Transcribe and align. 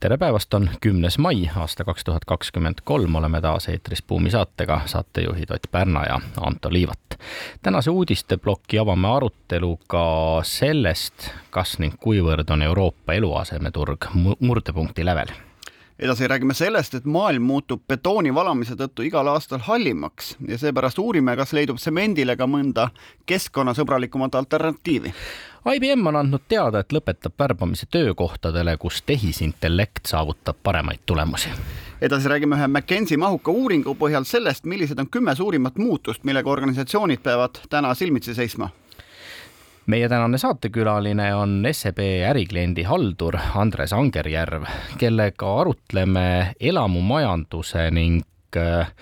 tere 0.00 0.18
päevast, 0.18 0.54
on 0.54 0.70
kümnes 0.80 1.18
mai 1.18 1.50
aasta 1.56 1.84
kaks 1.84 2.04
tuhat 2.04 2.24
kakskümmend 2.24 2.74
kolm, 2.84 3.14
oleme 3.14 3.40
taas 3.40 3.68
eetris 3.68 4.02
Buumi 4.02 4.30
saatega, 4.30 4.80
saatejuhid 4.86 5.50
Ott 5.50 5.66
Pärna 5.70 6.04
ja 6.04 6.20
Anto 6.40 6.72
Liivat. 6.72 7.18
tänase 7.62 7.90
uudisteploki 7.90 8.78
avame 8.78 9.08
aruteluga 9.08 10.04
sellest, 10.42 11.30
kas 11.50 11.78
ning 11.78 11.98
kuivõrd 12.00 12.50
on 12.50 12.62
Euroopa 12.62 13.12
eluasemeturg 13.12 14.06
murdepunkti 14.40 15.04
lävel 15.04 15.34
edasi 15.98 16.28
räägime 16.28 16.54
sellest, 16.54 16.94
et 16.94 17.04
maailm 17.04 17.42
muutub 17.42 17.82
betooni 17.88 18.34
valamise 18.34 18.76
tõttu 18.78 19.02
igal 19.02 19.26
aastal 19.26 19.58
hallimaks 19.66 20.36
ja 20.48 20.58
seepärast 20.58 20.98
uurime, 20.98 21.34
kas 21.36 21.52
leidub 21.52 21.80
tsemendile 21.82 22.36
ka 22.36 22.46
mõnda 22.46 22.88
keskkonnasõbralikumat 23.26 24.38
alternatiivi. 24.38 25.12
IBM 25.66 26.06
on 26.06 26.16
andnud 26.16 26.44
teada, 26.48 26.80
et 26.80 26.92
lõpetab 26.94 27.34
värbamise 27.38 27.86
töökohtadele, 27.90 28.76
kus 28.78 29.02
tehisintellekt 29.02 30.06
saavutab 30.06 30.56
paremaid 30.62 31.02
tulemusi. 31.06 31.48
edasi 32.00 32.28
räägime 32.28 32.56
ühe 32.56 32.68
McKenzie 32.68 33.16
mahuka 33.18 33.50
uuringu 33.50 33.94
põhjal 33.94 34.24
sellest, 34.24 34.64
millised 34.64 34.98
on 34.98 35.08
kümme 35.10 35.34
suurimat 35.34 35.78
muutust, 35.78 36.24
millega 36.24 36.50
organisatsioonid 36.50 37.22
peavad 37.22 37.58
täna 37.70 37.94
silmitsi 37.94 38.34
seisma 38.34 38.70
meie 39.86 40.08
tänane 40.08 40.38
saatekülaline 40.38 41.34
on 41.34 41.64
SEB 41.72 41.98
ärikliendi 42.28 42.82
haldur 42.82 43.38
Andres 43.54 43.92
Angerjärv, 43.92 44.64
kellega 44.98 45.60
arutleme 45.60 46.54
elamumajanduse 46.60 47.90
ning 47.90 48.22
äh, 48.56 48.92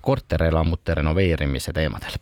korterelamute 0.00 0.94
renoveerimise 0.94 1.72
teemadel 1.72 2.16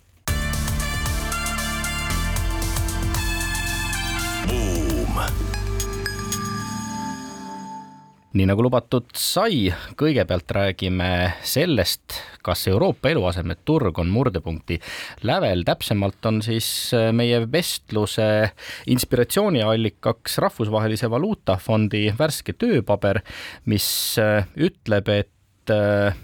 nii 8.30 8.46
nagu 8.46 8.62
lubatud 8.62 9.08
sai, 9.18 9.72
kõigepealt 9.98 10.52
räägime 10.54 11.10
sellest, 11.42 12.14
kas 12.46 12.62
Euroopa 12.70 13.10
eluasemeturg 13.10 13.98
on 13.98 14.12
murdepunkti 14.12 14.78
lävel, 15.26 15.64
täpsemalt 15.66 16.28
on 16.30 16.38
siis 16.44 16.68
äh, 16.94 17.08
meie 17.16 17.42
vestluse 17.50 18.28
inspiratsiooniallikaks 18.94 20.38
Rahvusvahelise 20.46 21.10
Valuutafondi 21.10 22.06
värske 22.18 22.54
tööpaber, 22.54 23.24
mis 23.66 23.88
äh, 24.22 24.46
ütleb, 24.54 25.10
et 25.10 25.74
äh, 25.74 26.14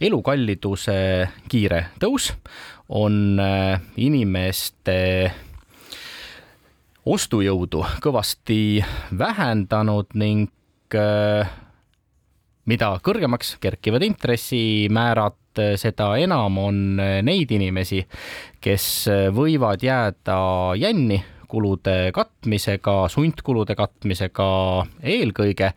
elukalliduse 0.00 0.96
kiire 1.50 1.88
tõus 1.98 2.30
on 2.86 3.40
inimeste 3.98 4.98
ostujõudu 7.06 7.80
kõvasti 8.04 8.58
vähendanud 9.18 10.14
ning 10.14 10.52
mida 12.66 12.90
kõrgemaks 13.04 13.56
kerkivad 13.62 14.04
intressimäärad, 14.06 15.38
äh, 15.62 15.74
seda 15.80 16.12
enam 16.20 16.58
on 16.60 16.82
äh, 17.00 17.18
neid 17.26 17.52
inimesi, 17.54 18.02
kes 18.62 19.06
võivad 19.34 19.82
jääda 19.86 20.38
jänni 20.78 21.22
kulude 21.46 22.10
katmisega, 22.14 23.04
sundkulude 23.12 23.76
katmisega 23.78 24.48
eelkõige 25.06 25.70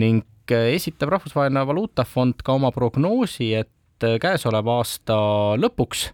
ning 0.00 0.24
esitab 0.50 1.12
Rahvusvaheline 1.12 1.62
Valuutafond 1.68 2.40
ka 2.42 2.56
oma 2.56 2.72
prognoosi, 2.74 3.52
et 3.54 3.68
käesoleva 4.00 4.78
aasta 4.80 5.18
lõpuks 5.60 6.06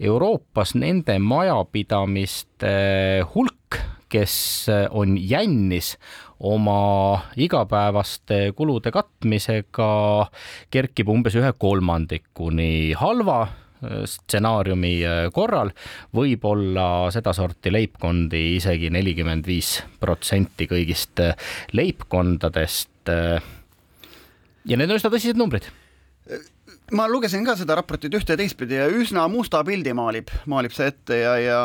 Euroopas 0.00 0.72
nende 0.80 1.18
majapidamiste 1.20 2.72
hulk, 3.34 3.78
kes 4.08 4.34
on 4.96 5.18
jännis, 5.20 5.94
oma 6.40 7.20
igapäevaste 7.36 8.52
kulude 8.56 8.90
katmisega 8.94 9.90
kerkib 10.70 11.10
umbes 11.12 11.36
ühe 11.38 11.52
kolmandikuni 11.58 12.94
halva 12.98 13.40
äh, 13.44 14.02
stsenaariumi 14.10 14.94
äh, 15.06 15.20
korral 15.34 15.70
võib 16.14 16.46
olla 16.50 16.88
sedasorti 17.14 17.72
leibkondi 17.72 18.44
isegi 18.56 18.90
nelikümmend 18.94 19.46
viis 19.46 19.76
protsenti 20.00 20.68
kõigist 20.70 21.22
äh, 21.22 21.36
leibkondadest. 21.72 22.90
ja 24.64 24.76
need 24.80 24.90
on 24.90 24.96
üsna 24.96 25.10
tõsised 25.12 25.36
numbrid 25.36 25.66
ma 26.94 27.06
lugesin 27.10 27.44
ka 27.46 27.56
seda 27.58 27.76
raportit 27.78 28.14
ühte 28.14 28.34
ja 28.34 28.38
teistpidi 28.38 28.76
ja 28.78 28.86
üsna 28.90 29.24
musta 29.30 29.62
pildi 29.66 29.94
maalib, 29.96 30.30
maalib 30.50 30.74
see 30.74 30.86
ette 30.92 31.18
ja, 31.18 31.34
ja, 31.42 31.60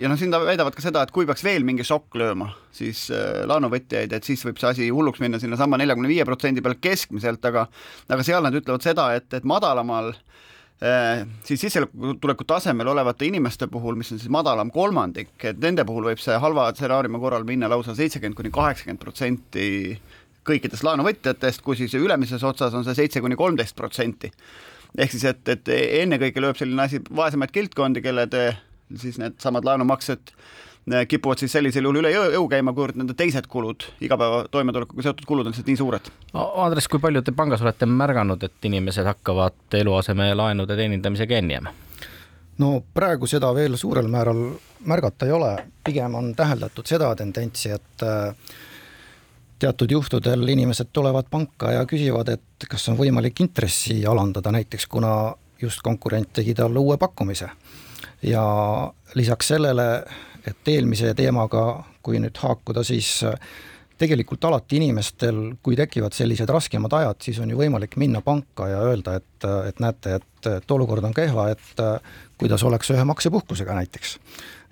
ja 0.00 0.10
noh, 0.10 0.18
siin 0.20 0.32
väidavad 0.32 0.76
ka 0.76 0.84
seda, 0.84 1.04
et 1.04 1.12
kui 1.14 1.28
peaks 1.28 1.44
veel 1.44 1.66
mingi 1.66 1.84
šokk 1.86 2.16
lööma, 2.20 2.50
siis 2.74 3.06
äh, 3.12 3.42
laenuvõtjaid, 3.50 4.14
et 4.16 4.26
siis 4.28 4.44
võib 4.46 4.60
see 4.60 4.70
asi 4.70 4.88
hulluks 4.94 5.20
minna 5.24 5.40
sinnasama 5.42 5.80
neljakümne 5.80 6.10
viie 6.10 6.24
protsendi 6.28 6.64
peale 6.64 6.80
keskmiselt, 6.80 7.44
aga 7.50 7.66
aga 8.08 8.26
seal 8.26 8.44
nad 8.46 8.56
ütlevad 8.56 8.84
seda, 8.84 9.10
et, 9.18 9.28
et 9.36 9.48
madalamal 9.48 10.12
äh, 10.14 11.24
siis 11.44 11.66
sissetuleku 11.66 12.48
tasemel 12.48 12.94
olevate 12.94 13.28
inimeste 13.28 13.68
puhul, 13.72 13.98
mis 14.00 14.14
on 14.14 14.22
siis 14.22 14.32
madalam 14.32 14.72
kolmandik, 14.74 15.34
et 15.44 15.60
nende 15.60 15.84
puhul 15.88 16.08
võib 16.12 16.24
see 16.24 16.40
halva 16.40 16.70
stsenaariumi 16.72 17.20
korral 17.20 17.48
minna 17.48 17.68
lausa 17.72 17.96
seitsekümmend 17.98 18.40
kuni 18.40 18.54
kaheksakümmend 18.54 19.02
protsenti 19.02 19.68
kõikidest 20.46 20.84
laenuvõtjatest, 20.86 21.62
kui 21.64 21.76
siis 21.78 21.94
ülemises 21.98 22.44
otsas 22.44 22.74
on 22.74 22.84
see 22.86 22.96
seitse 22.98 23.22
kuni 23.24 23.36
kolmteist 23.36 23.76
protsenti. 23.76 24.32
ehk 24.98 25.10
siis, 25.10 25.24
et, 25.24 25.48
et 25.48 25.68
ennekõike 26.02 26.40
lööb 26.40 26.58
selline 26.58 26.82
asi 26.82 27.00
vaesemaid 27.16 27.50
kildkondi, 27.50 28.02
kelle 28.02 28.26
te 28.30 28.52
siis 29.00 29.18
needsamad 29.18 29.64
laenumaksed 29.64 30.34
eh, 30.92 31.06
kipuvad 31.08 31.40
siis 31.42 31.52
sellisel 31.52 31.86
juhul 31.86 32.02
üle 32.02 32.12
jõu, 32.12 32.48
käima, 32.48 32.74
kuivõrd 32.76 33.00
nende 33.00 33.16
teised 33.18 33.48
kulud, 33.50 33.88
igapäeva 34.04 34.44
toimetulekuga 34.50 35.06
seotud 35.08 35.26
kulud 35.26 35.48
on 35.48 35.54
lihtsalt 35.54 35.72
nii 35.72 35.80
suured. 35.80 36.12
Andres, 36.34 36.88
kui 36.88 37.02
palju 37.02 37.24
te 37.24 37.34
pangas 37.34 37.64
olete 37.64 37.88
märganud, 37.90 38.44
et 38.44 38.70
inimesed 38.70 39.08
hakkavad 39.08 39.80
eluasemelaenude 39.80 40.76
teenindamisega 40.76 41.40
jänni 41.40 41.58
jääma? 41.58 41.74
no 42.58 42.68
praegu 42.94 43.26
seda 43.26 43.48
veel 43.54 43.74
suurel 43.80 44.06
määral 44.06 44.44
märgata 44.86 45.26
ei 45.26 45.32
ole, 45.34 45.50
pigem 45.84 46.14
on 46.14 46.30
täheldatud 46.36 46.86
seda 46.86 47.08
tendentsi, 47.18 47.72
et 47.74 48.04
äh, 48.06 48.54
teatud 49.64 49.90
juhtudel 49.90 50.48
inimesed 50.48 50.92
tulevad 50.92 51.30
panka 51.30 51.72
ja 51.72 51.84
küsivad, 51.88 52.28
et 52.34 52.68
kas 52.68 52.84
on 52.92 52.98
võimalik 52.98 53.40
intressi 53.40 54.02
alandada, 54.06 54.52
näiteks 54.52 54.86
kuna 54.92 55.32
just 55.60 55.80
konkurent 55.84 56.34
tegi 56.36 56.54
talle 56.54 56.78
uue 56.78 56.98
pakkumise. 57.00 57.48
ja 58.22 58.44
lisaks 59.14 59.48
sellele, 59.48 60.04
et 60.46 60.68
eelmise 60.68 61.14
teemaga, 61.14 61.84
kui 62.02 62.20
nüüd 62.20 62.36
haakuda, 62.40 62.84
siis 62.84 63.22
tegelikult 63.98 64.44
alati 64.44 64.76
inimestel, 64.80 65.40
kui 65.62 65.76
tekivad 65.76 66.12
sellised 66.12 66.50
raskemad 66.50 66.92
ajad, 66.92 67.20
siis 67.24 67.38
on 67.40 67.52
ju 67.52 67.58
võimalik 67.58 67.96
minna 68.00 68.20
panka 68.24 68.68
ja 68.68 68.82
öelda, 68.84 69.16
et, 69.20 69.48
et 69.68 69.80
näete, 69.80 70.18
et, 70.20 70.48
et 70.58 70.76
olukord 70.76 71.04
on 71.04 71.14
kehva, 71.14 71.50
et 71.54 71.84
kuidas 72.40 72.64
oleks 72.64 72.90
ühe 72.92 73.04
maksepuhkusega 73.04 73.76
näiteks. 73.80 74.16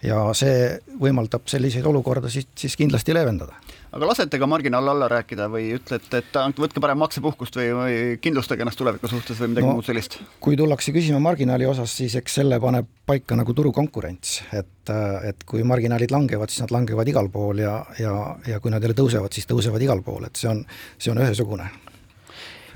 Ja 0.02 0.22
see 0.36 0.72
võimaldab 1.00 1.46
selliseid 1.50 1.86
olukordasid 1.86 2.50
siis 2.58 2.76
kindlasti 2.78 3.14
leevendada. 3.14 3.54
Aga 3.92 4.08
lasete 4.08 4.38
ka 4.40 4.46
marginaal 4.48 4.88
alla 4.88 5.06
rääkida 5.10 5.50
või 5.52 5.66
ütlete, 5.76 6.22
et 6.22 6.58
võtke 6.58 6.80
parem 6.80 6.96
maksepuhkust 7.02 7.58
või, 7.60 7.66
või 7.76 7.98
kindlustage 8.24 8.64
ennast 8.64 8.80
tuleviku 8.80 9.10
suhtes 9.10 9.40
või 9.42 9.52
midagi 9.52 9.68
no, 9.68 9.74
muud 9.76 9.88
sellist? 9.88 10.16
kui 10.40 10.56
tullakse 10.56 10.94
küsima 10.96 11.20
marginaali 11.20 11.68
osas, 11.68 11.92
siis 12.00 12.16
eks 12.16 12.40
selle 12.40 12.56
paneb 12.62 12.88
paika 13.06 13.36
nagu 13.36 13.52
turukonkurents, 13.54 14.38
et, 14.56 14.94
et 15.28 15.44
kui 15.48 15.64
marginaalid 15.68 16.14
langevad, 16.14 16.50
siis 16.50 16.64
nad 16.64 16.72
langevad 16.72 17.12
igal 17.12 17.28
pool 17.32 17.60
ja, 17.60 17.78
ja, 18.00 18.16
ja 18.48 18.60
kui 18.64 18.72
nad 18.72 18.82
jälle 18.82 18.96
tõusevad, 18.96 19.36
siis 19.36 19.50
tõusevad 19.50 19.84
igal 19.84 20.00
pool, 20.06 20.24
et 20.24 20.40
see 20.40 20.48
on, 20.48 20.64
see 20.96 21.12
on 21.12 21.20
ühesugune 21.20 21.68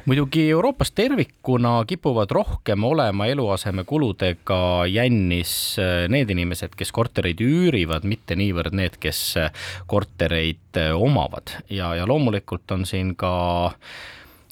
muidugi 0.06 0.50
Euroopas 0.50 0.92
tervikuna 0.94 1.84
kipuvad 1.86 2.30
rohkem 2.30 2.84
olema 2.84 3.26
eluasemekuludega 3.26 4.86
jännis 4.86 5.52
äh, 5.82 6.06
need 6.08 6.30
inimesed, 6.30 6.76
kes 6.78 6.92
kortereid 6.94 7.42
üürivad, 7.42 8.06
mitte 8.06 8.38
niivõrd 8.38 8.76
need, 8.78 9.00
kes 9.02 9.22
äh, 9.42 9.64
kortereid 9.90 10.78
äh, 10.78 10.92
omavad. 10.94 11.58
Ja, 11.70 11.94
ja 11.98 12.06
loomulikult 12.06 12.70
on 12.76 12.86
siin 12.86 13.16
ka 13.18 13.32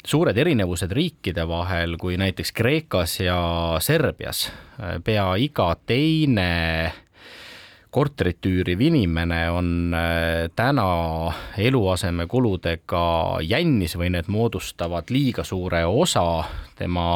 suured 0.05 0.37
erinevused 0.37 0.93
riikide 0.93 1.47
vahel, 1.49 1.97
kui 2.03 2.19
näiteks 2.21 2.53
Kreekas 2.53 3.21
ja 3.23 3.39
Serbias. 3.81 4.49
Pea 5.07 5.31
iga 5.41 5.71
teine 5.87 6.51
korterit 7.95 8.43
üüriv 8.47 8.81
inimene 8.83 9.39
on 9.55 9.95
äh, 9.95 10.49
täna 10.57 10.87
eluasemekuludega 11.63 13.05
jännis 13.47 13.95
või 13.99 14.11
need 14.17 14.31
moodustavad 14.33 15.13
liiga 15.15 15.45
suure 15.47 15.85
osa 15.87 16.25
tema 16.75 17.07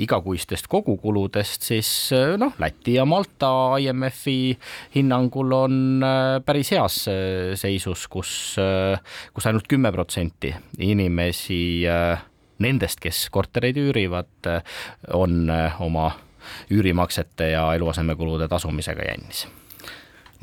igakuistest 0.00 0.70
kogukuludest, 0.70 1.66
siis 1.68 1.90
noh, 2.40 2.54
Läti 2.62 2.94
ja 2.96 3.04
Malta 3.08 3.50
IMF-i 3.82 4.54
hinnangul 4.94 5.52
on 5.56 6.06
päris 6.46 6.70
heas 6.72 7.00
seisus, 7.58 8.06
kus, 8.08 8.32
kus 9.34 9.50
ainult 9.50 9.66
kümme 9.68 9.90
protsenti 9.92 10.54
inimesi 10.86 11.60
nendest, 12.62 13.02
kes 13.02 13.26
kortereid 13.34 13.82
üürivad, 13.82 14.52
on 15.18 15.50
oma 15.82 16.12
üürimaksete 16.70 17.52
ja 17.56 17.72
eluasemekulude 17.74 18.48
tasumisega 18.48 19.10
jännis 19.10 19.48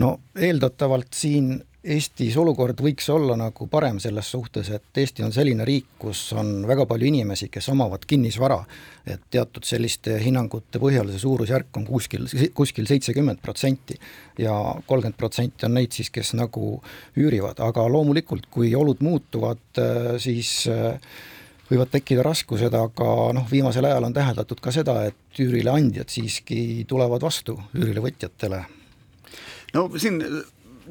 no 0.02 0.20
eeldatavalt 0.36 1.14
siin 1.16 1.56
Eestis 1.86 2.34
olukord 2.42 2.80
võiks 2.82 3.06
olla 3.14 3.36
nagu 3.38 3.68
parem 3.70 4.00
selles 4.02 4.32
suhtes, 4.34 4.72
et 4.74 4.98
Eesti 4.98 5.22
on 5.22 5.34
selline 5.34 5.62
riik, 5.68 5.92
kus 6.02 6.32
on 6.34 6.64
väga 6.66 6.88
palju 6.90 7.06
inimesi, 7.06 7.46
kes 7.54 7.68
omavad 7.70 8.08
kinnisvara, 8.10 8.58
et 9.06 9.28
teatud 9.30 9.68
selliste 9.70 10.16
hinnangute 10.24 10.82
põhjal 10.82 11.12
see 11.14 11.22
suurusjärk 11.22 11.78
on 11.78 11.86
kuskil, 11.86 12.26
kuskil 12.58 12.90
seitsekümmend 12.90 13.38
protsenti 13.44 14.00
ja 14.42 14.56
kolmkümmend 14.88 15.18
protsenti 15.20 15.68
on 15.68 15.78
neid 15.78 15.94
siis, 15.94 16.10
kes 16.10 16.34
nagu 16.40 16.80
üürivad, 17.22 17.62
aga 17.62 17.86
loomulikult, 17.86 18.48
kui 18.50 18.72
olud 18.76 19.04
muutuvad, 19.06 19.62
siis 20.24 20.56
võivad 21.70 21.92
tekkida 21.94 22.26
raskused, 22.26 22.74
aga 22.74 23.12
noh, 23.38 23.46
viimasel 23.52 23.86
ajal 23.86 24.10
on 24.10 24.18
täheldatud 24.18 24.58
ka 24.58 24.74
seda, 24.74 25.04
et 25.12 25.44
üürileandjad 25.46 26.10
siiski 26.10 26.82
tulevad 26.90 27.22
vastu 27.30 27.60
üürilevõtjatele 27.78 28.64
no 29.76 29.90
siin 30.00 30.24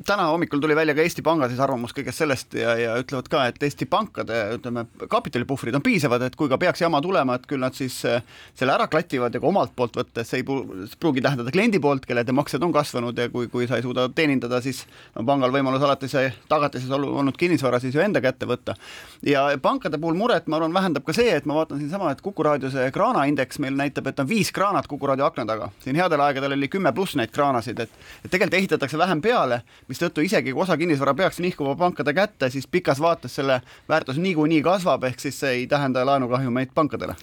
täna 0.06 0.26
hommikul 0.26 0.60
tuli 0.60 0.76
välja 0.76 0.94
ka 0.94 1.02
Eesti 1.02 1.22
Panga 1.22 1.48
siis 1.48 1.60
arvamus 1.60 1.92
kõigest 1.94 2.18
sellest 2.18 2.54
ja, 2.58 2.74
ja 2.78 2.94
ütlevad 2.98 3.28
ka, 3.30 3.44
et 3.50 3.62
Eesti 3.62 3.86
pankade 3.90 4.38
ütleme, 4.56 4.86
kapitalipuhvrid 5.10 5.76
on 5.78 5.84
piisavad, 5.84 6.22
et 6.26 6.36
kui 6.38 6.50
ka 6.50 6.58
peaks 6.58 6.82
jama 6.82 7.00
tulema, 7.04 7.36
et 7.38 7.46
küll 7.50 7.62
nad 7.62 7.76
siis 7.76 8.00
äh, 8.08 8.22
selle 8.58 8.74
ära 8.74 8.88
klativad 8.90 9.34
ja 9.34 9.42
ka 9.42 9.48
omalt 9.48 9.74
poolt 9.76 9.98
võttes 10.00 10.32
ei 10.34 10.44
pruugi 10.44 11.22
tähendada 11.24 11.52
kliendi 11.54 11.80
poolt, 11.82 12.06
kelle 12.08 12.24
maksed 12.34 12.62
on 12.66 12.72
kasvanud 12.74 13.18
ja 13.18 13.28
kui, 13.30 13.48
kui 13.52 13.68
sa 13.70 13.78
ei 13.78 13.86
suuda 13.86 14.08
teenindada, 14.14 14.60
siis 14.64 14.82
on 15.18 15.26
pangal 15.28 15.54
võimalus 15.54 15.84
alati 15.84 16.10
see 16.10 16.32
tagatises 16.50 16.90
olnud 16.94 17.38
kinnisvara 17.38 17.80
siis 17.82 17.94
ju 17.94 18.02
enda 18.02 18.22
kätte 18.24 18.48
võtta. 18.50 18.74
ja 19.22 19.46
pankade 19.62 20.00
puhul 20.00 20.18
muret, 20.18 20.48
ma 20.48 20.58
arvan, 20.58 20.74
vähendab 20.74 21.06
ka 21.06 21.14
see, 21.16 21.30
et 21.30 21.46
ma 21.46 21.60
vaatan 21.60 21.78
siinsama, 21.82 22.10
et 22.12 22.22
Kuku 22.24 22.42
raadio 22.42 22.70
see 22.72 22.90
kraanaindeks 22.90 23.60
meil 23.62 23.76
näitab, 23.78 24.08
et 24.10 24.20
on 24.20 24.28
viis 24.28 24.50
kraanat 24.52 24.88
Kuku 24.90 25.06
raadio 25.06 25.28
akna 25.28 25.46
taga. 25.46 25.70
siin 25.84 25.96
headel 25.96 26.20
aegadel 26.24 26.56
oli 26.58 26.68
kümme 26.72 26.92
pluss 26.96 27.16
neid 27.20 27.32
kraanasid, 27.34 27.80
et, 27.86 28.02
et 28.24 28.30
tegelikult 28.30 28.58
ehitatakse 28.58 28.98
vähem 28.98 29.20
peale 29.22 29.62
mistõttu 29.88 30.24
isegi 30.24 30.52
kui 30.52 30.62
osa 30.62 30.76
kinnisvara 30.76 31.14
peaks 31.14 31.40
nihkuma 31.44 31.76
pankade 31.76 32.14
kätte, 32.14 32.50
siis 32.50 32.66
pikas 32.66 33.00
vaates 33.00 33.34
selle 33.40 33.60
väärtus 33.88 34.20
niikuinii 34.22 34.62
kasvab, 34.62 35.04
ehk 35.04 35.20
siis 35.20 35.40
see 35.40 35.58
ei 35.60 35.66
tähenda 35.66 36.06
laenukahjumeid 36.06 36.74
pankadele. 36.74 37.16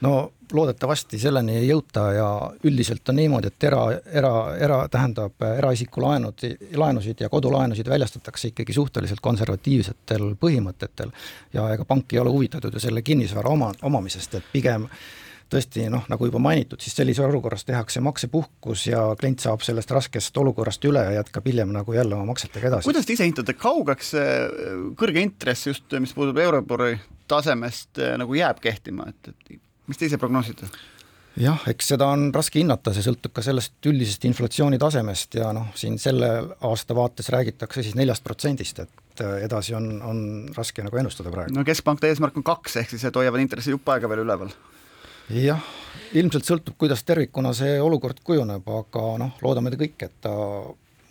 No 0.00 0.32
loodetavasti 0.52 1.18
selleni 1.18 1.56
ei 1.56 1.68
jõuta 1.70 2.02
ja 2.12 2.28
üldiselt 2.68 3.08
on 3.08 3.16
niimoodi, 3.16 3.48
et 3.48 3.64
era, 3.64 3.80
era, 4.20 4.32
era 4.60 4.80
tähendab 4.92 5.42
eraisiku 5.48 6.02
laenud, 6.04 6.44
laenusid 6.76 7.22
ja 7.24 7.30
kodulaenusid 7.32 7.88
väljastatakse 7.88 8.52
ikkagi 8.52 8.76
suhteliselt 8.76 9.22
konservatiivsetel 9.24 10.34
põhimõtetel. 10.40 11.14
Ja 11.56 11.70
ega 11.74 11.88
pank 11.88 12.12
ei 12.12 12.20
ole 12.20 12.34
huvitatud 12.34 12.74
ju 12.74 12.82
selle 12.82 13.02
kinnisvara 13.02 13.50
oma, 13.50 13.72
omamisest, 13.82 14.36
et 14.38 14.52
pigem 14.52 14.86
tõesti 15.52 15.86
noh, 15.92 16.06
nagu 16.10 16.28
juba 16.28 16.40
mainitud, 16.42 16.80
siis 16.82 16.96
sellises 16.96 17.24
olukorras 17.26 17.64
tehakse 17.66 18.02
maksepuhkus 18.04 18.86
ja 18.90 19.02
klient 19.20 19.44
saab 19.44 19.62
sellest 19.66 19.92
raskest 19.94 20.40
olukorrast 20.42 20.84
üle 20.88 21.04
ja 21.08 21.20
jätkab 21.20 21.46
hiljem 21.46 21.72
nagu 21.74 21.94
jälle 21.94 22.16
oma 22.18 22.32
maksetega 22.32 22.72
edasi. 22.72 22.88
kuidas 22.88 23.06
te 23.06 23.14
ise 23.14 23.28
hindate, 23.28 23.54
kaugeks 23.58 24.10
see 24.16 24.34
kõrge 24.98 25.22
intress 25.22 25.70
just, 25.70 25.86
mis 26.02 26.14
puudutab 26.16 26.42
Euribori 26.46 26.98
tasemest 27.30 28.02
nagu 28.18 28.36
jääb 28.38 28.60
kehtima, 28.62 29.08
et, 29.12 29.32
et 29.32 29.58
mis 29.86 29.98
te 29.98 30.10
ise 30.10 30.18
prognoosite? 30.18 30.68
jah, 31.40 31.66
eks 31.70 31.92
seda 31.92 32.08
on 32.10 32.30
raske 32.34 32.60
hinnata, 32.60 32.94
see 32.96 33.04
sõltub 33.04 33.34
ka 33.36 33.44
sellest 33.44 33.86
üldisest 33.86 34.24
inflatsiooni 34.28 34.78
tasemest 34.82 35.36
ja 35.38 35.50
noh, 35.54 35.68
siin 35.78 35.98
selle 36.02 36.30
aasta 36.64 36.96
vaates 36.96 37.28
räägitakse 37.32 37.84
siis 37.84 37.98
neljast 37.98 38.24
protsendist, 38.24 38.80
et 38.82 39.26
edasi 39.44 39.76
on, 39.76 39.90
on 40.02 40.22
raske 40.56 40.84
nagu 40.84 40.98
ennustada 41.02 41.32
praegu. 41.32 41.54
no 41.54 41.64
keskpankade 41.66 42.10
eesmärk 42.14 42.40
on 42.40 42.46
kaks, 42.46 42.80
ehk 42.82 42.94
siis 42.94 43.04
et 43.06 43.20
hoiavad 43.20 43.44
intressi 43.44 43.74
jupp 43.74 43.94
aega 43.94 44.10
veel 44.10 44.24
üleval 44.24 44.50
jah, 45.30 45.62
ilmselt 46.14 46.46
sõltub, 46.46 46.76
kuidas 46.78 47.04
tervikuna 47.06 47.52
see 47.56 47.78
olukord 47.82 48.20
kujuneb, 48.24 48.66
aga 48.80 49.04
noh, 49.22 49.36
loodame 49.42 49.74
kõik, 49.76 49.98
et 50.06 50.18
ta 50.24 50.32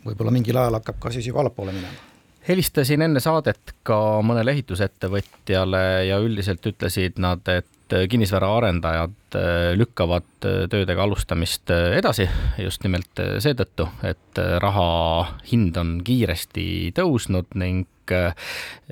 võib-olla 0.06 0.34
mingil 0.34 0.58
ajal 0.60 0.80
hakkab 0.80 1.00
ka 1.02 1.14
siis 1.14 1.28
juba 1.28 1.44
allapoole 1.44 1.74
minema. 1.76 2.12
Helistasin 2.46 3.02
enne 3.02 3.22
saadet 3.24 3.74
ka 3.84 3.98
mõnele 4.22 4.54
ehitusettevõtjale 4.54 5.82
ja 6.06 6.20
üldiselt 6.22 6.66
ütlesid 6.70 7.18
nad, 7.18 7.42
et 7.50 7.96
kinnisvaraarendajad 8.10 9.38
äh, 9.38 9.74
lükkavad 9.78 10.46
äh, 10.46 10.68
töödega 10.70 11.04
alustamist 11.04 11.70
äh, 11.74 11.98
edasi 11.98 12.28
just 12.62 12.86
nimelt 12.86 13.22
seetõttu, 13.42 13.88
et 14.06 14.42
raha 14.62 14.88
hind 15.52 15.78
on 15.78 16.00
kiiresti 16.06 16.94
tõusnud 16.98 17.54
ning 17.62 17.86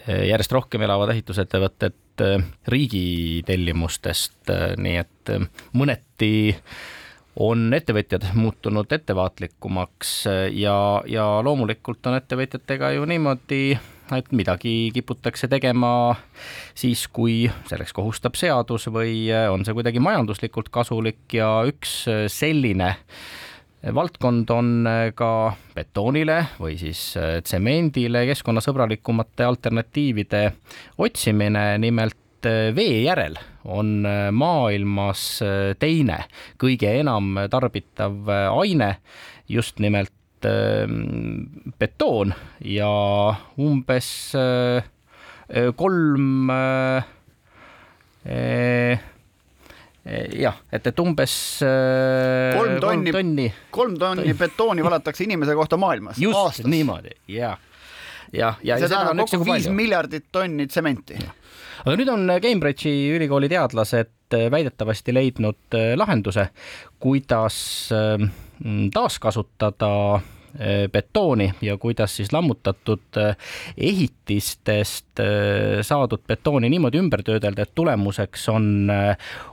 järjest 0.07 0.53
rohkem 0.55 0.81
elavad 0.81 1.11
ehitusettevõtted 1.13 1.93
Äh, 2.21 2.43
riigi 2.67 3.41
tellimustest, 3.45 4.45
äh, 4.53 4.75
nii 4.77 4.99
et 5.01 5.29
äh, 5.33 5.47
mõneti 5.73 6.53
on 7.41 7.73
ettevõtjad 7.73 8.27
muutunud 8.37 8.91
ettevaatlikumaks 8.93 10.11
ja, 10.53 10.75
ja 11.09 11.25
loomulikult 11.41 12.05
on 12.05 12.19
ettevõtjatega 12.19 12.91
ju 12.93 13.07
niimoodi, 13.09 13.61
et 14.13 14.29
midagi 14.29 14.91
kiputakse 14.93 15.49
tegema 15.49 16.13
siis, 16.77 17.07
kui 17.09 17.47
selleks 17.65 17.97
kohustab 17.97 18.37
seadus 18.37 18.85
või 18.93 19.31
on 19.49 19.65
see 19.65 19.73
kuidagi 19.73 20.03
majanduslikult 20.03 20.69
kasulik 20.69 21.33
ja 21.33 21.49
üks 21.65 22.03
selline 22.29 22.91
valdkond 23.83 24.49
on 24.53 24.87
ka 25.15 25.29
betoonile 25.75 26.37
või 26.61 26.77
siis 26.79 27.01
tsemendile 27.43 28.23
keskkonnasõbralikumate 28.29 29.43
alternatiivide 29.43 30.43
otsimine, 31.03 31.65
nimelt 31.83 32.47
vee 32.75 33.03
järel 33.03 33.35
on 33.67 34.03
maailmas 34.35 35.25
teine 35.79 36.17
kõige 36.59 36.91
enam 36.99 37.37
tarbitav 37.51 38.31
aine, 38.51 38.89
just 39.47 39.79
nimelt 39.83 40.11
betoon 41.79 42.33
ja 42.67 42.91
umbes 43.63 44.09
kolm 45.79 46.51
jah, 50.03 50.57
et, 50.71 50.87
et 50.87 50.99
umbes 50.99 51.35
kolm 52.57 52.79
tonni, 52.83 53.13
tonni, 53.15 53.45
kolm 53.71 53.93
tonni 53.99 54.33
betooni 54.35 54.83
valatakse 54.87 55.23
inimese 55.23 55.55
kohta 55.55 55.79
maailmas 55.79 56.19
just 56.19 56.37
aastas. 56.39 56.67
niimoodi 56.67 57.15
ja, 57.31 57.53
ja, 58.33 58.53
ja. 58.63 58.79
see 58.81 58.91
tähendab 58.91 59.23
kokku 59.23 59.47
viis 59.47 59.69
miljardit 59.71 60.27
tonni 60.31 60.67
tsementi. 60.67 61.21
aga 61.85 61.95
nüüd 61.95 62.11
on 62.11 62.35
Cambridge'i 62.43 63.13
ülikooli 63.15 63.47
teadlased 63.53 64.37
väidetavasti 64.51 65.13
leidnud 65.13 65.77
lahenduse, 65.95 66.49
kuidas 66.99 67.57
taaskasutada 68.93 69.89
betooni 70.91 71.53
ja 71.61 71.77
kuidas 71.77 72.15
siis 72.15 72.31
lammutatud 72.33 73.17
eh, 73.17 73.35
ehitistest 73.77 75.19
eh, 75.19 75.81
saadud 75.81 76.21
betooni 76.27 76.69
niimoodi 76.69 77.01
ümber 77.01 77.23
töödelda, 77.25 77.65
et 77.65 77.75
tulemuseks 77.75 78.47
on 78.53 78.67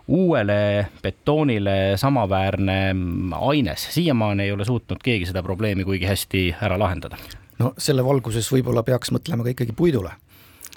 uuele 0.08 0.86
betoonile 1.02 1.76
samaväärne 2.00 2.78
mm, 2.92 3.32
aines. 3.32 3.88
siiamaani 3.94 4.42
ei 4.42 4.52
ole 4.52 4.64
suutnud 4.64 5.00
keegi 5.02 5.30
seda 5.30 5.42
probleemi 5.42 5.84
kuigi 5.84 6.06
hästi 6.06 6.46
ära 6.60 6.78
lahendada. 6.78 7.16
no 7.58 7.74
selle 7.78 8.04
valguses 8.04 8.52
võib-olla 8.52 8.82
peaks 8.82 9.12
mõtlema 9.14 9.46
ka 9.46 9.56
ikkagi 9.56 9.76
puidule 9.76 10.12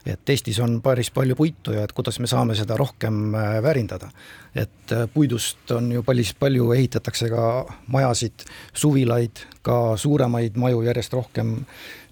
et 0.06 0.30
Eestis 0.30 0.60
on 0.60 0.80
päris 0.84 1.12
palju 1.12 1.36
puitu 1.36 1.74
ja 1.76 1.84
et 1.84 1.92
kuidas 1.96 2.20
me 2.20 2.28
saame 2.28 2.56
seda 2.60 2.78
rohkem 2.78 3.36
äh, 3.36 3.58
väärindada. 3.64 4.10
et 4.56 4.92
äh, 4.92 5.08
puidust 5.14 5.72
on 5.72 5.92
ju 5.92 6.04
päris 6.04 6.34
palju, 6.34 6.72
ehitatakse 6.72 7.30
ka 7.30 7.66
majasid, 7.88 8.46
suvilaid, 8.74 9.46
ka 9.62 9.98
suuremaid 9.98 10.58
maju 10.58 10.84
järjest 10.84 11.14
rohkem, 11.14 11.56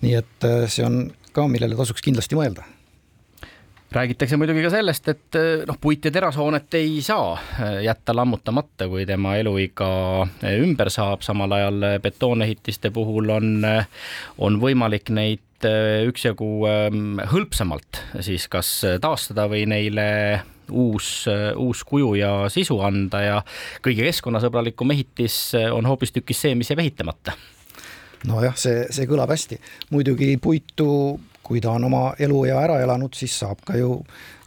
nii 0.01 0.13
et 0.15 0.47
äh, 0.47 0.67
see 0.67 0.85
on 0.85 1.11
ka, 1.31 1.47
millele 1.47 1.75
tasuks 1.75 2.01
kindlasti 2.01 2.39
mõelda 2.39 2.65
räägitakse 3.91 4.37
muidugi 4.39 4.63
ka 4.63 4.71
sellest, 4.71 5.07
et 5.11 5.37
noh, 5.67 5.77
puit 5.81 6.05
ja 6.05 6.11
terashoonet 6.13 6.79
ei 6.79 7.01
saa 7.03 7.35
jätta 7.83 8.15
lammutamata, 8.15 8.87
kui 8.91 9.05
tema 9.09 9.35
eluiga 9.39 9.89
ümber 10.47 10.91
saab, 10.93 11.25
samal 11.25 11.51
ajal 11.57 11.87
betoonehitiste 12.03 12.91
puhul 12.95 13.33
on, 13.35 13.65
on 14.39 14.59
võimalik 14.61 15.11
neid 15.11 15.67
üksjagu 16.07 16.47
hõlpsamalt 17.29 17.99
siis 18.25 18.47
kas 18.49 18.71
taastada 19.01 19.45
või 19.51 19.67
neile 19.69 20.07
uus, 20.71 21.25
uus 21.55 21.83
kuju 21.83 22.15
ja 22.15 22.31
sisu 22.49 22.79
anda 22.81 23.21
ja 23.21 23.39
kõige 23.83 24.07
keskkonnasõbralikum 24.07 24.93
ehitis 24.95 25.51
on 25.71 25.85
hoopistükkis 25.89 26.45
see, 26.45 26.55
mis 26.55 26.71
jääb 26.71 26.81
ehitamata. 26.85 27.35
nojah, 28.27 28.55
see, 28.57 28.85
see 28.93 29.09
kõlab 29.09 29.33
hästi, 29.33 29.59
muidugi 29.91 30.35
puitu, 30.41 31.19
kui 31.51 31.59
ta 31.59 31.75
on 31.75 31.83
oma 31.89 32.13
eluea 32.19 32.61
ära 32.63 32.79
elanud, 32.79 33.11
siis 33.17 33.35
saab 33.43 33.59
ka 33.67 33.75
ju 33.75 33.99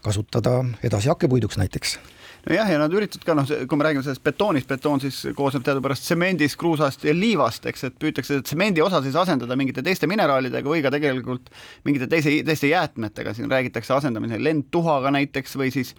kasutada 0.05 0.63
edasi 0.85 1.13
hakkepuiduks 1.13 1.61
näiteks. 1.61 1.99
Nojah, 2.45 2.69
ja 2.69 2.79
nad 2.81 2.93
üritavad 2.93 3.25
ka 3.25 3.35
noh, 3.37 3.51
kui 3.69 3.79
me 3.81 3.87
räägime 3.87 4.05
sellest 4.05 4.25
betoonist, 4.25 4.69
betoon 4.69 5.01
siis 5.01 5.23
koosneb 5.37 5.65
teadupärast 5.65 6.05
tsemendist, 6.05 6.59
kruusast 6.61 7.07
ja 7.09 7.15
liivast, 7.17 7.65
eks, 7.71 7.87
et 7.89 7.97
püütakse 8.01 8.43
tsemendi 8.45 8.85
osa 8.85 9.01
siis 9.05 9.17
asendada 9.17 9.57
mingite 9.57 9.85
teiste 9.85 10.09
mineraalidega 10.09 10.69
või 10.69 10.83
ka 10.85 10.93
tegelikult 10.93 11.49
mingite 11.89 12.09
teise, 12.13 12.35
teiste 12.45 12.69
jäätmetega, 12.69 13.33
siin 13.37 13.49
räägitakse 13.53 13.97
asendamisel 13.97 14.45
lendtuhaga 14.45 15.13
näiteks 15.17 15.57
või 15.61 15.73
siis 15.73 15.95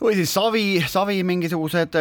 või 0.00 0.16
siis 0.16 0.32
savi, 0.32 0.64
savi 0.88 1.20
mingisugused 1.28 2.00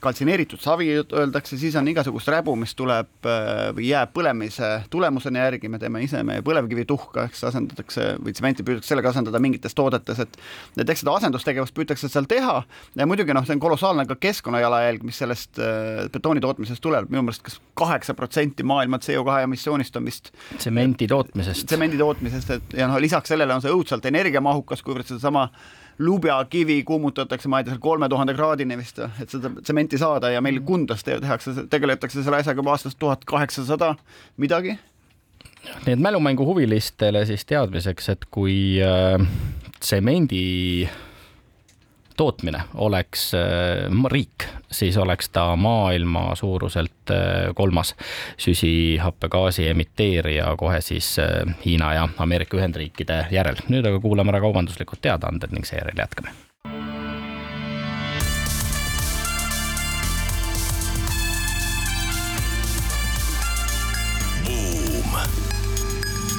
kaltsineeritud 0.00 0.60
savi 0.62 0.88
öeldakse, 0.98 1.58
siis 1.60 1.76
on 1.78 1.88
igasugust 1.88 2.28
räbu, 2.32 2.54
mis 2.58 2.74
tuleb 2.76 3.28
äh, 3.28 3.70
või 3.76 3.90
jääb 3.90 4.12
põlemise 4.16 4.70
tulemusena 4.92 5.46
järgi, 5.46 5.70
me 5.72 5.80
teeme 5.82 6.02
ise 6.04 6.22
meie 6.26 6.44
põlevkivituhka, 6.46 7.26
eks 7.30 7.44
asendatakse 7.50 8.08
või 8.22 8.34
tsementi 8.36 8.66
püütakse 8.66 8.92
sellega 8.92 9.12
asendada 9.12 9.40
mingites 9.42 9.76
toodetes, 9.76 10.20
et 10.22 10.38
et 10.76 10.92
eks 10.92 11.04
seda 11.04 11.16
asendustegevust 11.20 11.74
püütakse 11.76 12.10
seal 12.12 12.28
teha 12.30 12.58
ja 12.96 13.08
muidugi 13.08 13.34
noh, 13.36 13.46
see 13.46 13.56
on 13.56 13.62
kolossaalne 13.62 14.06
ka 14.10 14.18
keskkonnajalajälg, 14.20 15.06
mis 15.06 15.22
sellest 15.22 15.60
äh, 15.62 16.04
betooni 16.12 16.44
tootmisest 16.44 16.84
tuleb, 16.84 17.10
minu 17.12 17.24
meelest 17.26 17.46
kas 17.46 17.58
kaheksa 17.76 18.14
protsenti 18.18 18.66
maailma 18.66 19.00
CO2 19.02 19.40
emissioonist 19.46 19.96
on 19.96 20.06
vist 20.08 20.32
tsemendi 20.58 21.08
tootmisest. 21.10 21.66
tsemendi 21.66 21.98
tootmisest, 22.00 22.54
et 22.58 22.78
ja 22.82 22.90
noh, 22.90 23.00
lisaks 23.02 23.32
sellele 23.32 23.56
on 23.56 23.64
see 23.64 23.72
õudselt 23.72 24.06
energiamahukas, 24.12 24.84
kuivõrd 24.86 25.08
sedasama 25.08 25.48
lubjakivi 25.98 26.82
kuumutatakse, 26.84 27.48
ma 27.48 27.60
ei 27.60 27.64
tea, 27.64 27.76
seal 27.76 27.82
kolme 27.84 28.08
tuhande 28.08 28.34
kraadini 28.36 28.76
vist, 28.78 28.98
et 29.22 29.32
seda 29.32 29.50
tsementi 29.62 29.98
saada 30.00 30.30
ja 30.34 30.42
meil 30.44 30.60
Kundas 30.66 31.04
tehakse, 31.06 31.54
tegeletakse 31.70 32.22
selle 32.22 32.42
asjaga 32.42 32.60
juba 32.60 32.76
aastast 32.76 32.98
tuhat 32.98 33.24
kaheksasada 33.24 33.94
midagi. 34.36 34.76
nii 35.86 35.96
et 35.96 36.00
mälumänguhuvilistele 36.00 37.24
siis 37.26 37.44
teadmiseks, 37.44 38.08
et 38.08 38.28
kui 38.30 38.78
äh, 38.82 39.16
tsemendi 39.80 40.86
äh, 40.86 40.96
tootmine 42.16 42.62
oleks 42.74 43.34
äh, 43.34 43.86
riik, 44.12 44.48
siis 44.70 44.96
oleks 44.96 45.28
ta 45.28 45.56
maailma 45.56 46.34
suuruselt 46.34 47.10
äh, 47.10 47.54
kolmas 47.54 47.94
süsihappegaasi 48.36 49.68
emiteerija 49.68 50.56
kohe 50.56 50.80
siis 50.80 51.18
äh, 51.18 51.56
Hiina 51.64 51.94
ja 51.94 52.08
Ameerika 52.18 52.56
Ühendriikide 52.56 53.26
järel. 53.30 53.56
nüüd 53.68 53.86
aga 53.86 54.00
kuulame 54.00 54.34
ära 54.34 54.40
kaubanduslikud 54.40 55.02
teadaanded 55.02 55.54
ning 55.54 55.64
seejärel 55.64 55.98
jätkame. 55.98 56.34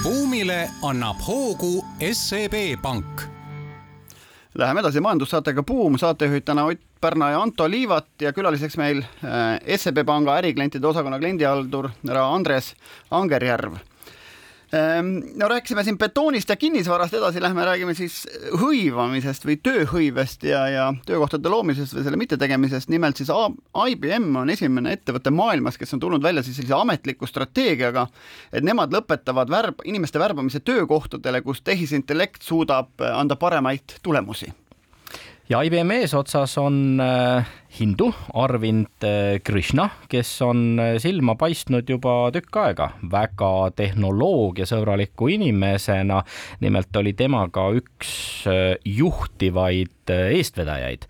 buumile 0.03 0.69
annab 0.81 1.19
hoogu 1.27 1.85
SEB 2.13 2.53
Pank 2.81 3.36
Läheme 4.57 4.81
edasi 4.81 5.01
majandussaatega 5.05 5.61
Buum, 5.63 5.99
saatejuhid 6.01 6.41
täna 6.45 6.63
Ott 6.65 6.79
Pärna 7.01 7.29
ja 7.29 7.41
Anto 7.41 7.67
Liivat 7.69 8.07
ja 8.21 8.31
külaliseks 8.33 8.77
meil 8.77 9.03
äh, 9.03 9.77
SEB 9.77 10.01
Panga 10.05 10.33
äriklientide 10.39 10.87
osakonna 10.87 11.19
kliendihaldur 11.21 11.91
härra 12.07 12.23
Andres 12.33 12.71
Angerjärv 13.11 13.77
no 15.35 15.47
rääkisime 15.47 15.83
siin 15.83 15.97
betoonist 15.97 16.49
ja 16.49 16.55
kinnisvarast, 16.55 17.13
edasi 17.13 17.41
lähme 17.41 17.63
räägime 17.65 17.93
siis 17.95 18.25
hõivamisest 18.59 19.47
või 19.47 19.55
tööhõivest 19.63 20.43
ja, 20.43 20.65
ja 20.67 20.87
töökohtade 21.07 21.49
loomisest 21.49 21.95
või 21.95 22.03
selle 22.03 22.19
mittetegemisest. 22.19 22.89
nimelt 22.89 23.17
siis 23.17 23.31
IBM 23.91 24.35
on 24.35 24.49
esimene 24.49 24.97
ettevõte 24.97 25.31
maailmas, 25.31 25.79
kes 25.79 25.95
on 25.95 26.03
tulnud 26.03 26.23
välja 26.23 26.43
siis 26.43 26.59
sellise 26.59 26.75
ametliku 26.75 27.27
strateegiaga, 27.27 28.07
et 28.51 28.63
nemad 28.63 28.91
lõpetavad 28.91 29.49
värb, 29.49 29.83
inimeste 29.85 30.19
värbamise 30.19 30.59
töökohtadele, 30.59 31.41
kus 31.41 31.61
tehisintellekt 31.61 32.41
suudab 32.43 33.07
anda 33.13 33.39
paremaid 33.39 34.01
tulemusi 34.03 34.51
ja 35.49 35.61
IBM 35.63 35.91
eesotsas 36.01 36.57
on 36.57 36.99
äh, 37.01 37.47
hindu 37.75 38.11
Arvind 38.33 39.03
äh, 39.03 39.39
Krishna, 39.43 39.89
kes 40.09 40.29
on 40.41 40.79
äh, 40.79 40.95
silma 41.03 41.35
paistnud 41.39 41.89
juba 41.89 42.29
tükk 42.33 42.59
aega 42.61 42.91
väga 43.11 43.51
tehnoloogiasõbraliku 43.77 45.29
inimesena. 45.35 46.23
nimelt 46.63 46.95
oli 46.95 47.13
tema 47.13 47.43
ka 47.51 47.69
üks 47.77 48.47
äh, 48.47 48.77
juhtivaid 48.85 49.93
eestvedajaid 50.07 51.03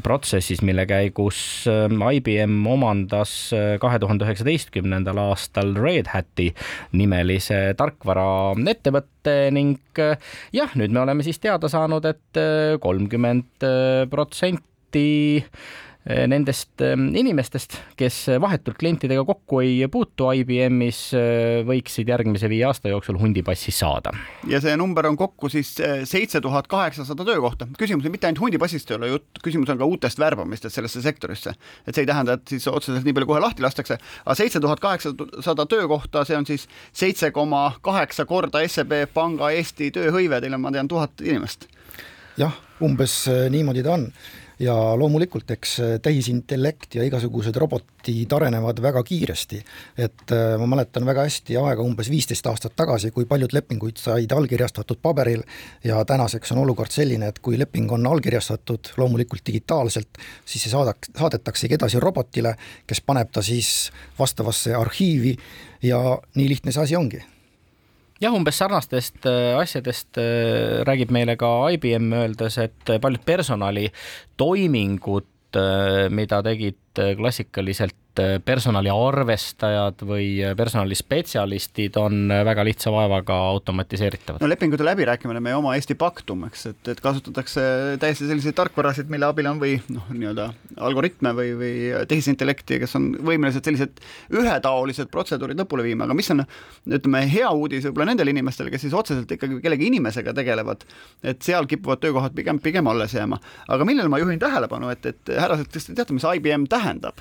protsessis, 0.00 0.62
mille 0.64 0.86
käigus 0.88 1.66
IBM 1.68 2.64
omandas 2.72 3.52
kahe 3.80 3.98
tuhande 4.00 4.24
üheksateistkümnendal 4.24 5.20
aastal 5.20 5.74
Red 5.76 6.08
Hati 6.08 6.46
nimelise 6.96 7.74
tarkvaraettevõtte 7.76 9.34
ning 9.52 10.00
jah, 10.56 10.72
nüüd 10.72 10.96
me 10.96 11.04
oleme 11.04 11.26
siis 11.26 11.40
teada 11.40 11.68
saanud 11.68 12.08
et, 12.08 12.24
et 12.32 12.80
kolmkümmend 12.80 13.68
protsenti 14.12 14.73
Eh, 16.04 16.26
nendest 16.28 16.82
eh, 16.84 16.92
inimestest, 17.16 17.78
kes 17.96 18.16
vahetult 18.36 18.76
klientidega 18.76 19.22
kokku 19.24 19.62
ei 19.64 19.86
puutu 19.88 20.26
IBM-is, 20.36 20.98
eh, 21.16 21.62
võiksid 21.64 22.10
järgmise 22.12 22.50
viie 22.52 22.66
aasta 22.68 22.92
jooksul 22.92 23.16
hundipassi 23.22 23.72
saada. 23.72 24.12
ja 24.44 24.60
see 24.60 24.76
number 24.76 25.08
on 25.08 25.16
kokku 25.16 25.48
siis 25.48 25.70
seitse 26.04 26.42
tuhat 26.44 26.68
kaheksasada 26.68 27.24
töökohta. 27.24 27.66
küsimus 27.80 28.04
on 28.04 28.12
mitte 28.12 28.28
ainult 28.28 28.42
hundipassist 28.44 28.90
ei 28.90 28.98
ole 28.98 29.08
jutt, 29.14 29.40
küsimus 29.40 29.72
on 29.72 29.80
ka 29.80 29.88
uutest 29.88 30.20
värbamistest 30.20 30.76
sellesse 30.76 31.00
sektorisse. 31.00 31.54
et 31.86 31.94
see 31.94 32.04
ei 32.04 32.12
tähenda, 32.12 32.36
et 32.36 32.52
siis 32.52 32.68
otseselt 32.68 33.08
nii 33.08 33.16
palju 33.16 33.32
kohe 33.32 33.40
lahti 33.40 33.64
lastakse, 33.64 33.96
aga 34.26 34.34
seitse 34.36 34.60
tuhat 34.60 34.84
kaheksasada 34.84 35.66
töökohta, 35.66 36.26
see 36.28 36.36
on 36.36 36.44
siis 36.44 36.68
seitse 36.92 37.30
koma 37.30 37.80
kaheksa 37.80 38.28
korda 38.28 38.60
SEB 38.68 39.08
Panga 39.14 39.54
Eesti 39.56 39.88
tööhõive, 39.88 40.44
teil 40.44 40.52
on, 40.52 40.60
ma 40.60 40.70
tean, 40.70 40.88
tuhat 40.88 41.24
inimest. 41.24 41.64
jah, 42.36 42.52
umbes 42.84 43.22
niimoodi 43.48 43.82
ta 43.82 43.96
on 43.96 44.10
ja 44.58 44.74
loomulikult, 44.98 45.50
eks 45.50 45.74
äh, 45.80 45.92
tehisintellekt 46.02 46.94
ja 46.94 47.04
igasugused 47.06 47.56
robotid 47.56 48.32
arenevad 48.32 48.80
väga 48.82 49.02
kiiresti. 49.02 49.62
et 49.98 50.32
äh, 50.32 50.58
ma 50.58 50.66
mäletan 50.66 51.06
väga 51.06 51.26
hästi 51.26 51.56
aega 51.58 51.82
umbes 51.82 52.10
viisteist 52.10 52.46
aastat 52.46 52.76
tagasi, 52.76 53.10
kui 53.10 53.26
paljud 53.26 53.52
lepinguid 53.52 53.98
said 53.98 54.32
allkirjastatud 54.32 55.02
paberil 55.02 55.42
ja 55.84 56.04
tänaseks 56.04 56.52
on 56.52 56.62
olukord 56.64 56.90
selline, 56.90 57.28
et 57.28 57.38
kui 57.38 57.58
leping 57.58 57.92
on 57.92 58.06
allkirjastatud 58.06 58.94
loomulikult 58.96 59.46
digitaalselt, 59.46 60.22
siis 60.44 60.64
see 60.64 60.72
saadaks, 60.72 61.10
saadetaksegi 61.18 61.78
edasi 61.78 62.00
robotile, 62.00 62.54
kes 62.86 63.00
paneb 63.00 63.32
ta 63.32 63.42
siis 63.42 63.90
vastavasse 64.18 64.74
arhiivi 64.74 65.36
ja 65.82 66.18
nii 66.34 66.48
lihtne 66.48 66.72
see 66.72 66.82
asi 66.82 66.96
ongi 66.96 67.24
jah, 68.22 68.34
umbes 68.34 68.58
sarnastest 68.60 69.26
äh, 69.26 69.56
asjadest 69.58 70.18
äh, 70.20 70.82
räägib 70.86 71.10
meile 71.14 71.36
ka 71.40 71.50
IBM, 71.74 72.12
öeldes, 72.20 72.58
et 72.62 72.94
paljud 73.02 73.24
personalitoimingud, 73.26 75.28
äh, 75.58 76.06
mida 76.14 76.42
tegid 76.46 77.02
klassikaliselt 77.18 77.98
personaliarvestajad 78.44 80.02
või 80.06 80.28
personalispetsialistid 80.56 81.96
on 81.98 82.28
väga 82.46 82.64
lihtsa 82.66 82.92
vaevaga 82.94 83.36
automatiseeritavad. 83.54 84.42
no 84.42 84.48
lepingute 84.48 84.86
läbirääkimine, 84.86 85.40
meie 85.44 85.56
oma 85.58 85.74
Eesti 85.74 85.96
Paktum, 85.98 86.44
eks, 86.48 86.66
et, 86.70 86.88
et 86.94 87.02
kasutatakse 87.04 87.64
täiesti 88.00 88.28
selliseid 88.28 88.56
tarkvarasid, 88.58 89.10
mille 89.10 89.26
abil 89.26 89.48
on 89.50 89.60
või 89.62 89.76
noh, 89.92 90.06
nii-öelda 90.12 90.48
algoritme 90.86 91.34
või, 91.36 91.52
või 91.58 91.74
tehisintellekti, 92.10 92.80
kes 92.84 92.96
on 92.98 93.10
võimelised 93.18 93.66
sellised 93.66 94.02
ühetaolised 94.34 95.10
protseduurid 95.12 95.58
lõpule 95.60 95.86
viima, 95.86 96.08
aga 96.08 96.16
mis 96.16 96.30
on 96.34 96.44
ütleme, 96.86 97.24
hea 97.30 97.50
uudis 97.50 97.86
võib-olla 97.88 98.12
nendele 98.12 98.34
inimestele, 98.34 98.72
kes 98.72 98.86
siis 98.86 98.96
otseselt 98.96 99.30
ikkagi 99.36 99.60
kellegi 99.64 99.88
inimesega 99.90 100.34
tegelevad, 100.36 100.84
et 101.22 101.42
seal 101.42 101.68
kipuvad 101.70 102.02
töökohad 102.04 102.34
pigem, 102.36 102.60
pigem 102.62 102.90
alles 102.90 103.14
jääma. 103.14 103.40
aga 103.68 103.86
millele 103.88 104.12
ma 104.12 104.20
juhin 104.22 104.38
tähelepanu, 104.42 104.90
et, 104.94 105.06
et 105.06 105.34
härrased, 105.38 105.70
kas 105.72 105.88
te 105.88 105.96
teate, 105.96 106.16
mis 106.16 106.26
IBM 106.34 106.68
tähendab? 106.70 107.20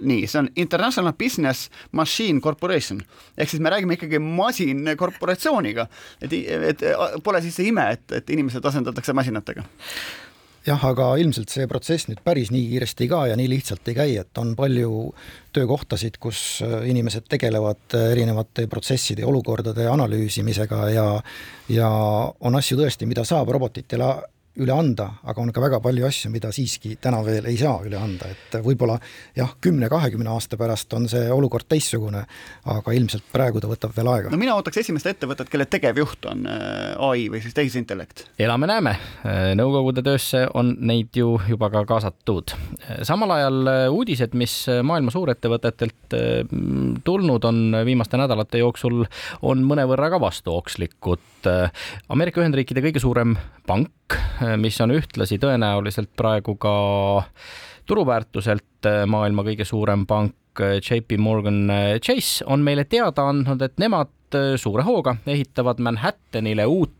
Nii, 0.00 0.26
see 0.28 0.42
on 0.42 0.50
International 0.56 1.14
Business 1.18 1.70
Machine 1.92 2.40
Corporation. 2.40 3.00
Ehk 3.38 3.50
siis 3.50 3.62
me 3.62 3.72
räägime 3.72 3.96
ikkagi 3.96 4.20
masinkorporatsiooniga, 4.22 5.88
et, 6.22 6.36
et 6.72 6.86
pole 7.24 7.42
siis 7.44 7.58
ime, 7.64 7.90
et, 7.96 8.06
et 8.20 8.36
inimesed 8.36 8.64
asendatakse 8.64 9.16
masinatega. 9.16 9.64
Jah, 10.66 10.82
aga 10.82 11.12
ilmselt 11.22 11.52
see 11.52 11.68
protsess 11.70 12.08
nüüd 12.10 12.18
päris 12.26 12.48
nii 12.50 12.64
kiiresti 12.72 13.06
ka 13.06 13.20
ja 13.30 13.36
nii 13.38 13.46
lihtsalt 13.52 13.86
ei 13.86 13.94
käi, 13.94 14.16
et 14.18 14.38
on 14.42 14.56
palju 14.58 15.12
töökohtasid, 15.54 16.18
kus 16.18 16.58
inimesed 16.90 17.28
tegelevad 17.30 17.94
erinevate 18.00 18.66
protsesside 18.66 19.22
ja 19.22 19.28
olukordade 19.30 19.86
analüüsimisega 19.86 20.80
ja 20.90 21.04
ja 21.70 21.90
on 22.40 22.58
asju 22.58 22.80
tõesti, 22.80 23.06
mida 23.06 23.22
saab 23.24 23.54
robotitele 23.54 24.10
üle 24.62 24.72
anda, 24.72 25.08
aga 25.28 25.42
on 25.42 25.52
ka 25.54 25.62
väga 25.62 25.80
palju 25.84 26.06
asju, 26.08 26.30
mida 26.32 26.50
siiski 26.54 26.94
täna 27.02 27.20
veel 27.26 27.46
ei 27.50 27.58
saa 27.60 27.76
üle 27.86 27.98
anda, 28.00 28.28
et 28.32 28.56
võib-olla 28.64 28.96
jah, 29.36 29.52
kümne-kahekümne 29.62 30.30
aasta 30.32 30.58
pärast 30.60 30.92
on 30.96 31.08
see 31.10 31.26
olukord 31.32 31.68
teistsugune, 31.68 32.22
aga 32.72 32.94
ilmselt 32.96 33.26
praegu 33.32 33.60
ta 33.62 33.70
võtab 33.70 33.94
veel 33.96 34.10
aega. 34.12 34.32
no 34.32 34.40
mina 34.40 34.56
ootaks 34.56 34.80
esimest 34.84 35.10
ettevõtet, 35.10 35.50
kelle 35.52 35.68
tegevjuht 35.70 36.28
on 36.30 36.46
äh, 36.50 36.94
ai 37.08 37.26
või 37.32 37.42
siis 37.44 37.56
tehisintellekt. 37.56 38.26
elame-näeme, 38.40 38.96
äh, 38.96 39.52
nõukogude 39.58 40.04
töösse 40.06 40.46
on 40.54 40.74
neid 40.80 41.16
ju 41.16 41.36
juba 41.48 41.70
ka 41.72 41.84
kaasatud. 41.88 42.56
samal 43.06 43.36
ajal 43.36 43.72
äh, 43.72 43.84
uudised, 43.92 44.34
mis 44.38 44.58
maailma 44.82 45.12
suurettevõtetelt 45.14 46.16
tulnud 47.04 47.44
on 47.44 47.80
viimaste 47.84 48.18
nädalate 48.18 48.60
jooksul, 48.62 49.04
on 49.42 49.64
mõnevõrra 49.66 50.10
ka 50.14 50.20
vastookslikud. 51.46 52.08
Ameerika 52.08 52.40
Ühendriikide 52.40 52.82
kõige 52.84 53.00
suurem 53.02 53.36
pank 53.66 54.18
mis 54.60 54.80
on 54.80 54.92
ühtlasi 54.94 55.38
tõenäoliselt 55.40 56.10
praegu 56.16 56.56
ka 56.60 56.72
turuväärtuselt 57.86 58.88
maailma 59.06 59.44
kõige 59.46 59.64
suurem 59.64 60.06
pank, 60.06 60.34
JP 60.56 61.18
Morgan 61.20 61.66
Chase, 62.00 62.44
on 62.46 62.62
meile 62.64 62.84
teada 62.84 63.28
andnud, 63.30 63.62
et 63.62 63.76
nemad 63.78 64.38
suure 64.56 64.84
hooga 64.86 65.16
ehitavad 65.26 65.80
Manhattanile 65.84 66.66
uut 66.66 66.92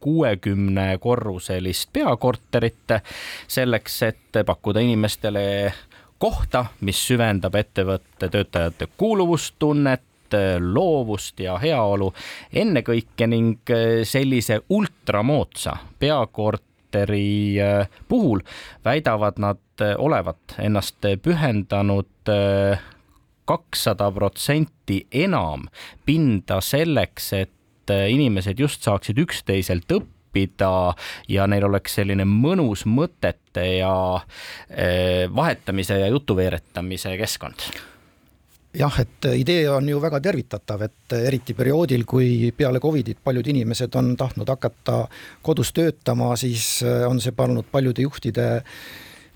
kuuekümne 0.00 0.98
korruselist 1.00 1.88
peakorterit 1.92 2.96
selleks, 3.48 4.02
et 4.02 4.40
pakkuda 4.46 4.82
inimestele 4.84 5.44
kohta, 6.20 6.66
mis 6.84 7.00
süvendab 7.06 7.56
ettevõtte 7.56 8.28
töötajate 8.28 8.88
kuuluvustunnet, 8.96 10.04
loovust 10.60 11.40
ja 11.40 11.58
heaolu 11.62 12.12
ennekõike 12.52 13.28
ning 13.30 13.74
sellise 14.06 14.60
ultramoodsa 14.68 15.76
peakorteri 15.98 17.56
puhul 18.08 18.42
väidavad 18.84 19.40
nad 19.42 19.84
olevat 19.98 20.58
ennast 20.62 21.06
pühendanud 21.22 22.32
kakssada 23.44 24.10
protsenti 24.12 25.06
enam 25.12 25.68
pinda 26.06 26.60
selleks, 26.64 27.32
et 27.36 27.92
inimesed 28.08 28.60
just 28.60 28.84
saaksid 28.86 29.18
üksteiselt 29.20 29.90
õppida 29.92 30.94
ja 31.28 31.48
neil 31.50 31.68
oleks 31.68 31.98
selline 32.00 32.24
mõnus 32.28 32.86
mõtete 32.88 33.66
ja 33.80 33.96
vahetamise 35.34 36.00
ja 36.00 36.12
jutuveeretamise 36.14 37.18
keskkond 37.20 37.68
jah, 38.74 38.98
et 39.00 39.30
idee 39.38 39.68
on 39.70 39.88
ju 39.88 40.00
väga 40.02 40.20
tervitatav, 40.20 40.82
et 40.82 41.16
eriti 41.18 41.54
perioodil, 41.54 42.04
kui 42.04 42.50
peale 42.56 42.82
Covidit 42.82 43.22
paljud 43.24 43.46
inimesed 43.54 43.94
on 44.00 44.14
tahtnud 44.18 44.50
hakata 44.50 45.04
kodus 45.42 45.72
töötama, 45.72 46.34
siis 46.36 46.82
on 47.08 47.22
see 47.22 47.34
pannud 47.36 47.70
paljude 47.70 48.02
juhtide 48.02 48.48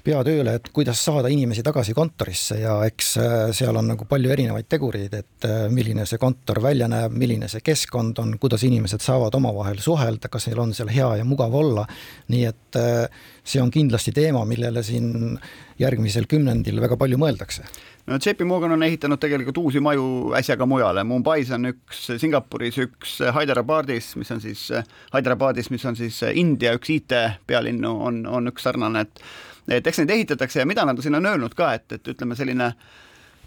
peatööle, 0.08 0.54
et 0.58 0.70
kuidas 0.74 1.00
saada 1.04 1.30
inimesi 1.32 1.62
tagasi 1.66 1.94
kontorisse 1.96 2.58
ja 2.62 2.76
eks 2.88 3.10
äh, 3.20 3.34
seal 3.56 3.76
on 3.76 3.90
nagu 3.92 4.06
palju 4.08 4.32
erinevaid 4.32 4.68
tegureid, 4.70 5.14
et 5.18 5.48
äh, 5.48 5.66
milline 5.74 6.06
see 6.08 6.20
kontor 6.22 6.62
välja 6.64 6.88
näeb, 6.90 7.14
milline 7.18 7.50
see 7.50 7.64
keskkond 7.64 8.20
on, 8.22 8.36
kuidas 8.40 8.64
inimesed 8.68 9.04
saavad 9.04 9.34
omavahel 9.38 9.80
suhelda, 9.82 10.30
kas 10.32 10.48
neil 10.48 10.62
on 10.64 10.74
seal 10.76 10.92
hea 10.92 11.10
ja 11.20 11.28
mugav 11.28 11.54
olla. 11.54 11.86
nii 12.32 12.44
et 12.48 12.80
äh, 12.80 13.28
see 13.44 13.62
on 13.62 13.72
kindlasti 13.74 14.14
teema, 14.16 14.44
millele 14.48 14.82
siin 14.86 15.38
järgmisel 15.78 16.28
kümnendil 16.30 16.80
väga 16.84 16.98
palju 17.00 17.20
mõeldakse 17.20 17.66
no 18.08 18.18
JP 18.18 18.46
Morgan 18.48 18.72
on 18.72 18.82
ehitanud 18.82 19.20
tegelikult 19.20 19.58
uusi 19.60 19.80
maju 19.84 20.32
äsja 20.38 20.56
ka 20.56 20.66
mujale, 20.66 21.04
Mumbais 21.04 21.50
on 21.54 21.70
üks, 21.72 22.06
Singapuris 22.20 22.78
üks, 22.82 23.18
Hyderabadis, 23.36 24.14
mis 24.20 24.32
on 24.34 24.40
siis, 24.42 24.68
Hyderabadis, 25.14 25.70
mis 25.74 25.84
on 25.88 25.98
siis 25.98 26.22
India 26.32 26.72
üks 26.78 26.92
IT 26.94 27.14
pealinnu, 27.46 27.92
on, 28.10 28.24
on 28.26 28.52
üks 28.52 28.66
sarnane, 28.68 29.06
et 29.06 29.22
et 29.68 29.86
eks 29.86 29.98
neid 30.00 30.14
ehitatakse 30.14 30.62
ja 30.62 30.66
mida 30.66 30.86
nad 30.88 30.96
siin 31.04 31.18
on 31.18 31.28
öelnud 31.28 31.52
ka, 31.56 31.74
et, 31.76 31.92
et 31.92 32.08
ütleme, 32.14 32.36
selline 32.38 32.70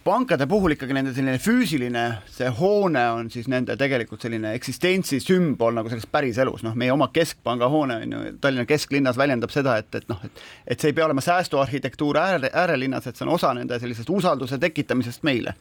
pankade 0.03 0.47
puhul 0.49 0.73
ikkagi 0.75 0.95
nende 0.97 1.13
selline 1.13 1.37
füüsiline, 1.41 2.03
see 2.33 2.49
hoone 2.57 3.03
on 3.13 3.29
siis 3.33 3.47
nende 3.51 3.75
tegelikult 3.77 4.23
selline 4.25 4.55
eksistentsi 4.57 5.19
sümbol 5.21 5.75
nagu 5.77 5.91
selles 5.91 6.07
päriselus, 6.09 6.63
noh, 6.65 6.73
meie 6.77 6.93
oma 6.93 7.11
keskpanga 7.13 7.69
hoone 7.69 7.99
on 8.01 8.15
ju 8.15 8.23
Tallinna 8.41 8.65
kesklinnas 8.69 9.19
väljendab 9.19 9.53
seda, 9.53 9.77
et, 9.81 9.93
et 9.95 10.09
noh, 10.09 10.21
et 10.25 10.43
et 10.71 10.81
see 10.81 10.91
ei 10.91 10.97
pea 10.97 11.05
olema 11.05 11.21
säästuarhitektuur 11.21 12.17
ääre, 12.17 12.49
äärelinnas, 12.53 13.07
et 13.07 13.17
see 13.17 13.27
on 13.27 13.35
osa 13.35 13.53
nende 13.57 13.77
sellisest 13.79 14.09
usalduse 14.09 14.57
tekitamisest 14.61 15.25
meile 15.27 15.53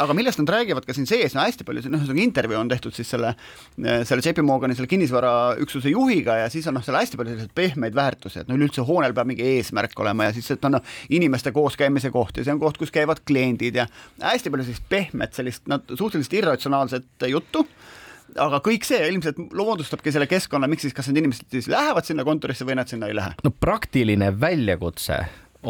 aga 0.00 0.16
millest 0.16 0.40
nad 0.40 0.50
räägivad 0.54 0.86
ka 0.86 0.94
siin 0.96 1.06
sees, 1.08 1.34
no 1.36 1.42
hästi 1.44 1.66
palju, 1.66 1.84
noh, 1.88 2.02
ühesõnaga 2.02 2.24
intervjuu 2.24 2.60
on 2.60 2.70
tehtud 2.72 2.96
siis 2.96 3.10
selle, 3.14 3.34
selle 3.78 4.24
JP 4.24 4.44
Morgani 4.46 4.76
selle 4.78 4.90
kinnisvaraüksuse 4.90 5.92
juhiga 5.92 6.38
ja 6.42 6.52
siis 6.52 6.66
on 6.70 6.78
noh, 6.78 6.84
seal 6.84 6.98
hästi 6.98 7.20
palju 7.20 7.34
selliseid 7.34 7.54
pehmeid 7.56 7.96
väärtusi, 7.96 8.42
et 8.42 8.50
no 8.50 8.58
üleüldse 8.58 8.84
hoonel 8.86 9.14
peab 9.16 9.30
mingi 9.30 9.46
eesmärk 9.56 9.98
olema 10.04 10.28
ja 10.28 10.36
siis, 10.36 10.50
et 10.54 10.64
on 10.66 10.78
noh, 10.78 10.94
inimeste 11.14 11.54
kooskäimise 11.54 12.12
koht 12.14 12.40
ja 12.40 12.46
see 12.46 12.54
on 12.54 12.62
koht, 12.62 12.80
kus 12.80 12.94
käivad 12.94 13.22
kliendid 13.28 13.82
ja 13.82 13.88
hästi 14.22 14.52
palju 14.54 14.68
sellist 14.70 14.88
pehmet, 14.90 15.36
sellist 15.36 15.68
noh, 15.70 15.84
suhteliselt 15.94 16.40
irratsionaalset 16.40 17.28
juttu 17.30 17.66
aga 18.40 18.58
kõik 18.64 18.86
see 18.86 19.00
ilmselt 19.10 19.38
loodustabki 19.54 20.12
selle 20.14 20.26
keskkonna, 20.30 20.68
miks 20.70 20.86
siis, 20.86 20.94
kas 20.96 21.10
need 21.10 21.22
inimesed 21.22 21.46
siis 21.52 21.68
lähevad 21.70 22.06
sinna 22.06 22.24
kontorisse 22.26 22.66
või 22.66 22.78
nad 22.80 22.90
sinna 22.90 23.10
ei 23.10 23.16
lähe? 23.16 23.36
no 23.44 23.52
praktiline 23.52 24.32
väljakutse 24.40 25.20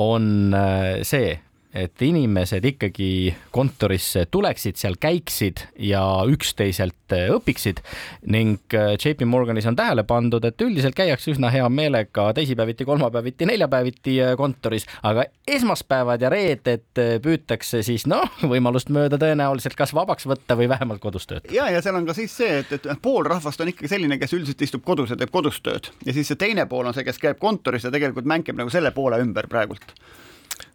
on 0.01 0.55
äh, 0.57 1.03
see, 1.07 1.35
et 1.75 2.03
inimesed 2.07 2.65
ikkagi 2.69 3.35
kontorisse 3.55 4.25
tuleksid, 4.31 4.79
seal 4.79 4.95
käiksid 5.01 5.65
ja 5.83 6.03
üksteiselt 6.31 7.15
äh, 7.15 7.27
õpiksid. 7.35 7.83
Ning 8.31 8.77
äh, 8.79 8.95
JP 8.95 9.27
Morganis 9.27 9.67
on 9.67 9.77
tähele 9.79 10.05
pandud, 10.07 10.45
et 10.47 10.63
üldiselt 10.63 10.95
käiakse 10.95 11.33
üsna 11.35 11.51
hea 11.51 11.67
meelega 11.69 12.29
teisipäeviti, 12.37 12.87
kolmapäeviti, 12.87 13.49
neljapäeviti 13.51 14.17
äh, 14.23 14.35
kontoris, 14.39 14.87
aga 15.03 15.27
esmaspäevad 15.51 16.23
ja 16.23 16.31
reeded 16.31 17.03
püütakse 17.25 17.83
siis 17.87 18.07
noh, 18.11 18.31
võimalust 18.55 18.93
mööda 18.95 19.19
tõenäoliselt 19.21 19.75
kas 19.79 19.95
vabaks 19.97 20.29
võtta 20.31 20.57
või 20.59 20.71
vähemalt 20.71 21.03
kodus 21.03 21.27
töötada. 21.27 21.55
ja, 21.55 21.67
ja 21.75 21.83
seal 21.83 21.99
on 21.99 22.07
ka 22.07 22.15
siis 22.15 22.37
see, 22.39 22.61
et, 22.63 22.71
et 22.79 22.91
pool 23.03 23.27
rahvast 23.27 23.61
on 23.61 23.75
ikkagi 23.75 23.91
selline, 23.91 24.19
kes 24.23 24.37
üldiselt 24.39 24.63
istub 24.63 24.87
kodus 24.87 25.11
ja 25.11 25.19
teeb 25.19 25.35
kodus 25.35 25.59
tööd. 25.65 25.91
Ja 26.07 26.15
siis 26.15 26.31
see 26.31 26.39
teine 26.39 26.69
pool 26.71 26.87
on 26.87 26.95
see, 26.95 27.07
kes 27.07 27.19
käib 27.19 27.43
kontoris 27.43 27.85
ja 27.85 27.93
tegelikult 27.95 28.31
mängib 28.31 28.63
nagu 28.63 28.71
selle 28.71 28.95
poole 28.95 29.19
ümber 29.25 29.51
praegult 29.51 29.97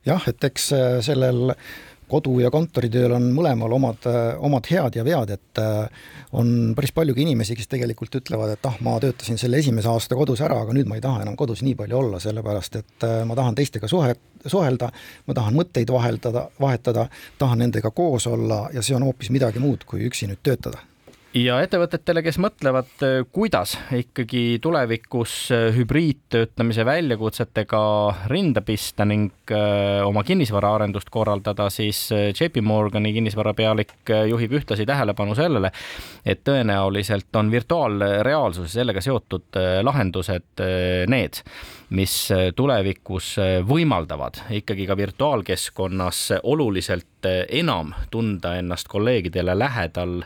jah, 0.07 0.25
et 0.29 0.43
eks 0.49 0.71
äh, 0.73 0.87
sellel 1.05 1.53
kodu- 2.09 2.39
ja 2.41 2.49
kontoritööl 2.49 3.13
on 3.13 3.27
mõlemal 3.35 3.73
omad, 3.75 4.05
äh, 4.09 4.31
omad 4.45 4.65
head 4.71 4.97
ja 4.97 5.05
vead, 5.05 5.33
et 5.35 5.61
äh, 5.61 6.07
on 6.39 6.73
päris 6.77 6.93
paljugi 6.95 7.25
inimesi, 7.25 7.57
kes 7.57 7.69
tegelikult 7.69 8.19
ütlevad, 8.21 8.55
et 8.55 8.69
ah, 8.69 8.77
ma 8.85 8.97
töötasin 9.01 9.37
selle 9.41 9.61
esimese 9.61 9.91
aasta 9.91 10.17
kodus 10.17 10.41
ära, 10.45 10.61
aga 10.63 10.75
nüüd 10.75 10.89
ma 10.89 10.97
ei 10.97 11.05
taha 11.05 11.23
enam 11.25 11.37
kodus 11.39 11.63
nii 11.65 11.77
palju 11.79 12.01
olla, 12.01 12.21
sellepärast 12.23 12.79
et 12.81 13.07
ma 13.29 13.37
tahan 13.37 13.57
teistega 13.57 13.89
suhe, 13.91 14.15
suhelda, 14.45 14.91
ma 15.27 15.37
tahan 15.37 15.57
mõtteid 15.57 15.93
vaheldada, 15.93 16.47
vahetada, 16.61 17.09
tahan 17.41 17.65
nendega 17.65 17.91
koos 17.91 18.29
olla 18.29 18.67
ja 18.73 18.85
see 18.85 18.97
on 18.97 19.05
hoopis 19.09 19.33
midagi 19.35 19.61
muud, 19.61 19.85
kui 19.89 20.05
üksi 20.09 20.29
nüüd 20.29 20.41
töötada 20.45 20.88
ja 21.37 21.59
ettevõtetele, 21.61 22.23
kes 22.25 22.39
mõtlevad, 22.41 22.89
eh, 23.05 23.19
kuidas 23.31 23.75
ikkagi 23.93 24.59
tulevikus 24.61 25.33
eh, 25.53 25.67
hübriidtöötamise 25.75 26.85
väljakutsetega 26.87 27.81
rinda 28.31 28.63
pista 28.65 29.05
ning 29.05 29.53
eh, 29.53 30.01
oma 30.05 30.23
kinnisvaraarendust 30.25 31.11
korraldada, 31.13 31.69
siis 31.73 32.07
JP 32.09 32.63
Morgani 32.65 33.13
kinnisvarapealik 33.13 34.13
juhib 34.29 34.57
ühtlasi 34.59 34.87
tähelepanu 34.89 35.35
sellele, 35.37 35.71
et 36.25 36.41
tõenäoliselt 36.47 37.35
on 37.37 37.51
virtuaalreaalsus 37.51 38.69
ja 38.71 38.79
sellega 38.81 39.01
seotud 39.03 39.59
lahendused 39.85 40.63
need, 41.09 41.43
mis 41.89 42.13
tulevikus 42.55 43.35
võimaldavad 43.67 44.43
ikkagi 44.53 44.85
ka 44.87 44.97
virtuaalkeskkonnas 44.97 46.19
oluliselt 46.43 47.25
enam 47.49 47.93
tunda 48.11 48.55
ennast 48.59 48.87
kolleegidele 48.87 49.57
lähedal 49.57 50.21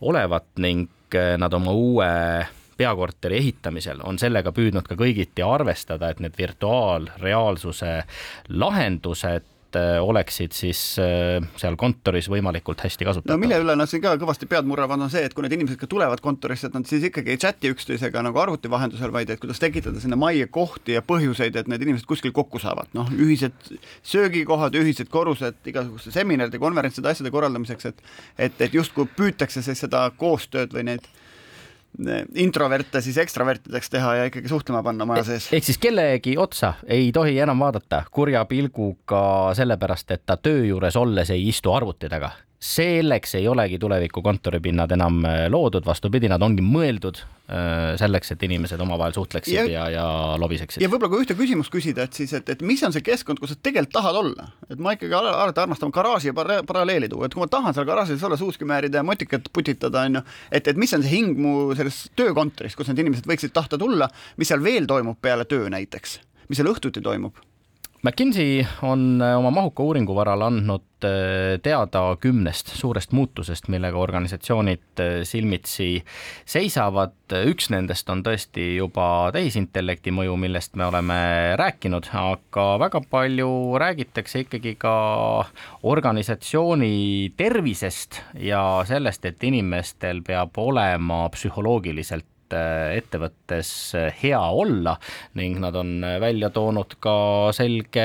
olevat 0.00 0.48
ning 0.56 0.88
eh, 1.14 1.36
nad 1.38 1.52
oma 1.52 1.72
uue 1.72 2.10
peakorteri 2.76 3.38
ehitamisel 3.38 4.00
on 4.04 4.18
sellega 4.18 4.52
püüdnud 4.52 4.88
ka 4.88 4.96
kõigiti 4.98 5.44
arvestada, 5.46 6.10
et 6.10 6.20
need 6.24 6.34
virtuaalreaalsuse 6.38 7.92
lahendused 8.48 9.51
eh, 9.78 9.98
oleksid 10.02 10.54
siis 10.56 10.80
eh, 11.02 11.38
seal 11.60 11.76
kontoris 11.80 12.28
võimalikult 12.32 12.82
hästi 12.84 13.08
kasutatavad. 13.08 13.34
no 13.34 13.40
mille 13.42 13.60
üle 13.62 13.76
nad 13.78 13.90
siin 13.90 14.02
ka 14.04 14.14
kõvasti 14.20 14.48
pead 14.50 14.68
murravad, 14.68 15.00
on 15.00 15.12
see, 15.12 15.24
et 15.26 15.34
kui 15.36 15.46
need 15.46 15.56
inimesed 15.56 15.80
ka 15.80 15.88
tulevad 15.90 16.22
kontorisse, 16.24 16.70
et 16.70 16.76
nad 16.76 16.88
siis 16.88 17.06
ikkagi 17.08 17.34
ei 17.34 17.40
chati 17.42 17.72
üksteisega 17.72 18.24
nagu 18.26 18.42
arvuti 18.42 18.70
vahendusel, 18.72 19.14
vaid 19.14 19.32
et 19.32 19.40
kuidas 19.42 19.62
tekitada 19.62 20.02
sinna 20.02 20.18
majja 20.20 20.50
kohti 20.52 20.98
ja 20.98 21.04
põhjuseid, 21.06 21.56
et 21.58 21.70
need 21.72 21.86
inimesed 21.86 22.08
kuskil 22.08 22.34
kokku 22.36 22.60
saavad, 22.62 22.92
noh, 22.96 23.10
ühised 23.16 23.56
söögikohad, 24.06 24.76
ühised 24.78 25.10
korrused 25.12 25.72
igasuguste 25.72 26.14
seminaride, 26.14 26.60
konverentside, 26.62 27.12
asjade 27.12 27.34
korraldamiseks, 27.34 27.90
et 27.92 28.06
et, 28.38 28.60
et 28.60 28.74
justkui 28.74 29.08
püütakse 29.16 29.62
siis 29.64 29.84
seda 29.84 30.06
koostööd 30.18 30.72
või 30.74 30.86
neid 30.92 31.08
introverte 32.40 33.00
siis 33.04 33.18
ekstravertideks 33.20 33.90
teha 33.92 34.14
ja 34.16 34.28
ikkagi 34.30 34.48
suhtlema 34.48 34.82
panna 34.82 35.04
maja 35.08 35.24
sees. 35.24 35.50
ehk 35.52 35.64
siis 35.64 35.78
kellegi 35.78 36.36
otsa 36.40 36.74
ei 36.86 37.10
tohi 37.12 37.36
enam 37.38 37.60
vaadata 37.60 38.04
kurja 38.10 38.44
pilguga 38.48 39.52
sellepärast, 39.54 40.10
et 40.10 40.24
ta 40.26 40.36
töö 40.36 40.64
juures 40.64 40.96
olles 40.96 41.30
ei 41.30 41.48
istu 41.48 41.72
arvuti 41.72 42.08
taga 42.08 42.32
selleks 42.62 43.34
ei 43.34 43.48
olegi 43.50 43.78
tuleviku 43.82 44.22
kontoripinnad 44.22 44.92
enam 44.94 45.24
äh, 45.26 45.44
loodud, 45.50 45.82
vastupidi, 45.86 46.28
nad 46.30 46.42
ongi 46.46 46.62
mõeldud 46.62 47.18
äh, 47.18 47.96
selleks, 47.98 48.30
et 48.34 48.44
inimesed 48.46 48.80
omavahel 48.84 49.16
suhtleksid 49.16 49.56
ja, 49.56 49.64
ja, 49.66 49.88
ja 49.90 50.04
lobiseksid. 50.38 50.84
ja 50.84 50.90
võib-olla 50.92 51.10
ka 51.10 51.22
ühte 51.24 51.36
küsimust 51.38 51.74
küsida, 51.74 52.06
et 52.06 52.20
siis, 52.20 52.30
et, 52.38 52.54
et 52.54 52.62
mis 52.66 52.82
on 52.86 52.94
see 52.94 53.02
keskkond, 53.02 53.42
kus 53.42 53.54
sa 53.54 53.58
tegelikult 53.58 53.96
tahad 53.98 54.20
olla, 54.22 54.48
et 54.70 54.78
ma 54.78 54.94
ikkagi 54.94 55.18
alati 55.18 55.64
armastan 55.64 55.94
garaaži 55.94 56.34
paralleeli 56.38 57.10
tuua, 57.10 57.26
et 57.26 57.34
kui 57.34 57.42
ma 57.42 57.50
tahan 57.50 57.74
seal 57.74 57.88
garaažis 57.88 58.22
olla, 58.28 58.38
suuski 58.38 58.68
määrida 58.68 59.02
ja 59.02 59.06
motikat 59.06 59.50
putitada, 59.52 60.06
on 60.06 60.20
ju, 60.20 60.26
et, 60.54 60.70
et 60.70 60.78
mis 60.78 60.94
on 60.94 61.02
see 61.02 61.16
hing 61.16 61.42
mu 61.42 61.72
selles 61.78 62.04
töökontoris, 62.18 62.78
kus 62.78 62.92
need 62.92 63.02
inimesed 63.02 63.26
võiksid 63.26 63.56
tahta 63.56 63.80
tulla, 63.80 64.06
mis 64.38 64.54
seal 64.54 64.62
veel 64.62 64.86
toimub 64.86 65.18
peale 65.18 65.50
töö 65.50 65.66
näiteks, 65.72 66.20
mis 66.46 66.62
seal 66.62 66.70
õhtuti 66.70 67.02
toimub 67.02 67.42
McKinsey 68.02 68.66
on 68.82 69.22
äh, 69.22 69.36
oma 69.38 69.52
mahuka 69.54 69.84
uuringu 69.86 70.14
varal 70.16 70.42
andnud 70.42 71.04
äh, 71.06 71.60
teada 71.62 72.00
kümnest 72.18 72.72
suurest 72.74 73.12
muutusest, 73.14 73.68
millega 73.70 74.00
organisatsioonid 74.02 74.98
äh, 74.98 75.10
silmitsi 75.22 76.02
seisavad. 76.42 77.14
üks 77.32 77.70
nendest 77.70 78.10
on 78.10 78.24
tõesti 78.26 78.64
juba 78.74 79.30
tehisintellekti 79.32 80.10
mõju, 80.12 80.34
millest 80.36 80.74
me 80.76 80.84
oleme 80.84 81.20
rääkinud, 81.56 82.10
aga 82.18 82.66
väga 82.82 83.04
palju 83.08 83.78
räägitakse 83.80 84.42
ikkagi 84.42 84.74
ka 84.82 84.96
organisatsiooni 85.86 87.32
tervisest 87.38 88.18
ja 88.34 88.82
sellest, 88.84 89.30
et 89.30 89.46
inimestel 89.46 90.20
peab 90.26 90.58
olema 90.58 91.22
psühholoogiliselt 91.32 92.26
Äh, 92.52 92.98
ettevõttes 93.00 93.68
äh, 93.96 94.10
hea 94.22 94.40
olla 94.40 94.96
ning 95.38 95.60
nad 95.62 95.76
on 95.78 96.02
äh, 96.04 96.18
välja 96.20 96.50
toonud 96.52 96.98
ka 97.00 97.14
selge 97.56 98.04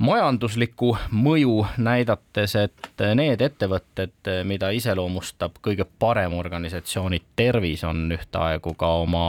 majanduslikku 0.00 0.94
mõju, 1.12 1.54
näidates, 1.84 2.54
et 2.56 3.02
need 3.18 3.42
ettevõtted, 3.44 4.30
mida 4.48 4.70
iseloomustab 4.72 5.58
kõige 5.60 5.84
parem 5.84 6.32
organisatsiooni 6.40 7.18
tervis, 7.36 7.82
on 7.84 8.06
ühtaegu 8.16 8.72
ka 8.80 8.88
oma 9.02 9.26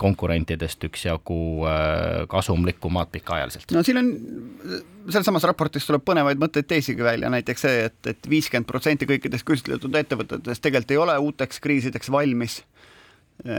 konkurentidest 0.00 0.88
üksjagu 0.88 1.68
kasumlikumad 2.32 3.12
pikaajaliselt. 3.12 3.76
no 3.76 3.84
siin 3.84 4.00
on, 4.00 4.10
sealsamas 5.12 5.44
raportis 5.44 5.84
tuleb 5.84 6.08
põnevaid 6.08 6.40
mõtteid 6.40 6.72
teisigi 6.72 7.04
välja, 7.04 7.28
näiteks 7.28 7.68
see 7.68 7.84
et, 7.90 8.00
et, 8.06 8.16
et 8.16 8.30
viiskümmend 8.32 8.70
protsenti 8.70 9.10
kõikidest 9.12 9.44
küsitletud 9.44 10.00
ettevõtetest 10.00 10.64
tegelikult 10.64 10.96
ei 10.96 11.04
ole 11.04 11.20
uuteks 11.28 11.60
kriisideks 11.60 12.08
valmis 12.08 12.62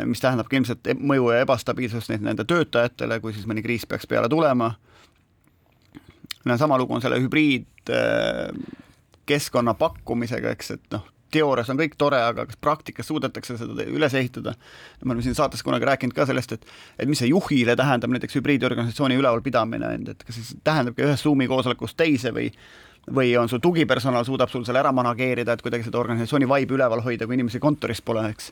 mis 0.05 0.21
tähendabki 0.21 0.55
ilmselt 0.59 0.87
e-, 0.87 0.93
mõju 0.97 1.31
ja 1.33 1.39
ebastabiilsust 1.45 2.09
nende 2.17 2.43
töötajatele, 2.47 3.19
kui 3.21 3.33
siis 3.35 3.47
mõni 3.49 3.61
kriis 3.65 3.85
peaks 3.85 4.07
peale 4.09 4.29
tulema. 4.29 4.67
no 6.45 6.57
sama 6.57 6.77
lugu 6.77 6.93
on 6.93 7.01
selle 7.01 7.19
hübriidkeskkonna 7.21 9.71
eh, 9.71 9.77
pakkumisega, 9.79 10.49
eks, 10.57 10.71
et 10.71 10.81
noh, 10.93 11.03
teoorias 11.35 11.69
on 11.69 11.79
kõik 11.79 11.95
tore, 11.97 12.19
aga 12.21 12.45
kas 12.47 12.57
praktikas 12.61 13.07
suudetakse 13.09 13.57
seda 13.59 13.83
üles 13.89 14.13
ehitada? 14.17 14.51
me 15.03 15.11
oleme 15.11 15.23
siin 15.25 15.37
saates 15.37 15.63
kunagi 15.65 15.85
rääkinud 15.89 16.15
ka 16.15 16.25
sellest, 16.29 16.51
et 16.57 16.63
et 16.99 17.07
mis 17.09 17.19
see 17.21 17.29
juhile 17.29 17.75
tähendab 17.75 18.09
näiteks 18.15 18.35
hübriidorganisatsiooni 18.39 19.19
ülevalpidamine, 19.21 19.87
et 20.15 20.23
kas 20.23 20.35
siis 20.39 20.49
tähendabki 20.63 21.01
ühest 21.05 21.23
Zoomi 21.27 21.45
koosolekust 21.51 21.97
teise 21.97 22.29
või 22.35 22.47
või 23.05 23.35
on 23.37 23.49
sul 23.49 23.61
tugipersonal, 23.61 24.25
suudab 24.25 24.49
sul 24.49 24.63
selle 24.65 24.79
ära 24.81 24.91
manageerida, 24.95 25.53
et 25.53 25.61
kuidagi 25.61 25.85
seda 25.85 25.99
organisatsiooni 25.99 26.47
vaibu 26.49 26.73
üleval 26.73 27.03
hoida, 27.05 27.27
kui 27.27 27.35
inimesi 27.37 27.59
kontoris 27.61 28.01
pole, 28.01 28.23
eks 28.33 28.49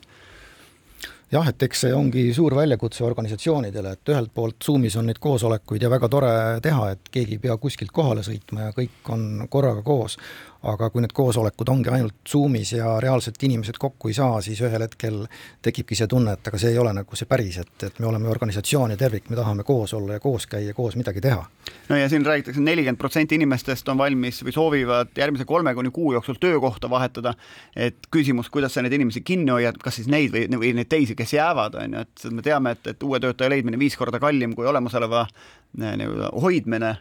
jah, 1.34 1.48
et 1.50 1.66
eks 1.66 1.84
see 1.86 1.94
ongi 1.94 2.24
suur 2.36 2.54
väljakutse 2.56 3.04
organisatsioonidele, 3.06 3.94
et 3.96 4.12
ühelt 4.14 4.32
poolt 4.34 4.62
Zoomis 4.64 4.96
on 5.00 5.08
neid 5.10 5.20
koosolekuid 5.22 5.82
ja 5.82 5.90
väga 5.92 6.10
tore 6.12 6.32
teha, 6.62 6.90
et 6.94 7.10
keegi 7.10 7.38
ei 7.38 7.42
pea 7.46 7.56
kuskilt 7.60 7.92
kohale 7.94 8.24
sõitma 8.26 8.68
ja 8.68 8.74
kõik 8.76 9.12
on 9.14 9.26
korraga 9.50 9.82
koos, 9.86 10.18
aga 10.64 10.88
kui 10.90 11.02
need 11.04 11.12
koosolekud 11.14 11.68
ongi 11.68 11.90
ainult 11.92 12.16
Zoomis 12.28 12.72
ja 12.72 12.94
reaalselt 13.02 13.42
inimesed 13.42 13.76
kokku 13.80 14.08
ei 14.10 14.16
saa, 14.16 14.40
siis 14.44 14.60
ühel 14.64 14.84
hetkel 14.84 15.24
tekibki 15.62 15.96
see 15.98 16.08
tunne, 16.10 16.36
et 16.36 16.48
aga 16.48 16.60
see 16.60 16.72
ei 16.72 16.78
ole 16.80 16.94
nagu 16.96 17.18
see 17.18 17.28
päris, 17.28 17.58
et, 17.60 17.74
et 17.88 18.00
me 18.00 18.08
oleme 18.08 18.30
organisatsioon 18.32 18.94
ja 18.94 18.98
tervik, 19.00 19.28
me 19.30 19.38
tahame 19.38 19.66
koos 19.66 19.94
olla 19.96 20.18
ja 20.18 20.22
koos 20.24 20.46
käia, 20.50 20.74
koos 20.76 20.96
midagi 21.00 21.22
teha. 21.24 21.44
no 21.88 21.98
ja 22.00 22.08
siin 22.08 22.26
räägitakse, 22.26 22.64
nelikümmend 22.64 23.00
protsenti 23.00 23.38
inimestest 23.38 23.88
on 23.92 24.00
valmis 24.00 24.40
või 24.44 24.56
soovivad 24.56 25.12
järgmise 25.16 25.44
kolme 25.48 25.74
kuni 25.74 25.92
kuu 25.94 26.12
jooksul 26.16 26.40
töökohta 26.40 26.90
vahetada, 26.90 27.34
et 27.76 28.08
küsimus, 28.10 28.50
kuidas 28.50 28.74
sa 28.74 28.82
neid 28.82 28.96
inimesi 28.96 29.20
kinni 29.20 29.52
hoiad, 29.52 29.80
kas 29.82 30.00
siis 30.00 30.08
neid 30.08 30.32
või, 30.34 30.46
või 30.58 30.74
neid 30.80 30.88
teisi, 30.92 31.16
kes 31.18 31.36
jäävad, 31.36 31.80
on 31.80 31.98
ju, 31.98 32.06
et 32.06 32.28
me 32.32 32.44
teame, 32.46 32.76
et, 32.78 32.94
et 32.94 33.02
uue 33.02 33.20
töötaja 33.20 33.52
leidmine 33.52 33.80
viis 33.80 33.96
korda 34.00 34.20
kallim 34.22 34.56
kui 34.56 34.66
olemasoleva 34.70 35.26
nii-öelda 35.74 36.30
hoidmine 36.40 36.96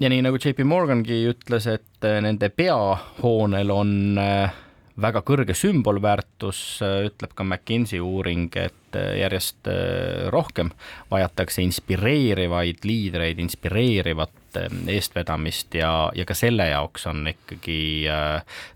ja 0.00 0.08
nii 0.10 0.22
nagu 0.22 0.38
JP 0.38 0.64
Morgangi 0.68 1.22
ütles, 1.30 1.66
et 1.70 2.06
äh, 2.06 2.20
nende 2.24 2.50
peahoonel 2.54 3.70
on 3.74 3.92
äh, 4.22 4.56
väga 4.98 5.22
kõrge 5.26 5.56
sümbolväärtus, 5.58 6.60
äh, 6.86 6.98
ütleb 7.10 7.34
ka 7.34 7.46
McKinsey 7.46 8.02
uuring, 8.02 8.50
et 8.56 8.74
järjest 8.96 9.68
rohkem 10.32 10.70
vajatakse 11.10 11.60
inspireerivaid 11.60 12.86
liidreid, 12.88 13.42
inspireerivat 13.42 14.32
eestvedamist 14.56 15.74
ja, 15.74 16.10
ja 16.14 16.24
ka 16.28 16.34
selle 16.34 16.68
jaoks 16.70 17.06
on 17.10 17.26
ikkagi 17.28 18.06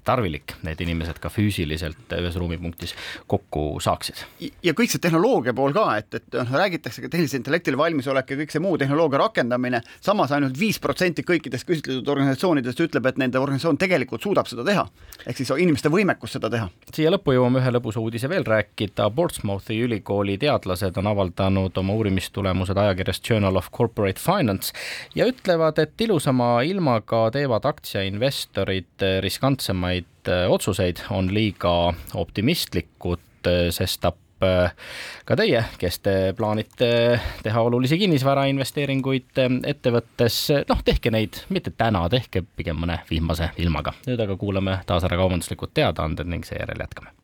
tarvilik, 0.05 0.57
need 0.67 0.81
inimesed 0.85 1.21
ka 1.23 1.31
füüsiliselt 1.33 2.13
ühes 2.19 2.37
ruumipunktis 2.37 2.95
kokku 3.31 3.81
saaksid. 3.81 4.25
ja 4.63 4.75
kõik 4.77 4.93
see 4.93 5.03
tehnoloogia 5.03 5.55
pool 5.57 5.75
ka, 5.77 5.87
et, 6.01 6.11
et 6.19 6.39
noh, 6.39 6.55
räägitakse 6.63 7.05
ka 7.05 7.11
tehisintellektile 7.13 7.79
valmisolek 7.79 8.35
ja 8.35 8.41
kõik 8.43 8.55
see 8.55 8.63
muu 8.63 8.79
tehnoloogia 8.81 9.23
rakendamine, 9.23 9.83
samas 10.01 10.33
ainult 10.35 10.59
viis 10.59 10.81
protsenti 10.83 11.25
kõikidest 11.27 11.67
küsitletud 11.69 12.09
organisatsioonidest 12.15 12.85
ütleb, 12.87 13.07
et 13.09 13.21
nende 13.23 13.41
organisatsioon 13.41 13.81
tegelikult 13.81 14.23
suudab 14.23 14.51
seda 14.51 14.65
teha. 14.67 14.87
ehk 15.27 15.39
siis 15.39 15.53
inimeste 15.59 15.91
võimekus 15.93 16.37
seda 16.37 16.51
teha. 16.51 16.69
siia 16.95 17.13
lõppu 17.15 17.37
jõuame 17.37 17.63
ühe 17.63 17.75
lõbusa 17.77 18.03
uudise 18.03 18.29
veel 18.29 18.45
rääkida, 18.47 19.09
Portsmouthi 19.15 19.79
ülikooli 19.87 20.39
teadlased 20.39 20.97
on 20.99 21.07
avaldanud 21.13 21.77
oma 21.79 21.97
uurimistulemused 21.99 22.77
ajakirjas 22.77 23.23
Journal 23.29 23.57
of 23.57 23.71
Corporate 23.71 24.21
Finance 24.21 24.73
ja 25.15 25.27
ütlevad, 25.31 25.62
et 25.83 26.01
ilusama 26.07 26.63
ilmaga 26.67 27.27
teevad 27.35 27.67
aktsiainvestorid 27.69 29.07
riskantsemaid 29.25 30.31
äh, 30.31 30.47
otsuseid, 30.51 31.05
on 31.11 31.31
liiga 31.35 31.93
optimistlikud, 32.15 33.25
äh, 33.47 33.69
sestap 33.71 34.19
ka 34.43 35.37
teie, 35.39 35.61
kes 35.79 36.01
te 36.03 36.13
plaanite 36.35 36.89
teha 37.45 37.63
olulisi 37.63 37.95
kinnisvarainvesteeringuid 38.01 39.39
ettevõttes, 39.71 40.41
noh, 40.67 40.83
tehke 40.83 41.15
neid 41.15 41.45
mitte 41.55 41.71
täna, 41.79 42.09
tehke 42.11 42.43
pigem 42.59 42.83
mõne 42.83 42.99
vihmase 43.07 43.53
ilmaga. 43.63 43.95
nüüd 44.11 44.27
aga 44.27 44.35
kuulame 44.43 44.81
taas 44.87 45.07
ära 45.07 45.23
kaubanduslikud 45.23 45.71
teadaanded 45.79 46.27
ning 46.27 46.43
seejärel 46.49 46.83
jätkame 46.83 47.15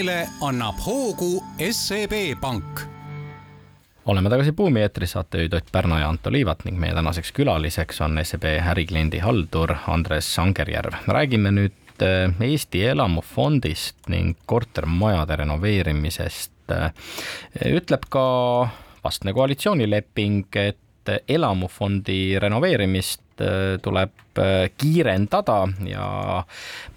buumile 0.00 0.28
annab 0.40 0.78
hoogu 0.80 1.42
SEB 1.70 2.12
Pank 2.40 2.80
oleme 4.08 4.30
tagasi 4.32 4.52
Buumi 4.56 4.80
eetris, 4.80 5.12
saatejuhid 5.12 5.52
Ott 5.52 5.66
Pärna 5.72 5.98
ja 6.00 6.08
Anto 6.08 6.32
Liivat 6.32 6.64
ning 6.64 6.78
meie 6.80 6.94
tänaseks 6.96 7.32
külaliseks 7.36 8.00
on 8.00 8.16
SEB 8.24 8.46
ärikliendi 8.72 9.18
haldur 9.20 9.74
Andres 9.86 10.30
Angerjärv. 10.38 10.96
räägime 11.06 11.52
nüüd 11.52 12.00
äh, 12.02 12.32
Eesti 12.40 12.86
elamufondist 12.86 14.08
ning 14.08 14.38
kortermajade 14.46 15.36
renoveerimisest. 15.36 16.72
Äh, 16.72 16.92
ütleb 17.68 18.08
ka 18.08 18.24
vastne 19.04 19.36
koalitsioonileping, 19.36 20.46
et 20.56 20.80
elamufondi 21.28 22.38
renoveerimist 22.42 23.22
Äh, 23.40 23.78
tuleb 23.82 24.38
äh, 24.38 24.68
kiirendada 24.76 25.62
ja 25.88 26.06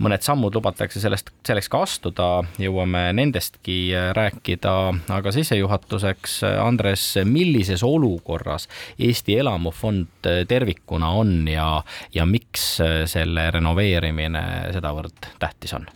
mõned 0.03 0.23
sammud 0.25 0.55
lubatakse 0.57 0.99
sellest, 0.99 1.29
selleks 1.47 1.69
ka 1.71 1.79
astuda, 1.85 2.27
jõuame 2.59 3.05
nendestki 3.15 3.77
äh, 3.95 4.09
rääkida, 4.17 4.73
aga 5.15 5.31
sissejuhatuseks, 5.31 6.41
Andres, 6.59 7.05
millises 7.23 7.85
olukorras 7.87 8.67
Eesti 8.99 9.37
elamufond 9.39 10.27
tervikuna 10.49 11.13
on 11.15 11.47
ja, 11.47 11.67
ja 12.11 12.27
miks 12.27 12.65
selle 13.13 13.47
renoveerimine 13.55 14.43
sedavõrd 14.75 15.31
tähtis 15.39 15.77
on? 15.79 15.87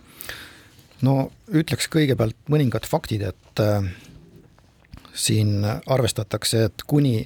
no 1.04 1.18
ütleks 1.52 1.90
kõigepealt 1.92 2.40
mõningad 2.48 2.88
faktid, 2.88 3.26
et 3.34 3.64
äh, 3.66 3.92
siin 5.12 5.60
arvestatakse 5.68 6.64
et, 6.70 6.78
et 6.78 6.88
kuni 6.88 7.18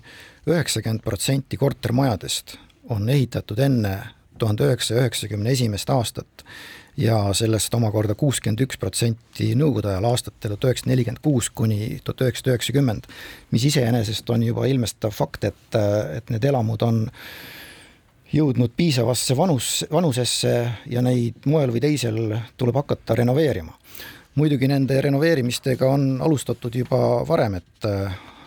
üheksakümmend 0.46 1.02
protsenti 1.04 1.56
kortermajadest 1.56 2.56
on 2.90 3.08
ehitatud 3.08 3.58
enne 3.58 3.98
tuhande 4.38 4.66
üheksasaja 4.66 5.04
üheksakümne 5.04 5.50
esimest 5.50 5.90
aastat 5.90 6.44
ja 6.96 7.16
sellest 7.34 7.74
omakorda 7.74 8.14
kuuskümmend 8.18 8.60
üks 8.66 8.78
protsenti 8.80 9.52
nõukogude 9.56 9.92
ajal 9.92 10.08
aastatel 10.10 10.54
tuhat 10.56 10.72
üheksasada 10.72 10.92
nelikümmend 10.92 11.22
kuus 11.24 11.48
kuni 11.50 12.00
tuhat 12.04 12.26
üheksasada 12.26 12.56
üheksakümmend, 12.56 13.06
mis 13.50 13.64
iseenesest 13.70 14.30
on 14.30 14.42
juba 14.42 14.66
ilmestav 14.68 15.14
fakt, 15.14 15.46
et, 15.48 15.78
et 16.16 16.32
need 16.34 16.44
elamud 16.44 16.82
on 16.84 17.04
jõudnud 18.32 18.74
piisavasse 18.76 19.36
vanus, 19.36 19.84
vanusesse 19.92 20.52
ja 20.90 21.04
neid 21.04 21.46
moel 21.46 21.72
või 21.72 21.84
teisel 21.84 22.20
tuleb 22.56 22.82
hakata 22.82 23.16
renoveerima. 23.22 23.78
muidugi 24.34 24.68
nende 24.68 25.00
renoveerimistega 25.00 25.88
on 25.88 26.20
alustatud 26.24 26.74
juba 26.74 26.98
varem, 27.28 27.54
et 27.60 27.88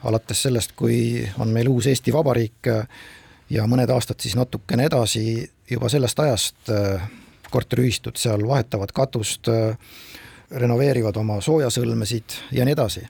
alates 0.05 0.45
sellest, 0.45 0.75
kui 0.77 1.25
on 1.39 1.51
meil 1.53 1.69
uus 1.69 1.87
Eesti 1.89 2.13
Vabariik 2.13 2.69
ja 3.49 3.65
mõned 3.69 3.89
aastad 3.93 4.21
siis 4.21 4.35
natukene 4.37 4.87
edasi 4.89 5.45
juba 5.69 5.89
sellest 5.89 6.19
ajast 6.19 6.71
äh, 6.73 7.07
korteriühistud 7.51 8.17
seal 8.19 8.45
vahetavad 8.47 8.93
katust, 8.95 9.49
äh, 9.49 9.77
renoveerivad 10.51 11.17
oma 11.17 11.39
soojasõlmesid 11.41 12.39
ja 12.53 12.65
nii 12.65 12.77
edasi. 12.77 13.05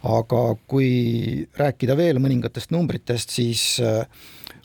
aga 0.00 0.54
kui 0.66 1.46
rääkida 1.56 1.92
veel 1.96 2.16
mõningatest 2.24 2.70
numbritest, 2.72 3.30
siis 3.30 3.80
äh, 3.84 4.06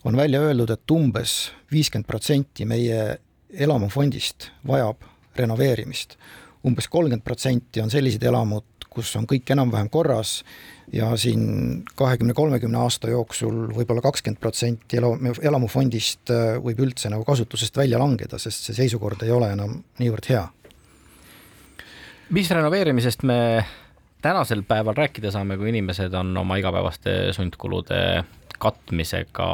on 0.03 0.15
välja 0.15 0.39
öeldud, 0.39 0.69
et 0.71 0.91
umbes 0.91 1.51
viiskümmend 1.71 2.07
protsenti 2.07 2.65
meie 2.65 3.19
elamufondist 3.51 4.51
vajab 4.67 5.03
renoveerimist 5.35 6.15
umbes 6.65 6.88
kolmkümmend 6.89 7.23
protsenti 7.23 7.81
on 7.81 7.91
sellised 7.93 8.23
elamud, 8.23 8.65
kus 8.89 9.11
on 9.19 9.27
kõik 9.29 9.51
enam-vähem 9.53 9.89
korras 9.93 10.39
ja 10.93 11.10
siin 11.17 11.84
kahekümne, 11.95 12.34
kolmekümne 12.34 12.78
aasta 12.78 13.10
jooksul 13.10 13.69
võib-olla 13.74 14.04
kakskümmend 14.06 14.41
protsenti 14.41 15.00
elamu, 15.00 15.34
elamufondist 15.41 16.32
äh, 16.34 16.58
võib 16.63 16.84
üldse 16.86 17.10
nagu 17.13 17.26
kasutusest 17.28 17.78
välja 17.78 18.00
langeda, 18.02 18.39
sest 18.41 18.69
see 18.69 18.78
seisukord 18.78 19.24
ei 19.26 19.34
ole 19.34 19.52
enam 19.56 19.80
niivõrd 20.02 20.30
hea. 20.30 20.45
mis 22.30 22.52
renoveerimisest 22.52 23.24
me 23.24 23.65
tänasel 24.21 24.63
päeval 24.63 24.98
rääkida 24.98 25.32
saame, 25.32 25.58
kui 25.58 25.69
inimesed 25.69 26.13
on 26.13 26.38
oma 26.38 26.58
igapäevaste 26.58 27.34
sundkulude 27.34 28.24
katmisega 28.60 29.50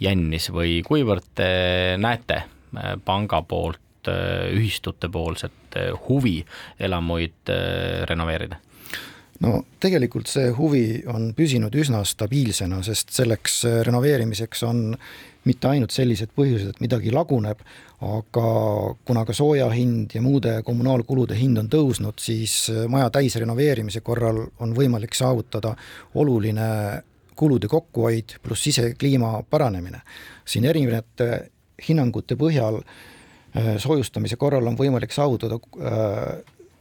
jännis 0.00 0.50
või 0.52 0.82
kuivõrd 0.86 1.34
te 1.34 1.50
näete 1.98 2.42
äh, 2.42 2.96
panga 3.04 3.42
poolt 3.42 4.10
äh, 4.10 4.50
ühistute 4.54 5.08
poolset 5.08 5.52
huvi 6.08 6.40
elamuid 6.80 7.50
renoveerida? 8.08 8.56
No 9.44 9.62
tegelikult 9.80 10.30
see 10.30 10.50
huvi 10.54 10.84
on 11.10 11.32
püsinud 11.36 11.74
üsna 11.78 12.02
stabiilsena, 12.06 12.80
sest 12.86 13.12
selleks 13.14 13.60
äh, 13.68 13.80
renoveerimiseks 13.86 14.64
on 14.66 14.86
mitte 15.48 15.70
ainult 15.70 15.94
sellised 15.94 16.32
põhjused, 16.36 16.74
et 16.74 16.80
midagi 16.82 17.12
laguneb, 17.14 17.60
aga 18.04 18.48
kuna 19.08 19.24
ka 19.26 19.34
sooja 19.36 19.68
hind 19.72 20.12
ja 20.16 20.22
muude 20.22 20.58
kommunaalkulude 20.66 21.38
hind 21.38 21.62
on 21.62 21.70
tõusnud, 21.72 22.18
siis 22.22 22.64
äh, 22.72 22.86
maja 22.90 23.12
täisrenoveerimise 23.14 24.02
korral 24.06 24.42
on 24.64 24.74
võimalik 24.76 25.14
saavutada 25.18 25.74
oluline 26.18 26.68
kulude 27.38 27.70
kokkuhoid 27.70 28.40
pluss 28.42 28.66
sisekliima 28.66 29.44
paranemine. 29.50 30.02
siin 30.48 30.64
erinevate 30.64 31.50
hinnangute 31.88 32.34
põhjal 32.34 32.82
äh, 32.82 33.76
soojustamise 33.78 34.36
korral 34.36 34.66
on 34.66 34.76
võimalik 34.76 35.14
saavutada 35.14 35.60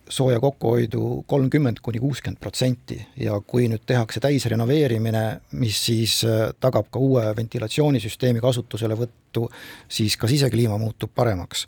sooja 0.09 0.39
kokkuhoidu 0.39 1.23
kolmkümmend 1.27 1.77
kuni 1.81 1.99
kuuskümmend 1.99 2.39
protsenti 2.39 2.99
ja 3.19 3.39
kui 3.47 3.67
nüüd 3.71 3.83
tehakse 3.85 4.21
täisrenoveerimine, 4.23 5.23
mis 5.59 5.79
siis 5.89 6.19
äh, 6.27 6.49
tagab 6.59 6.89
ka 6.91 6.99
uue 6.99 7.23
ventilatsioonisüsteemi 7.37 8.41
kasutuselevõttu, 8.43 9.47
siis 9.89 10.17
ka 10.17 10.27
sisekliima 10.27 10.77
muutub 10.81 11.11
paremaks. 11.15 11.67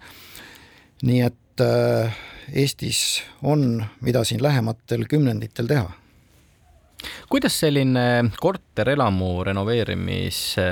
nii 1.03 1.21
et 1.23 1.63
äh, 1.63 2.17
Eestis 2.53 3.21
on, 3.43 3.83
mida 4.01 4.23
siin 4.25 4.41
lähematel 4.43 5.05
kümnenditel 5.09 5.67
teha 5.69 5.91
kuidas 7.29 7.59
selline 7.59 8.31
korterelamu 8.41 9.43
renoveerimise 9.43 10.65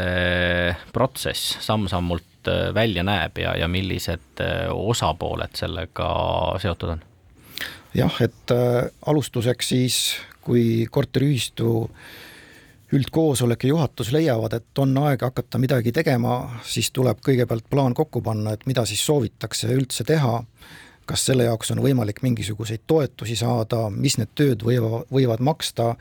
protsess 0.94 1.58
samm-sammult 1.68 2.50
äh, 2.52 2.74
välja 2.74 3.04
näeb 3.04 3.38
ja, 3.44 3.58
ja 3.58 3.68
millised 3.68 4.42
osapooled 4.74 5.56
sellega 5.56 6.10
seotud 6.64 6.96
on? 6.96 7.06
Jah, 7.98 8.22
et 8.22 8.54
äh, 8.54 8.88
alustuseks 9.06 9.74
siis, 9.74 9.98
kui 10.46 10.88
korteriühistu 10.92 11.72
üldkoosolek 12.96 13.66
ja 13.66 13.74
juhatus 13.74 14.14
leiavad, 14.16 14.54
et 14.56 14.80
on 14.80 14.94
aeg 15.04 15.26
hakata 15.26 15.60
midagi 15.60 15.92
tegema, 15.92 16.38
siis 16.64 16.92
tuleb 16.96 17.20
kõigepealt 17.26 17.68
plaan 17.70 17.96
kokku 17.98 18.22
panna, 18.24 18.56
et 18.56 18.64
mida 18.70 18.86
siis 18.88 19.04
soovitakse 19.06 19.74
üldse 19.76 20.06
teha, 20.08 20.40
kas 21.08 21.26
selle 21.28 21.48
jaoks 21.48 21.72
on 21.76 21.82
võimalik 21.84 22.22
mingisuguseid 22.24 22.86
toetusi 22.88 23.36
saada, 23.40 23.88
mis 23.92 24.18
need 24.20 24.32
tööd 24.36 24.64
võiva, 24.68 25.04
võivad 25.12 25.44
maksta. 25.44 25.96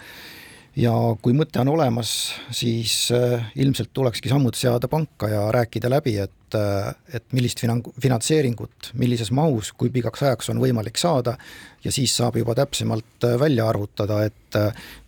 Ja 0.77 0.93
kui 1.23 1.33
mõte 1.33 1.59
on 1.63 1.71
olemas, 1.73 2.11
siis 2.55 3.07
äh, 3.15 3.47
ilmselt 3.57 3.95
tulekski 3.97 4.29
sammud 4.29 4.59
seada 4.59 4.91
panka 4.93 5.31
ja 5.33 5.47
rääkida 5.55 5.89
läbi, 5.89 6.19
et 6.21 6.46
et, 6.47 7.15
et 7.15 7.33
millist 7.37 7.61
finang-, 7.63 7.85
finantseeringut, 8.01 8.93
millises 8.95 9.31
mahus, 9.35 9.73
kui 9.73 9.91
pikaks 9.95 10.23
ajaks 10.23 10.53
on 10.53 10.61
võimalik 10.63 10.99
saada 11.01 11.37
ja 11.85 11.93
siis 11.93 12.15
saab 12.17 12.37
juba 12.41 12.55
täpsemalt 12.55 13.27
välja 13.41 13.69
arvutada, 13.69 14.23
et 14.27 14.59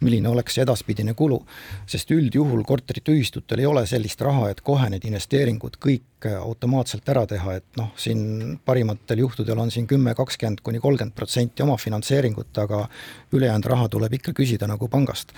milline 0.05 0.29
oleks 0.29 0.55
see 0.55 0.62
edaspidine 0.62 1.14
kulu. 1.18 1.40
sest 1.87 2.11
üldjuhul 2.14 2.62
korteriühistutel 2.68 3.62
ei 3.62 3.66
ole 3.66 3.87
sellist 3.87 4.20
raha, 4.20 4.51
et 4.51 4.61
kohe 4.61 4.90
need 4.90 5.05
investeeringud 5.09 5.79
kõik 5.83 6.29
automaatselt 6.29 7.09
ära 7.09 7.24
teha, 7.27 7.59
et 7.59 7.81
noh, 7.81 7.92
siin 7.96 8.59
parimatel 8.64 9.24
juhtudel 9.24 9.59
on 9.59 9.70
siin 9.70 9.87
kümme, 9.87 10.14
kakskümmend 10.14 10.62
kuni 10.62 10.83
kolmkümmend 10.83 11.16
protsenti 11.16 11.62
omafinantseeringut, 11.62 12.53
aga 12.59 12.87
ülejäänud 13.33 13.70
raha 13.74 13.88
tuleb 13.88 14.18
ikka 14.20 14.37
küsida 14.37 14.70
nagu 14.70 14.88
pangast. 14.88 15.33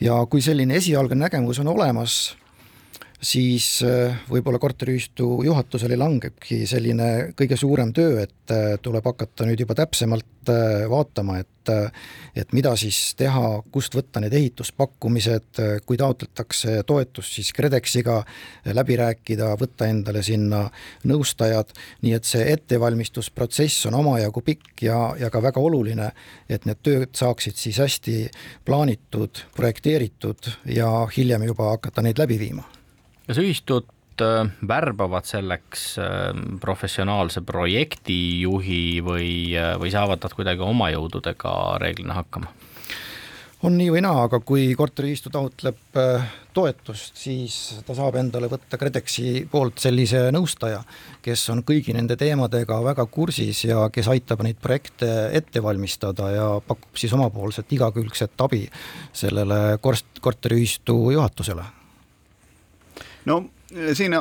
ja 0.00 0.26
kui 0.30 0.42
selline 0.42 0.76
esialgne 0.76 1.16
nägemus 1.16 1.58
on 1.58 1.68
olemas, 1.68 2.36
siis 3.20 3.80
äh, 3.84 4.16
võib-olla 4.30 4.58
korteriühistu 4.60 5.42
juhatusele 5.46 5.96
langebki 5.96 6.64
selline 6.68 7.32
kõige 7.36 7.56
suurem 7.56 7.92
töö, 7.96 8.20
et 8.22 8.52
äh, 8.52 8.76
tuleb 8.82 9.04
hakata 9.08 9.46
nüüd 9.48 9.60
juba 9.64 9.76
täpsemalt 9.78 10.50
äh, 10.52 10.86
vaatama, 10.90 11.40
et 11.40 11.52
et 11.66 12.52
mida 12.54 12.70
siis 12.78 13.16
teha, 13.18 13.56
kust 13.74 13.96
võtta 13.98 14.20
need 14.22 14.36
ehituspakkumised, 14.38 15.58
kui 15.82 15.96
taotletakse 15.98 16.76
toetust, 16.86 17.32
siis 17.40 17.50
KredExiga 17.50 18.20
läbi 18.70 18.94
rääkida, 19.00 19.48
võtta 19.58 19.88
endale 19.90 20.22
sinna 20.22 20.60
nõustajad, 21.10 21.74
nii 22.06 22.14
et 22.14 22.30
see 22.30 22.46
ettevalmistusprotsess 22.52 23.90
on 23.90 23.98
omajagu 23.98 24.44
pikk 24.46 24.86
ja, 24.86 25.00
ja 25.18 25.32
ka 25.34 25.42
väga 25.42 25.58
oluline, 25.58 26.12
et 26.46 26.70
need 26.70 26.86
tööd 26.86 27.18
saaksid 27.18 27.58
siis 27.58 27.82
hästi 27.82 28.16
plaanitud, 28.62 29.42
projekteeritud 29.58 30.52
ja 30.70 30.92
hiljem 31.18 31.50
juba 31.50 31.72
hakata 31.74 32.06
neid 32.06 32.22
läbi 32.22 32.38
viima 32.46 32.75
kas 33.26 33.40
ühistud 33.42 33.88
äh, 34.22 34.46
värbavad 34.68 35.26
selleks 35.28 35.96
äh, 35.98 36.30
professionaalse 36.62 37.42
projektijuhi 37.46 38.84
või, 39.04 39.30
äh, 39.58 39.74
või 39.80 39.92
saavad 39.94 40.22
nad 40.22 40.36
kuidagi 40.36 40.64
oma 40.66 40.92
jõududega 40.94 41.56
reeglina 41.82 42.20
hakkama? 42.22 42.52
on 43.66 43.72
nii 43.74 43.88
või 43.90 44.02
naa, 44.04 44.26
aga 44.28 44.38
kui 44.46 44.66
korteriühistu 44.78 45.30
taotleb 45.32 45.96
toetust, 46.54 47.16
siis 47.18 47.54
ta 47.88 47.96
saab 47.96 48.18
endale 48.20 48.50
võtta 48.52 48.78
KredExi 48.78 49.46
poolt 49.50 49.80
sellise 49.82 50.20
nõustaja, 50.30 50.82
kes 51.24 51.42
on 51.50 51.64
kõigi 51.66 51.96
nende 51.96 52.18
teemadega 52.20 52.76
väga 52.84 53.08
kursis 53.10 53.64
ja 53.64 53.88
kes 53.90 54.10
aitab 54.12 54.44
neid 54.46 54.60
projekte 54.62 55.08
ette 55.40 55.64
valmistada 55.64 56.28
ja 56.36 56.46
pakub 56.68 57.00
siis 57.00 57.16
omapoolset 57.16 57.72
igakülgset 57.74 58.44
abi 58.44 58.68
sellele 59.16 59.80
korst-, 59.82 60.20
korteriühistu 60.22 61.00
juhatusele 61.16 61.66
no? 63.26 63.50
Siin 63.92 64.12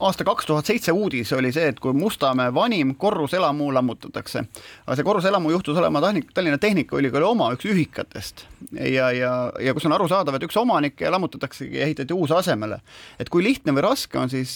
aasta 0.00 0.24
kaks 0.24 0.46
tuhat 0.46 0.66
seitse 0.66 0.92
uudis 0.92 1.32
oli 1.32 1.50
see, 1.52 1.68
et 1.72 1.80
kui 1.82 1.92
Mustamäe 1.96 2.52
vanim 2.54 2.94
korruselamu 2.94 3.72
lammutatakse, 3.74 4.44
aga 4.86 4.96
see 4.96 5.06
korruselamu 5.06 5.50
juhtus 5.50 5.78
olema 5.80 6.02
Tallinna 6.34 6.58
Tehnikaülikooli 6.58 7.26
oma 7.26 7.50
üks 7.56 7.66
ühikatest 7.66 8.44
ja, 8.72 9.10
ja, 9.12 9.32
ja 9.60 9.74
kus 9.74 9.86
on 9.88 9.96
arusaadav, 9.96 10.38
et 10.38 10.46
üks 10.46 10.56
omanik 10.60 11.02
lammutataksegi 11.02 11.80
ja 11.80 11.88
ehitati 11.88 12.14
uus 12.14 12.30
asemele. 12.34 12.80
et 13.18 13.28
kui 13.28 13.42
lihtne 13.44 13.74
või 13.74 13.84
raske 13.88 14.18
on 14.18 14.30
siis 14.30 14.54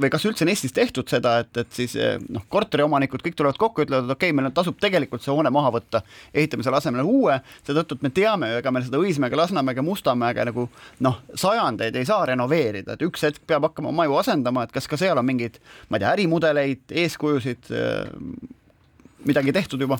või 0.00 0.10
kas 0.12 0.26
üldse 0.28 0.44
on 0.44 0.52
Eestis 0.52 0.76
tehtud 0.76 1.08
seda, 1.08 1.38
et, 1.44 1.56
et 1.56 1.72
siis 1.72 1.96
noh, 2.28 2.44
korteriomanikud 2.52 3.24
kõik 3.24 3.38
tulevad 3.38 3.60
kokku, 3.60 3.86
ütlevad, 3.86 4.04
et 4.04 4.16
okei 4.16 4.32
okay,, 4.32 4.36
meil 4.36 4.52
tasub 4.54 4.76
tegelikult 4.80 5.24
see 5.24 5.32
hoone 5.32 5.52
maha 5.54 5.72
võtta, 5.78 6.02
ehitame 6.34 6.66
selle 6.66 6.80
asemele 6.80 7.06
uue, 7.08 7.38
seetõttu, 7.64 7.96
et 7.96 8.04
me 8.04 8.12
teame 8.14 8.52
ju, 8.52 8.60
ega 8.60 8.74
meil 8.74 8.84
seda 8.84 9.00
Õismäge, 9.00 9.38
Lasnamäge, 9.38 9.84
Mustamäge 9.84 10.44
nagu 10.50 10.68
noh, 11.04 11.20
sajandeid 11.40 11.96
ei 11.96 12.08
saa 12.08 12.26
renoveerida, 12.28 12.98
et 12.98 13.04
üks 13.06 13.24
hetk 13.24 13.44
peab 13.48 13.70
hakkama 13.70 13.94
maju 13.94 14.18
asendama, 14.20 14.64
et 14.64 14.73
kas 14.74 14.90
ka 14.90 14.98
seal 15.00 15.18
on 15.20 15.26
mingeid, 15.26 15.60
ma 15.88 15.98
ei 15.98 16.04
tea, 16.04 16.12
ärimudeleid, 16.18 16.84
eeskujusid, 17.04 17.72
midagi 19.24 19.54
tehtud 19.56 19.86
juba? 19.86 19.98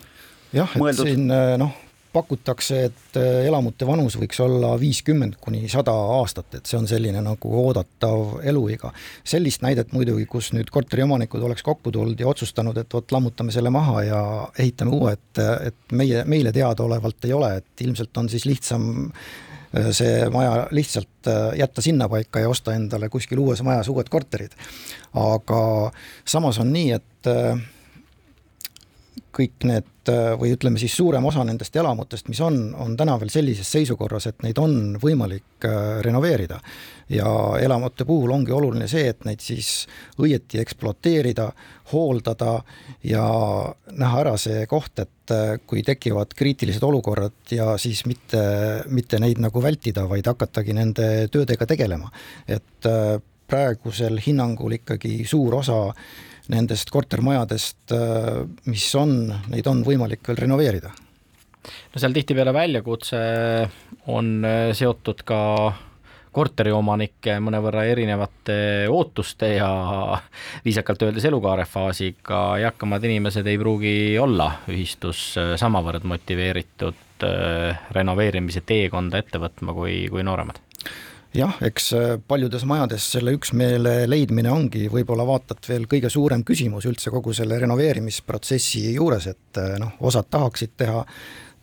jah, 0.54 0.70
et 0.78 1.00
siin 1.00 1.26
noh, 1.58 1.72
pakutakse, 2.14 2.80
et 2.88 3.16
elamute 3.46 3.86
vanus 3.88 4.14
võiks 4.20 4.38
olla 4.44 4.74
viiskümmend 4.78 5.38
kuni 5.42 5.64
sada 5.72 5.94
aastat, 6.18 6.58
et 6.58 6.70
see 6.70 6.78
on 6.78 6.86
selline 6.90 7.22
nagu 7.24 7.54
oodatav 7.64 8.44
eluiga. 8.46 8.92
sellist 9.24 9.64
näidet 9.66 9.92
muidugi, 9.96 10.26
kus 10.30 10.52
nüüd 10.54 10.70
korteriomanikud 10.74 11.42
oleks 11.42 11.66
kokku 11.66 11.90
tulnud 11.94 12.20
ja 12.20 12.28
otsustanud, 12.30 12.78
et 12.78 12.94
vot 12.94 13.16
lammutame 13.16 13.54
selle 13.54 13.72
maha 13.74 14.04
ja 14.06 14.20
ehitame 14.58 14.94
uue, 14.94 15.16
et, 15.18 15.42
et 15.72 15.96
meie, 15.96 16.22
meile 16.30 16.54
teadaolevalt 16.54 17.26
ei 17.26 17.34
ole, 17.34 17.56
et 17.62 17.86
ilmselt 17.88 18.22
on 18.22 18.30
siis 18.30 18.46
lihtsam 18.46 18.86
Äh, 19.04 19.53
see 19.92 20.28
maja 20.30 20.66
lihtsalt 20.70 21.28
äh, 21.28 21.58
jätta 21.58 21.82
sinnapaika 21.82 22.40
ja 22.40 22.48
osta 22.48 22.74
endale 22.74 23.08
kuskil 23.08 23.38
uues 23.38 23.62
majas 23.62 23.88
uued 23.88 24.08
korterid. 24.10 24.52
aga 25.14 25.90
samas 26.24 26.58
on 26.58 26.72
nii, 26.72 26.90
et 26.92 27.30
äh, 27.30 27.60
kõik 29.34 29.66
need 29.68 29.90
või 30.38 30.50
ütleme 30.52 30.76
siis 30.80 30.92
suurem 30.98 31.24
osa 31.24 31.44
nendest 31.48 31.76
elamutest, 31.80 32.28
mis 32.28 32.40
on, 32.44 32.58
on 32.76 32.92
täna 32.96 33.14
veel 33.20 33.30
sellises 33.32 33.70
seisukorras, 33.72 34.26
et 34.28 34.42
neid 34.44 34.58
on 34.60 34.98
võimalik 35.00 35.64
renoveerida. 36.04 36.60
ja 37.08 37.30
elamute 37.60 38.04
puhul 38.04 38.30
ongi 38.32 38.52
oluline 38.52 38.88
see, 38.88 39.08
et 39.08 39.24
neid 39.24 39.40
siis 39.40 39.86
õieti 40.20 40.60
ekspluateerida, 40.60 41.50
hooldada 41.92 42.58
ja 43.04 43.24
näha 43.92 44.20
ära 44.20 44.36
see 44.40 44.66
koht, 44.68 44.98
et 44.98 45.34
kui 45.66 45.82
tekivad 45.82 46.36
kriitilised 46.36 46.84
olukorrad 46.84 47.52
ja 47.56 47.78
siis 47.80 48.04
mitte, 48.06 48.44
mitte 48.88 49.20
neid 49.20 49.40
nagu 49.40 49.62
vältida, 49.62 50.04
vaid 50.08 50.28
hakatagi 50.28 50.76
nende 50.76 51.28
töödega 51.32 51.66
tegelema. 51.66 52.10
et 52.48 52.92
praegusel 53.48 54.18
hinnangul 54.24 54.78
ikkagi 54.78 55.24
suur 55.28 55.60
osa 55.60 55.80
nendest 56.52 56.90
kortermajadest, 56.92 57.94
mis 58.68 58.84
on, 59.00 59.16
neid 59.48 59.66
on 59.70 59.80
võimalik 59.86 60.20
veel 60.28 60.42
renoveerida. 60.44 60.90
no 61.94 62.00
seal 62.00 62.12
tihtipeale 62.12 62.52
väljakutse 62.52 63.20
on 64.12 64.44
seotud 64.76 65.22
ka 65.24 65.40
korteriomanike 66.34 67.38
mõnevõrra 67.42 67.84
erinevate 67.86 68.56
ootuste 68.90 69.54
ja 69.54 69.70
viisakalt 70.64 71.06
öeldes 71.06 71.26
elukaarefaasiga 71.30 72.42
eakamad 72.64 73.06
inimesed 73.06 73.46
ei 73.46 73.60
pruugi 73.60 73.94
olla 74.18 74.50
ühistus 74.72 75.22
samavõrd 75.60 76.06
motiveeritud 76.10 77.26
äh, 77.28 77.86
renoveerimise 77.94 78.64
teekonda 78.66 79.22
ette 79.22 79.42
võtma 79.42 79.76
kui, 79.76 80.04
kui 80.10 80.26
nooremad 80.26 80.58
jah, 81.38 81.56
eks 81.64 81.88
äh, 81.96 82.10
paljudes 82.28 82.64
majades 82.68 83.06
selle 83.16 83.34
üksmeele 83.36 84.04
leidmine 84.08 84.52
ongi 84.54 84.86
võib-olla 84.92 85.26
vaatad 85.28 85.64
veel 85.68 85.88
kõige 85.90 86.10
suurem 86.12 86.44
küsimus 86.46 86.86
üldse 86.90 87.12
kogu 87.14 87.34
selle 87.36 87.58
renoveerimisprotsessi 87.62 88.84
juures, 88.94 89.28
et 89.32 89.60
äh, 89.60 89.74
noh, 89.82 89.96
osad 90.06 90.30
tahaksid 90.30 90.76
teha 90.80 91.02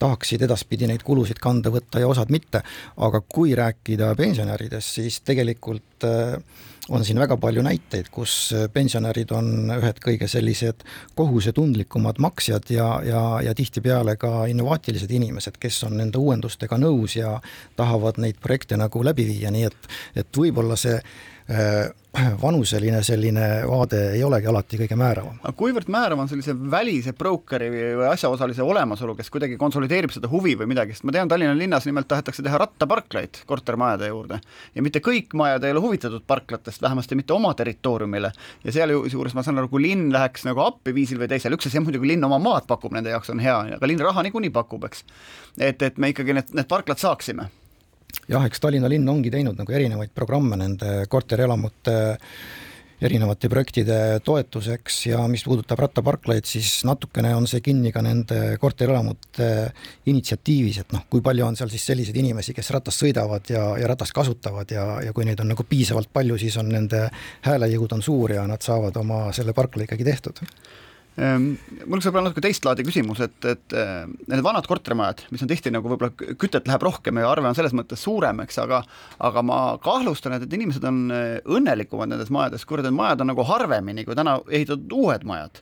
tahaksid 0.02 0.42
edaspidi 0.48 0.88
neid 0.90 1.04
kulusid 1.06 1.38
kanda 1.38 1.70
võtta 1.70 2.02
ja 2.02 2.08
osad 2.10 2.32
mitte, 2.34 2.64
aga 3.06 3.22
kui 3.22 3.54
rääkida 3.58 4.16
pensionäridest, 4.18 4.98
siis 4.98 5.20
tegelikult 5.28 6.08
äh, 6.08 6.40
on 6.90 7.06
siin 7.06 7.20
väga 7.20 7.38
palju 7.38 7.62
näiteid, 7.62 8.10
kus 8.12 8.54
pensionärid 8.74 9.32
on 9.38 9.72
ühed 9.78 10.00
kõige 10.02 10.28
sellised 10.28 10.86
kohusetundlikumad 11.16 12.20
maksjad 12.20 12.72
ja, 12.74 12.88
ja, 13.06 13.24
ja 13.46 13.54
tihtipeale 13.56 14.16
ka 14.22 14.46
innovaatilised 14.50 15.12
inimesed, 15.12 15.60
kes 15.62 15.84
on 15.88 16.00
nende 16.02 16.18
uuendustega 16.18 16.80
nõus 16.82 17.16
ja 17.20 17.38
tahavad 17.78 18.18
neid 18.18 18.42
projekte 18.42 18.80
nagu 18.82 19.04
läbi 19.06 19.28
viia, 19.30 19.52
nii 19.54 19.68
et, 19.70 19.92
et 20.24 20.42
võib-olla 20.42 20.80
see 20.80 20.98
äh, 20.98 21.14
vanuseline 22.42 23.04
selline 23.04 23.46
vaade 23.68 24.00
ei 24.16 24.24
olegi 24.24 24.48
alati 24.48 24.78
kõige 24.82 24.96
määravam. 25.00 25.38
aga 25.40 25.54
kuivõrd 25.56 25.88
määrav 25.92 26.20
on 26.20 26.28
sellise 26.28 26.52
välise 26.72 27.14
brokeri 27.16 27.70
või 27.72 28.10
asjaosalise 28.10 28.64
olemasolu, 28.64 29.16
kes 29.16 29.30
kuidagi 29.32 29.56
konsolideerib 29.60 30.12
seda 30.12 30.28
huvi 30.32 30.58
või 30.60 30.68
midagi, 30.74 30.96
sest 30.96 31.08
ma 31.08 31.16
tean, 31.16 31.32
Tallinna 31.32 31.56
linnas 31.56 31.88
nimelt 31.88 32.10
tahetakse 32.12 32.44
teha 32.44 32.60
rattaparklaid 32.60 33.44
kortermajade 33.48 34.10
juurde. 34.12 34.42
Ja 34.76 34.84
mitte 34.84 35.00
kõik 35.04 35.32
majad 35.40 35.64
ei 35.64 35.72
ole 35.76 35.84
huvitatud 35.86 36.26
parklatest, 36.28 36.82
vähemasti 36.84 37.16
mitte 37.16 37.34
oma 37.34 37.54
territooriumile. 37.56 38.34
Ja 38.66 38.76
sealjuures 38.76 39.38
ma 39.38 39.46
saan 39.48 39.64
aru, 39.64 39.72
kui 39.72 39.86
linn 39.88 40.12
läheks 40.12 40.44
nagu 40.50 40.66
appi 40.66 40.96
viisil 40.96 41.22
või 41.22 41.32
teisel, 41.32 41.56
üks 41.56 41.72
asi 41.72 41.80
on 41.80 41.88
muidugi 41.88 42.12
linn 42.12 42.28
oma 42.28 42.42
maad 42.44 42.68
pakub, 42.68 42.92
nende 42.96 43.16
jaoks 43.16 43.32
on 43.32 43.40
hea, 43.40 43.56
aga 43.80 43.88
linn 43.88 44.04
raha 44.04 44.28
niikuinii 44.28 44.52
pakub, 44.52 44.84
eks. 44.92 45.08
et, 45.60 45.80
et 45.80 45.98
me 45.98 46.12
ikkagi 46.12 46.36
need, 46.36 46.52
need 46.60 46.68
parklad 46.72 47.00
saaksime 47.00 47.48
jah, 48.30 48.48
eks 48.48 48.64
Tallinna 48.64 48.90
linn 48.92 49.08
ongi 49.10 49.32
teinud 49.34 49.60
nagu 49.60 49.78
erinevaid 49.78 50.14
programme 50.16 50.60
nende 50.60 51.06
korterelamute 51.12 51.96
erinevate 53.02 53.50
projektide 53.50 53.96
toetuseks 54.26 54.98
ja 55.08 55.24
mis 55.30 55.42
puudutab 55.48 55.80
rattaparklaid, 55.82 56.46
siis 56.46 56.84
natukene 56.86 57.32
on 57.34 57.48
see 57.50 57.64
kinni 57.66 57.90
ka 57.94 58.04
nende 58.06 58.60
korterelamute 58.62 59.48
initsiatiivis, 60.12 60.84
et 60.84 60.94
noh, 60.94 61.08
kui 61.10 61.24
palju 61.26 61.48
on 61.48 61.58
seal 61.58 61.72
siis 61.74 61.88
selliseid 61.90 62.20
inimesi, 62.22 62.54
kes 62.54 62.70
ratast 62.76 63.02
sõidavad 63.02 63.50
ja, 63.50 63.64
ja 63.82 63.90
ratast 63.90 64.14
kasutavad 64.14 64.70
ja, 64.76 64.86
ja 65.08 65.16
kui 65.18 65.26
neid 65.26 65.42
on 65.42 65.50
nagu 65.56 65.66
piisavalt 65.66 66.14
palju, 66.14 66.38
siis 66.42 66.60
on 66.62 66.70
nende 66.70 67.08
häälejõud 67.48 67.98
on 67.98 68.06
suur 68.06 68.38
ja 68.38 68.46
nad 68.50 68.62
saavad 68.62 69.02
oma 69.02 69.24
selle 69.34 69.58
parkla 69.58 69.90
ikkagi 69.90 70.06
tehtud 70.06 70.46
mul 71.20 71.98
oleks 71.98 72.08
võib-olla 72.08 72.30
natuke 72.30 72.44
teist 72.46 72.64
laadi 72.66 72.86
küsimus, 72.88 73.20
et, 73.26 73.36
et 73.50 73.76
eh, 73.76 74.06
need 74.32 74.44
vanad 74.46 74.68
kortermajad, 74.70 75.26
mis 75.34 75.44
on 75.44 75.50
tihti 75.52 75.74
nagu 75.74 75.92
võib-olla 75.92 76.36
kütet 76.40 76.70
läheb 76.70 76.86
rohkem 76.88 77.20
ja 77.20 77.28
arve 77.28 77.50
on 77.50 77.58
selles 77.58 77.76
mõttes 77.76 78.04
suurem, 78.06 78.40
eks, 78.46 78.62
aga 78.64 78.80
aga 79.20 79.44
ma 79.46 79.60
kahtlustan, 79.84 80.38
et, 80.38 80.48
et 80.48 80.56
inimesed 80.56 80.86
on 80.88 81.02
eh, 81.16 81.40
õnnelikumad 81.52 82.14
nendes 82.14 82.32
majades, 82.34 82.64
kuivõrd 82.68 82.88
need 82.88 83.00
majad 83.00 83.26
on 83.26 83.34
nagu 83.34 83.48
harvemini 83.50 84.08
kui 84.08 84.16
täna 84.18 84.40
ehitatud 84.48 84.96
uued 85.02 85.28
majad 85.28 85.60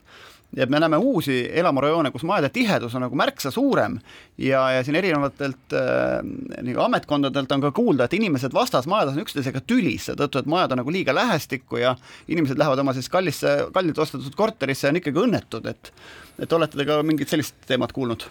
ja 0.56 0.66
me 0.66 0.80
näeme 0.80 0.96
uusi 0.96 1.50
elamurajoone, 1.52 2.10
kus 2.10 2.24
majade 2.26 2.48
tihedus 2.48 2.94
on 2.94 3.04
nagu 3.06 3.16
märksa 3.16 3.50
suurem 3.50 3.98
ja, 4.38 4.64
ja 4.70 4.84
siin 4.84 4.98
erinevatelt 4.98 5.76
äh, 5.76 6.18
nagu 6.62 6.84
ametkondadelt 6.84 7.52
on 7.52 7.64
ka 7.66 7.72
kuulda, 7.76 8.04
et 8.04 8.18
inimesed 8.18 8.54
vastasmajades 8.54 9.16
on 9.16 9.24
üksteisega 9.24 9.62
tülis 9.66 10.10
seetõttu, 10.10 10.42
et 10.42 10.50
majad 10.50 10.74
on 10.74 10.82
nagu 10.82 10.94
liiga 10.94 11.14
lähestikku 11.14 11.82
ja 11.82 11.94
inimesed 12.28 12.58
lähevad 12.58 12.82
oma 12.82 12.94
siis 12.96 13.08
kallisse, 13.12 13.56
kallilt 13.74 13.98
ostetud 13.98 14.36
korterisse 14.36 14.88
ja 14.88 14.94
on 14.94 15.02
ikkagi 15.02 15.26
õnnetud, 15.26 15.70
et 15.70 15.92
et 16.40 16.52
olete 16.56 16.78
te 16.78 16.86
ka 16.88 17.02
mingit 17.04 17.28
sellist 17.28 17.58
teemat 17.68 17.92
kuulnud? 17.92 18.24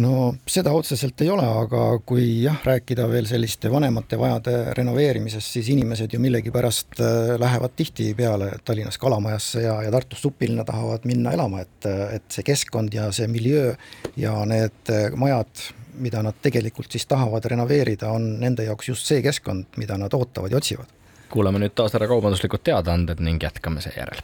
No 0.00 0.34
seda 0.48 0.72
otseselt 0.76 1.20
ei 1.24 1.30
ole, 1.32 1.44
aga 1.62 1.82
kui 2.06 2.24
jah, 2.42 2.58
rääkida 2.64 3.06
veel 3.10 3.28
selliste 3.28 3.70
vanemate 3.72 4.18
majade 4.20 4.54
renoveerimisest, 4.76 5.56
siis 5.56 5.70
inimesed 5.72 6.12
ju 6.12 6.20
millegipärast 6.22 7.00
äh, 7.00 7.32
lähevad 7.40 7.76
tihtipeale 7.76 8.50
Tallinnas 8.64 8.98
Kalamajasse 8.98 9.62
ja, 9.64 9.78
ja 9.86 9.92
Tartus 9.94 10.22
Supilinna 10.22 10.64
tahavad 10.64 11.08
minna 11.08 11.32
elama, 11.36 11.64
et, 11.64 11.88
et 12.18 12.28
see 12.32 12.46
keskkond 12.46 12.94
ja 12.94 13.08
see 13.14 13.28
miljöö 13.32 13.74
ja 14.20 14.36
need 14.48 14.92
äh, 14.92 15.08
majad, 15.16 15.66
mida 15.96 16.22
nad 16.22 16.36
tegelikult 16.42 16.92
siis 16.92 17.06
tahavad 17.08 17.44
renoveerida, 17.48 18.12
on 18.12 18.36
nende 18.40 18.68
jaoks 18.68 18.92
just 18.92 19.08
see 19.08 19.24
keskkond, 19.24 19.78
mida 19.80 19.98
nad 20.00 20.14
ootavad 20.14 20.52
ja 20.52 20.60
otsivad. 20.60 20.92
kuulame 21.32 21.58
nüüd 21.62 21.74
taas 21.74 21.94
ära 21.98 22.08
kaubanduslikud 22.08 22.62
teadaanded 22.64 23.20
ning 23.24 23.42
jätkame 23.42 23.80
seejärel 23.84 24.20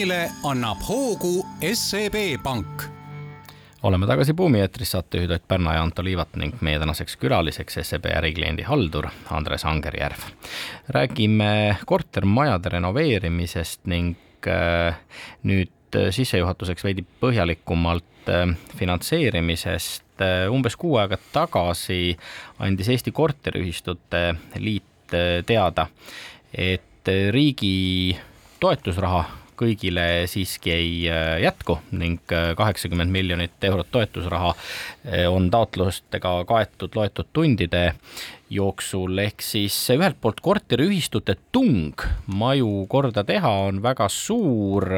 buumile 0.00 0.30
annab 0.48 0.80
hoogu 0.88 1.42
SEB 1.74 2.14
Pank 2.42 2.82
oleme 3.82 4.06
tagasi 4.08 4.32
Buumi 4.32 4.62
eetris, 4.64 4.94
saatejuhid 4.94 5.30
Ott 5.30 5.48
Pärna 5.48 5.74
ja 5.74 5.82
Anto 5.82 6.04
Liivat 6.04 6.36
ning 6.40 6.54
meie 6.64 6.78
tänaseks 6.80 7.18
külaliseks 7.20 7.76
SEB 7.82 8.06
ärikliendi 8.08 8.62
haldur 8.64 9.10
Andres 9.30 9.64
Angerjärv. 9.68 10.22
räägime 10.88 11.76
kortermajade 11.84 12.68
renoveerimisest 12.72 13.84
ning 13.84 14.16
äh, 14.48 14.96
nüüd 15.42 15.98
sissejuhatuseks 16.10 16.84
veidi 16.84 17.04
põhjalikumalt 17.20 18.30
äh, 18.32 18.54
finantseerimisest. 18.80 20.16
Äh, 20.20 20.46
umbes 20.48 20.78
kuu 20.80 20.96
aega 20.96 21.18
tagasi 21.32 22.16
andis 22.58 22.88
Eesti 22.88 23.12
Korteriühistute 23.12 24.34
Liit 24.56 25.12
teada, 25.46 25.86
et 26.54 27.12
riigi 27.32 28.16
toetusraha 28.60 29.39
kõigile 29.60 30.04
siiski 30.30 30.72
ei 30.72 30.92
äh, 31.10 31.36
jätku 31.44 31.78
ning 31.92 32.32
äh, 32.32 32.52
kaheksakümmend 32.56 33.12
miljonit 33.12 33.64
eurot 33.68 33.90
toetusraha 33.92 34.54
äh, 34.54 35.26
on 35.30 35.50
taotlustega 35.52 36.32
kaetud 36.48 36.96
loetud 36.96 37.28
tundide 37.36 37.84
jooksul, 38.50 39.14
ehk 39.22 39.44
siis 39.44 39.76
ühelt 39.94 40.18
poolt 40.20 40.40
korteriühistute 40.42 41.36
tung 41.52 42.02
maju 42.26 42.86
korda 42.90 43.22
teha 43.26 43.52
on 43.68 43.78
väga 43.84 44.08
suur, 44.10 44.88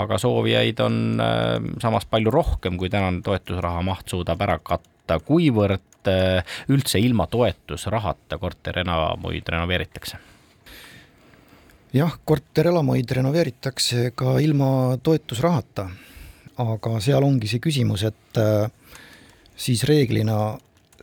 aga 0.00 0.18
soovijaid 0.22 0.80
on 0.80 0.96
samas 1.82 2.08
palju 2.08 2.32
rohkem, 2.32 2.80
kui 2.80 2.88
tänane 2.88 3.20
toetusraha 3.26 3.84
maht 3.84 4.08
suudab 4.08 4.40
ära 4.48 4.56
katta, 4.64 5.20
kuivõrd 5.20 6.08
üldse 6.72 7.04
ilma 7.04 7.28
toetusrahata 7.28 8.40
korterelamuid 8.40 9.52
renoveeritakse 9.52 10.30
jah, 11.92 12.16
korterelamuid 12.24 13.10
renoveeritakse 13.10 14.10
ka 14.14 14.38
ilma 14.42 14.96
toetusrahata, 15.02 15.88
aga 16.60 16.96
seal 17.02 17.24
ongi 17.26 17.50
see 17.50 17.62
küsimus, 17.62 18.04
et 18.06 18.40
äh, 18.40 18.68
siis 19.56 19.84
reeglina 19.88 20.58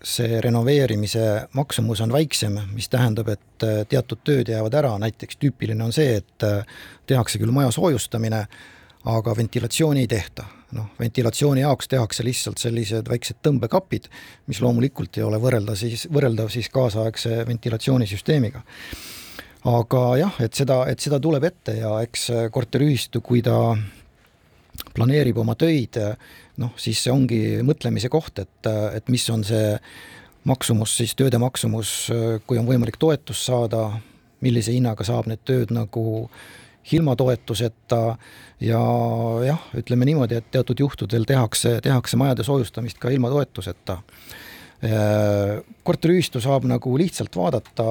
see 0.08 0.40
renoveerimise 0.42 1.48
maksumus 1.58 2.02
on 2.06 2.14
väiksem, 2.14 2.60
mis 2.76 2.90
tähendab, 2.94 3.32
et 3.34 3.66
äh, 3.66 3.82
teatud 3.90 4.22
tööd 4.24 4.52
jäävad 4.54 4.78
ära, 4.80 4.94
näiteks 5.02 5.40
tüüpiline 5.42 5.84
on 5.84 5.96
see, 5.96 6.22
et 6.22 6.48
äh, 6.48 6.64
tehakse 7.10 7.42
küll 7.42 7.52
maja 7.56 7.74
soojustamine, 7.76 8.46
aga 9.08 9.36
ventilatsiooni 9.38 10.06
ei 10.06 10.12
tehta. 10.12 10.54
noh, 10.76 10.90
ventilatsiooni 11.00 11.62
jaoks 11.62 11.88
tehakse 11.88 12.24
lihtsalt 12.28 12.60
sellised 12.60 13.08
väiksed 13.08 13.38
tõmbekapid, 13.40 14.10
mis 14.52 14.60
loomulikult 14.60 15.16
ei 15.18 15.24
ole 15.24 15.40
võrrelda 15.40 15.78
siis, 15.80 16.10
võrreldav 16.12 16.50
siis 16.52 16.68
kaasaegse 16.70 17.46
ventilatsioonisüsteemiga 17.48 18.66
aga 19.68 20.02
jah, 20.22 20.42
et 20.44 20.58
seda, 20.58 20.82
et 20.90 21.02
seda 21.04 21.20
tuleb 21.24 21.44
ette 21.50 21.78
ja 21.80 21.98
eks 22.06 22.30
korteriühistu, 22.54 23.22
kui 23.26 23.42
ta 23.46 23.76
planeerib 24.96 25.38
oma 25.42 25.56
töid, 25.60 25.98
noh, 26.62 26.74
siis 26.80 27.02
see 27.04 27.14
ongi 27.14 27.42
mõtlemise 27.66 28.10
koht, 28.14 28.40
et, 28.42 28.70
et 28.96 29.10
mis 29.14 29.26
on 29.34 29.44
see 29.46 29.76
maksumus 30.48 30.94
siis, 31.02 31.16
tööde 31.18 31.40
maksumus, 31.42 31.92
kui 32.48 32.60
on 32.60 32.70
võimalik 32.70 32.98
toetust 33.02 33.50
saada, 33.50 33.90
millise 34.42 34.72
hinnaga 34.72 35.06
saab 35.06 35.28
need 35.28 35.44
tööd 35.46 35.74
nagu 35.76 36.30
ilma 36.96 37.18
toetuseta. 37.20 38.02
Ja 38.64 38.82
jah, 39.44 39.66
ütleme 39.78 40.08
niimoodi, 40.08 40.40
et 40.40 40.48
teatud 40.54 40.80
juhtudel 40.80 41.28
tehakse, 41.30 41.76
tehakse 41.84 42.18
majade 42.18 42.46
soojustamist 42.48 42.98
ka 43.02 43.12
ilma 43.14 43.30
toetuseta. 43.34 44.00
Äh, 44.00 44.47
korteriühistu 44.78 46.38
saab 46.38 46.68
nagu 46.70 46.92
lihtsalt 47.02 47.34
vaadata 47.34 47.86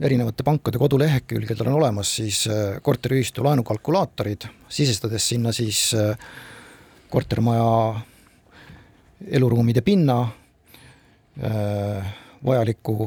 erinevate 0.00 0.44
pankade 0.46 0.80
kodulehekülgedel 0.80 1.68
on 1.68 1.76
olemas 1.76 2.14
siis 2.16 2.46
äh, 2.48 2.78
korteriühistu 2.82 3.44
laenukalkulaatorid, 3.44 4.46
sisestades 4.68 5.26
sinna 5.28 5.52
siis 5.52 5.90
äh, 5.92 6.16
kortermaja 7.12 8.00
eluruumide 9.28 9.82
pinna, 9.86 10.16
vajaliku 12.44 13.04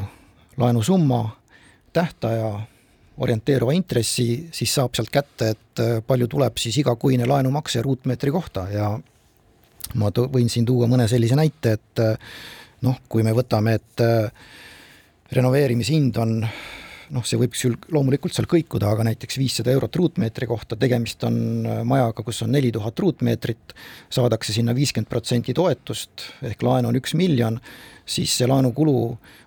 laenusumma, 0.58 1.18
tähtaja, 1.94 2.52
orienteeruva 3.18 3.74
intressi, 3.76 4.48
siis 4.54 4.76
saab 4.78 4.96
sealt 4.96 5.10
kätte, 5.12 5.50
et 5.56 5.82
palju 6.08 6.30
tuleb 6.32 6.62
siis 6.62 6.78
igakuine 6.80 7.28
laenumakse 7.28 7.82
ruutmeetri 7.84 8.32
kohta. 8.32 8.68
Ja 8.72 8.94
ma 10.00 10.14
võin 10.14 10.48
siin 10.54 10.70
tuua 10.70 10.88
mõne 10.88 11.10
sellise 11.12 11.36
näite, 11.36 11.76
et 11.76 12.04
noh, 12.82 12.98
kui 13.08 13.24
me 13.24 13.32
võtame, 13.36 13.78
et 13.80 14.04
renoveerimishind 15.36 16.18
on 16.22 16.40
noh, 17.14 17.26
see 17.26 17.40
võib 17.40 17.54
küll 17.56 17.78
loomulikult 17.94 18.36
seal 18.36 18.48
kõikuda, 18.50 18.90
aga 18.92 19.06
näiteks 19.10 19.38
viissada 19.40 19.74
eurot 19.76 19.96
ruutmeetri 20.00 20.48
kohta, 20.50 20.78
tegemist 20.80 21.24
on 21.28 21.38
äh, 21.66 21.82
majaga, 21.88 22.26
kus 22.26 22.42
on 22.46 22.54
neli 22.56 22.72
tuhat 22.74 23.00
ruutmeetrit, 23.00 23.76
saadakse 24.14 24.56
sinna 24.56 24.76
viiskümmend 24.78 25.12
protsenti 25.12 25.56
toetust, 25.56 26.30
ehk 26.46 26.66
laen 26.66 26.90
on 26.90 26.98
üks 27.00 27.16
miljon, 27.18 27.60
siis 28.06 28.34
see 28.38 28.50
laenukulu 28.50 28.96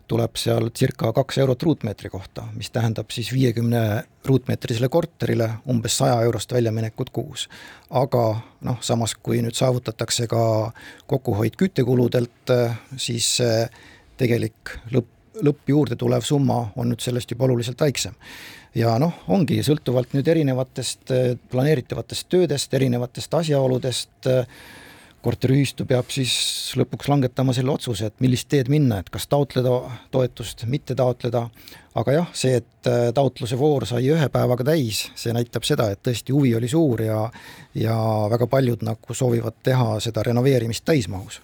tuleb 0.08 0.38
seal 0.40 0.70
circa 0.76 1.10
kaks 1.16 1.40
eurot 1.42 1.62
ruutmeetri 1.66 2.08
kohta, 2.12 2.46
mis 2.56 2.70
tähendab 2.72 3.10
siis 3.12 3.28
viiekümne 3.34 3.82
ruutmeetrisele 4.28 4.88
korterile 4.92 5.50
umbes 5.68 5.98
saja 6.00 6.16
eurost 6.24 6.52
väljaminekut 6.56 7.12
kuus. 7.12 7.48
aga 7.90 8.24
noh, 8.64 8.80
samas 8.80 9.14
kui 9.14 9.42
nüüd 9.44 9.56
saavutatakse 9.56 10.26
ka 10.30 10.72
kokkuhoid 11.06 11.60
küttekuludelt, 11.60 12.54
äh, 12.54 12.80
siis 12.96 13.36
tegelik 14.18 14.78
lõpp 14.92 15.17
lõpp 15.44 15.70
juurde 15.70 15.96
tulev 15.98 16.24
summa 16.26 16.60
on 16.76 16.92
nüüd 16.92 17.02
sellest 17.04 17.30
juba 17.30 17.46
oluliselt 17.48 17.80
väiksem. 17.80 18.16
ja 18.74 18.98
noh, 19.00 19.14
ongi 19.28 19.62
sõltuvalt 19.64 20.12
nüüd 20.14 20.28
erinevatest 20.28 21.14
äh, 21.14 21.30
planeeritavatest 21.50 22.28
töödest, 22.28 22.74
erinevatest 22.74 23.34
asjaoludest, 23.34 24.28
äh, 24.28 24.46
korteriühistu 25.22 25.86
peab 25.88 26.12
siis 26.14 26.32
lõpuks 26.78 27.08
langetama 27.10 27.52
selle 27.56 27.72
otsuse, 27.72 28.06
et 28.06 28.20
millist 28.22 28.48
teed 28.52 28.68
minna, 28.70 29.00
et 29.00 29.10
kas 29.10 29.26
taotleda 29.26 29.72
toetust, 30.14 30.62
mitte 30.70 30.94
taotleda, 30.98 31.48
aga 31.98 32.14
jah, 32.14 32.30
see, 32.36 32.60
et 32.60 32.90
äh, 32.90 33.08
taotluse 33.14 33.58
voor 33.58 33.88
sai 33.88 34.04
ühe 34.12 34.28
päevaga 34.32 34.68
täis, 34.70 35.08
see 35.18 35.34
näitab 35.34 35.66
seda, 35.66 35.90
et 35.90 36.04
tõesti 36.06 36.36
huvi 36.36 36.54
oli 36.58 36.70
suur 36.70 37.02
ja 37.02 37.26
ja 37.74 37.98
väga 38.30 38.46
paljud 38.46 38.84
nagu 38.86 39.14
soovivad 39.14 39.58
teha 39.62 39.98
seda 40.04 40.22
renoveerimist 40.28 40.84
täismahus 40.86 41.42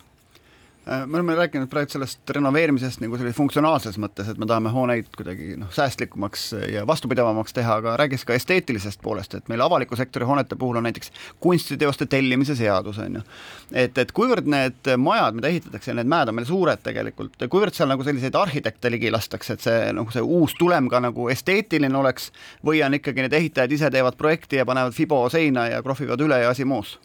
me 0.86 1.16
oleme 1.16 1.34
rääkinud 1.34 1.68
praegu 1.72 1.90
sellest 1.90 2.30
renoveerimisest 2.36 3.00
nagu 3.00 3.16
sellise 3.16 3.36
funktsionaalses 3.36 3.96
mõttes, 4.00 4.28
et 4.28 4.40
me 4.40 4.48
tahame 4.48 4.72
hooneid 4.72 5.08
kuidagi 5.16 5.54
noh, 5.60 5.70
säästlikumaks 5.72 6.44
ja 6.72 6.84
vastupidavamaks 6.86 7.56
teha, 7.56 7.78
aga 7.80 7.96
räägiks 8.00 8.26
ka 8.28 8.36
esteetilisest 8.36 9.00
poolest, 9.02 9.34
et 9.38 9.48
meil 9.48 9.64
avaliku 9.64 9.96
sektori 9.96 10.28
hoonete 10.28 10.58
puhul 10.60 10.80
on 10.80 10.88
näiteks 10.88 11.12
kunstiteoste 11.40 12.06
tellimise 12.06 12.56
seadus, 12.58 12.98
on 13.00 13.20
ju. 13.20 13.24
et, 13.72 13.98
et 13.98 14.12
kuivõrd 14.12 14.48
need 14.50 14.92
majad, 15.00 15.40
mida 15.40 15.52
ehitatakse 15.52 15.96
need 15.96 16.10
mäed 16.10 16.28
on 16.28 16.38
meil 16.38 16.48
suured 16.48 16.84
tegelikult, 16.84 17.38
kuivõrd 17.48 17.76
seal 17.76 17.88
nagu 17.88 18.04
selliseid 18.04 18.36
arhitekte 18.36 18.92
ligi 18.92 19.12
lastakse, 19.14 19.56
et 19.56 19.64
see 19.64 19.92
nagu 19.96 20.12
see 20.12 20.24
uus 20.24 20.56
tulem 20.58 20.90
ka 20.92 21.00
nagu 21.04 21.30
esteetiline 21.32 21.96
oleks 21.98 22.30
või 22.64 22.84
on 22.84 23.00
ikkagi 23.00 23.24
need 23.24 23.38
ehitajad 23.40 23.72
ise 23.72 23.92
teevad 23.94 24.20
projekti 24.20 24.60
ja 24.60 24.68
panevad 24.68 24.96
fibo 24.96 25.24
seina 25.32 25.70
ja 25.72 25.82
krohvivad 25.82 26.20
üle 26.28 26.44
ja 26.44 26.52
asi 26.52 26.68
moos? 26.68 26.98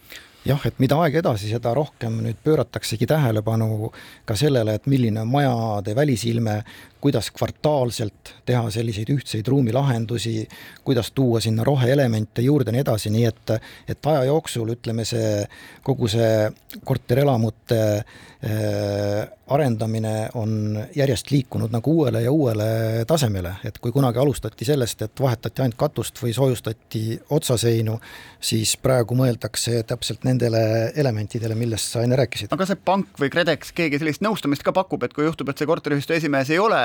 Jah, 0.46 0.62
et 0.66 0.78
mida 0.80 0.98
aeg 1.04 1.20
edasi, 1.22 1.50
seda 1.52 1.74
rohkem 1.76 2.20
nüüd 2.24 2.40
pöörataksegi 2.44 3.08
tähelepanu 3.10 3.90
ka 4.28 4.38
sellele, 4.40 4.78
et 4.80 4.88
milline 4.92 5.22
on 5.24 5.32
majade 5.32 5.96
välisilme, 5.96 6.62
kuidas 7.02 7.30
kvartaalselt 7.32 8.34
teha 8.48 8.66
selliseid 8.72 9.12
ühtseid 9.14 9.48
ruumilahendusi, 9.48 10.48
kuidas 10.84 11.12
tuua 11.16 11.42
sinna 11.44 11.64
roheelemente 11.64 12.44
juurde 12.44 12.72
ja 12.72 12.78
nii 12.78 12.86
edasi, 12.86 13.12
nii 13.14 13.28
et, 13.30 13.54
et 13.88 14.10
aja 14.12 14.26
jooksul 14.28 14.74
ütleme, 14.76 15.06
see 15.08 15.46
kogu 15.84 16.10
see 16.12 16.50
korterelamute 16.86 17.80
arendamine 19.48 20.30
on 20.40 20.80
järjest 20.96 21.32
liikunud 21.32 21.74
nagu 21.76 21.92
uuele 21.92 22.22
ja 22.24 22.32
uuele 22.32 22.68
tasemele, 23.08 23.52
et 23.68 23.78
kui 23.84 23.92
kunagi 23.92 24.20
alustati 24.20 24.66
sellest, 24.66 25.02
et 25.02 25.20
vahetati 25.22 25.62
ainult 25.62 25.76
katust 25.80 26.22
või 26.24 26.32
soojustati 26.34 27.20
otsaseinu, 27.36 27.98
siis 28.40 28.78
praegu 28.80 29.18
mõeldakse 29.20 29.84
täpselt 29.84 30.24
nendele 30.24 30.64
elementidele, 30.96 31.58
millest 31.60 31.92
sa 31.98 32.06
enne 32.08 32.16
rääkisid. 32.16 32.54
aga 32.56 32.70
see 32.70 32.80
pank 32.80 33.20
või 33.20 33.34
KredEx, 33.34 33.76
keegi 33.76 34.00
sellist 34.00 34.24
nõustamist 34.24 34.64
ka 34.64 34.72
pakub, 34.72 35.04
et 35.04 35.14
kui 35.14 35.28
juhtub, 35.28 35.52
et 35.52 35.60
see 35.60 35.68
korteriühistu 35.68 36.16
esimees 36.16 36.56
ei 36.56 36.64
ole 36.64 36.84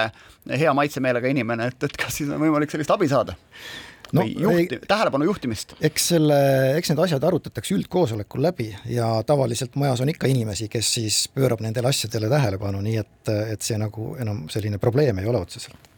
hea 0.50 0.74
maitsemeelega 0.74 1.30
inimene, 1.30 1.70
et, 1.70 1.86
et 1.86 1.96
kas 2.02 2.18
siis 2.18 2.34
on 2.34 2.42
võimalik 2.42 2.74
sellist 2.74 2.90
abi 2.90 3.06
saada? 3.08 3.38
No, 4.14 4.24
või 4.24 4.34
juhti, 4.64 4.78
tähelepanu 4.88 5.28
juhtimist? 5.28 5.74
eks 5.84 6.08
selle, 6.14 6.38
eks 6.78 6.92
need 6.92 7.02
asjad 7.06 7.26
arutatakse 7.28 7.74
üldkoosolekul 7.76 8.44
läbi 8.44 8.68
ja 8.90 9.08
tavaliselt 9.26 9.76
majas 9.80 10.04
on 10.04 10.12
ikka 10.12 10.30
inimesi, 10.30 10.68
kes 10.72 10.92
siis 10.98 11.18
pöörab 11.34 11.64
nendele 11.64 11.90
asjadele 11.90 12.30
tähelepanu, 12.32 12.82
nii 12.84 12.96
et, 13.02 13.32
et 13.54 13.66
see 13.66 13.78
nagu 13.80 14.14
enam 14.20 14.44
selline 14.52 14.80
probleem 14.82 15.20
ei 15.22 15.28
ole 15.30 15.42
otseselt. 15.44 15.90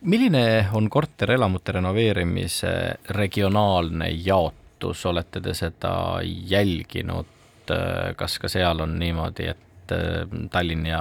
milline 0.00 0.68
on 0.78 0.90
korterelamute 0.90 1.78
renoveerimise 1.78 2.74
regionaalne 3.16 4.10
jaotus, 4.14 5.06
olete 5.06 5.40
te 5.44 5.54
seda 5.54 5.94
jälginud, 6.24 7.34
kas 8.16 8.38
ka 8.38 8.48
seal 8.48 8.80
on 8.80 8.98
niimoodi, 8.98 9.48
et 9.52 9.64
Tallinn 10.52 10.86
ja 10.86 11.00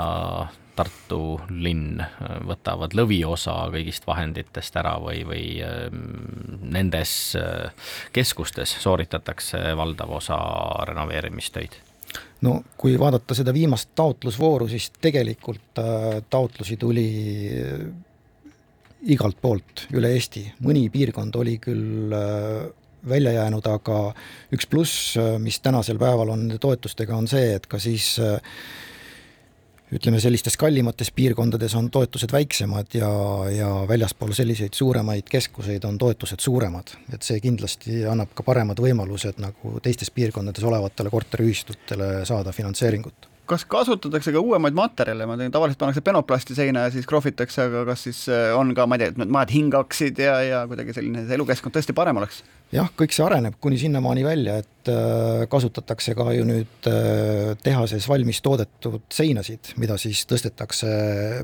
Tartu 0.77 1.39
linn 1.49 2.01
äh, 2.03 2.37
võtavad 2.47 2.93
lõviosa 2.97 3.55
kõigist 3.73 4.05
vahenditest 4.07 4.77
ära 4.77 4.95
või, 5.01 5.23
või 5.27 5.43
ähm, 5.65 6.03
nendes 6.61 7.11
äh, 7.39 7.89
keskustes 8.13 8.75
sooritatakse 8.83 9.61
valdav 9.77 10.17
osa 10.19 10.39
renoveerimistöid? 10.89 11.81
no 12.45 12.61
kui 12.77 12.93
vaadata 12.99 13.35
seda 13.35 13.51
viimast 13.53 13.89
taotlusvooru, 13.97 14.69
siis 14.71 14.91
tegelikult 15.01 15.81
äh, 15.81 16.21
taotlusi 16.29 16.77
tuli 16.77 17.07
igalt 19.07 19.41
poolt 19.41 19.87
üle 19.97 20.13
Eesti, 20.13 20.45
mõni 20.65 20.87
piirkond 20.93 21.35
oli 21.37 21.57
küll 21.61 22.13
välja 23.07 23.31
jäänud, 23.31 23.67
aga 23.69 23.99
üks 24.53 24.67
pluss, 24.69 25.15
mis 25.39 25.59
tänasel 25.63 25.99
päeval 26.01 26.33
on 26.33 26.49
toetustega, 26.59 27.15
on 27.15 27.29
see, 27.29 27.53
et 27.55 27.67
ka 27.69 27.79
siis 27.81 28.15
äh, 28.23 28.39
ütleme, 29.93 30.19
sellistes 30.19 30.57
kallimates 30.59 31.11
piirkondades 31.15 31.75
on 31.79 31.89
toetused 31.91 32.31
väiksemad 32.33 32.97
ja, 32.97 33.11
ja 33.53 33.69
väljaspool 33.87 34.33
selliseid 34.35 34.75
suuremaid 34.75 35.29
keskuseid 35.31 35.87
on 35.87 35.97
toetused 35.97 36.43
suuremad. 36.43 36.91
et 37.13 37.23
see 37.23 37.39
kindlasti 37.43 38.03
annab 38.09 38.33
ka 38.35 38.43
paremad 38.43 38.79
võimalused 38.83 39.39
nagu 39.43 39.79
teistes 39.83 40.11
piirkondades 40.11 40.63
olevatele 40.63 41.13
korteriühistutele 41.13 42.25
saada 42.27 42.51
finantseeringut 42.51 43.31
kas 43.47 43.63
kasutatakse 43.69 44.33
ka 44.35 44.41
uuemaid 44.43 44.75
materjale, 44.75 45.25
ma 45.29 45.37
tean, 45.39 45.51
tavaliselt 45.53 45.79
pannakse 45.79 46.03
penoplasti 46.03 46.55
seina 46.57 46.83
ja 46.85 46.91
siis 46.91 47.07
krohvitakse, 47.07 47.67
aga 47.69 47.85
kas 47.87 48.03
siis 48.09 48.25
äh, 48.31 48.51
on 48.57 48.73
ka, 48.75 48.83
ma 48.89 48.97
ei 48.97 49.05
tea, 49.05 49.13
et 49.13 49.21
need 49.21 49.31
majad 49.31 49.53
hingaksid 49.55 50.19
ja, 50.19 50.33
ja 50.43 50.63
kuidagi 50.67 50.95
selline 50.97 51.23
elukeskkond 51.37 51.75
tõesti 51.77 51.95
parem 51.95 52.19
oleks? 52.19 52.41
Jah, 52.73 52.89
kõik 52.99 53.13
see 53.15 53.23
areneb 53.23 53.55
kuni 53.63 53.77
sinnamaani 53.79 54.23
välja, 54.25 54.57
et 54.61 54.91
äh, 54.91 55.45
kasutatakse 55.51 56.15
ka 56.17 56.25
ju 56.35 56.43
nüüd 56.47 56.89
äh, 56.89 57.53
tehases 57.63 58.07
valmis 58.09 58.41
toodetud 58.43 59.05
seinasid, 59.13 59.71
mida 59.81 59.97
siis 60.01 60.25
tõstetakse 60.29 60.89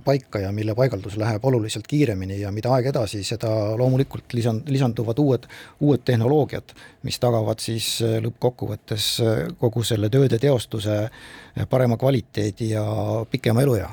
paika 0.05 0.43
ja 0.43 0.51
mille 0.55 0.75
paigaldus 0.75 1.15
läheb 1.21 1.45
oluliselt 1.47 1.87
kiiremini 1.87 2.41
ja 2.41 2.51
mida 2.55 2.73
aeg 2.75 2.91
edasi, 2.91 3.23
seda 3.27 3.51
loomulikult 3.79 4.35
lisand-, 4.35 4.67
lisanduvad 4.73 5.23
uued, 5.23 5.47
uued 5.83 6.03
tehnoloogiad, 6.05 6.75
mis 7.07 7.19
tagavad 7.23 7.63
siis 7.63 7.95
lõppkokkuvõttes 8.03 9.09
kogu 9.61 9.83
selle 9.87 10.11
tööde 10.11 10.39
teostuse 10.43 11.05
parema 11.69 11.97
kvaliteedi 11.99 12.73
ja 12.73 12.83
pikema 13.31 13.63
eluea. 13.63 13.89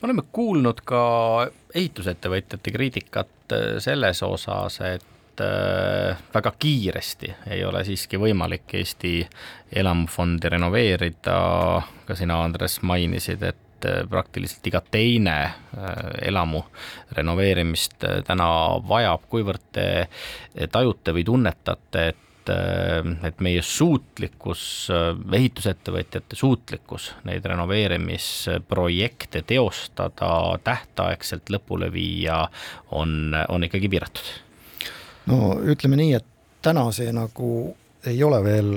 me 0.00 0.08
oleme 0.08 0.22
kuulnud 0.32 0.80
ka 0.84 1.00
ehitusettevõtjate 1.74 2.72
kriitikat 2.74 3.54
äh, 3.54 3.78
selles 3.82 4.22
osas, 4.26 4.80
et 4.86 5.09
äh, 5.40 6.20
väga 6.34 6.52
kiiresti 6.58 7.34
ei 7.50 7.64
ole 7.64 7.82
siiski 7.84 8.20
võimalik 8.20 8.74
Eesti 8.78 9.14
elamufondi 9.72 10.52
renoveerida, 10.52 11.40
ka 12.06 12.16
sina, 12.18 12.40
Andres, 12.44 12.80
mainisid, 12.86 13.42
et 13.42 13.88
äh, 13.88 14.02
praktiliselt 14.10 14.66
iga 14.70 14.82
teine 14.90 15.36
elamu 16.22 16.64
renoveerimist 17.16 18.04
täna 18.26 18.48
vajab, 18.88 19.28
kuivõrd 19.30 19.70
te 19.72 19.86
tajute 20.72 21.14
või 21.16 21.24
tunnetate, 21.28 22.08
et 22.12 22.26
et, 22.50 23.24
et 23.26 23.40
meie 23.44 23.62
suutlikkus, 23.62 24.62
ehitusettevõtjate 25.36 26.36
suutlikkus 26.38 27.10
neid 27.28 27.44
renoveerimisprojekte 27.46 29.42
teostada, 29.46 30.58
tähtaegselt 30.64 31.50
lõpule 31.52 31.92
viia, 31.92 32.48
on, 32.90 33.34
on 33.48 33.64
ikkagi 33.68 33.88
piiratud? 33.92 34.49
No 35.30 35.54
ütleme 35.72 35.98
nii, 36.00 36.14
et 36.18 36.26
täna 36.62 36.88
see 36.94 37.12
nagu 37.16 37.50
ei 38.10 38.22
ole 38.24 38.40
veel 38.44 38.72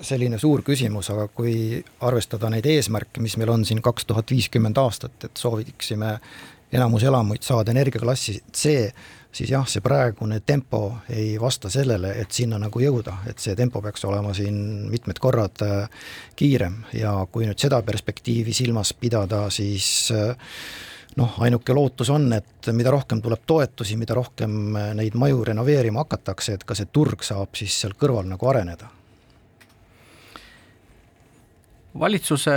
selline 0.00 0.38
suur 0.38 0.62
küsimus, 0.62 1.10
aga 1.10 1.26
kui 1.34 1.80
arvestada 2.06 2.50
neid 2.52 2.66
eesmärke, 2.70 3.22
mis 3.24 3.36
meil 3.40 3.50
on 3.50 3.64
siin 3.66 3.82
kaks 3.82 4.06
tuhat 4.06 4.30
viiskümmend 4.30 4.78
aastat, 4.78 5.16
et 5.26 5.40
sooviksime 5.40 6.18
enamus 6.72 7.06
elamuid 7.08 7.42
saada 7.42 7.72
energiaklassi 7.72 8.36
C, 8.54 8.74
siis 9.32 9.50
jah, 9.50 9.66
see 9.68 9.82
praegune 9.84 10.40
tempo 10.46 10.82
ei 11.10 11.34
vasta 11.40 11.70
sellele, 11.72 12.12
et 12.20 12.32
sinna 12.34 12.60
nagu 12.60 12.82
jõuda, 12.82 13.18
et 13.30 13.40
see 13.42 13.56
tempo 13.58 13.82
peaks 13.84 14.04
olema 14.08 14.34
siin 14.36 14.60
mitmed 14.92 15.18
korrad 15.22 15.64
kiirem. 16.38 16.82
Ja 16.96 17.14
kui 17.32 17.48
nüüd 17.48 17.58
seda 17.60 17.80
perspektiivi 17.86 18.54
silmas 18.56 18.94
pidada, 18.94 19.46
siis 19.50 20.08
noh, 21.16 21.34
ainuke 21.44 21.74
lootus 21.74 22.10
on, 22.10 22.32
et 22.32 22.68
mida 22.76 22.90
rohkem 22.92 23.22
tuleb 23.24 23.42
toetusi, 23.46 23.96
mida 23.96 24.14
rohkem 24.18 24.76
neid 24.98 25.14
maju 25.18 25.44
renoveerima 25.48 26.04
hakatakse, 26.04 26.58
et 26.58 26.64
ka 26.68 26.74
see 26.78 26.88
turg 26.92 27.24
saab 27.26 27.56
siis 27.58 27.74
seal 27.80 27.94
kõrval 27.98 28.26
nagu 28.28 28.50
areneda. 28.50 28.86
valitsuse 31.98 32.52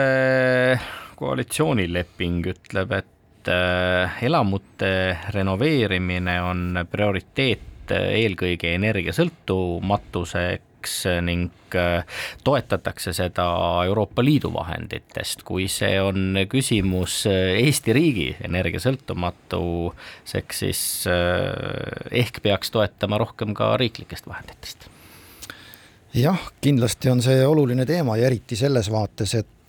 koalitsioonileping 1.18 2.45
ütleb, 2.52 2.91
et 2.93 3.49
äh, 3.49 4.24
elamute 4.24 5.18
renoveerimine 5.34 6.36
on 6.45 6.86
prioriteet 6.91 7.89
eelkõige 7.91 8.76
energiasõltumatuseks 8.76 10.70
eks 10.82 11.05
ning 11.21 11.51
äh, 11.77 12.01
toetatakse 12.43 13.13
seda 13.13 13.45
Euroopa 13.86 14.25
Liidu 14.25 14.49
vahenditest, 14.53 15.43
kui 15.47 15.67
see 15.71 16.01
on 16.01 16.38
küsimus 16.49 17.27
äh, 17.29 17.61
Eesti 17.61 17.93
riigi 17.93 18.36
energiasõltumatuseks, 18.47 20.59
siis 20.65 21.07
äh, 21.09 21.13
ehk 22.23 22.41
peaks 22.41 22.71
toetama 22.73 23.17
rohkem 23.21 23.53
ka 23.57 23.77
riiklikest 23.82 24.27
vahenditest. 24.29 24.79
Jah, 26.17 26.41
kindlasti 26.59 27.07
on 27.07 27.21
see 27.23 27.45
oluline 27.47 27.86
teema 27.88 28.17
ja 28.19 28.27
eriti 28.27 28.57
selles 28.59 28.89
vaates, 28.91 29.32
et 29.38 29.61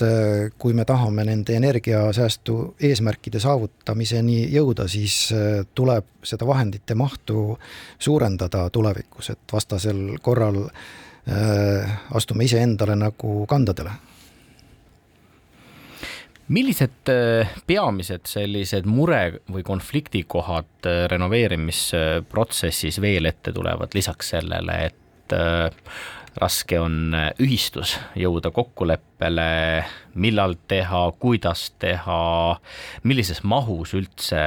kui 0.58 0.74
me 0.74 0.84
tahame 0.88 1.24
nende 1.24 1.54
energiasäästu 1.56 2.74
eesmärkide 2.88 3.40
saavutamiseni 3.42 4.48
jõuda, 4.52 4.88
siis 4.90 5.30
tuleb 5.74 6.08
seda 6.26 6.46
vahendite 6.46 6.94
mahtu 6.98 7.58
suurendada 7.98 8.68
tulevikus, 8.74 9.30
et 9.34 9.54
vastasel 9.54 10.18
korral 10.22 10.64
Äh, 11.22 11.90
astume 12.10 12.44
iseendale 12.48 12.96
nagu 12.98 13.46
kandadele. 13.46 13.90
Millised 16.50 17.06
äh, 17.12 17.46
peamised 17.62 18.26
sellised 18.26 18.88
mure 18.90 19.38
või 19.46 19.62
konfliktikohad 19.62 20.66
äh, 20.90 21.04
renoveerimisprotsessis 21.12 22.98
veel 23.04 23.30
ette 23.30 23.54
tulevad, 23.54 23.94
lisaks 23.94 24.34
sellele, 24.34 24.90
et 24.90 24.98
raske 26.40 26.78
on 26.80 27.16
ühistus 27.42 27.96
jõuda 28.16 28.52
kokkuleppele, 28.54 29.48
millal 30.14 30.56
teha, 30.68 31.02
kuidas 31.20 31.68
teha, 31.82 32.20
millises 33.04 33.42
mahus 33.44 33.92
üldse, 33.98 34.40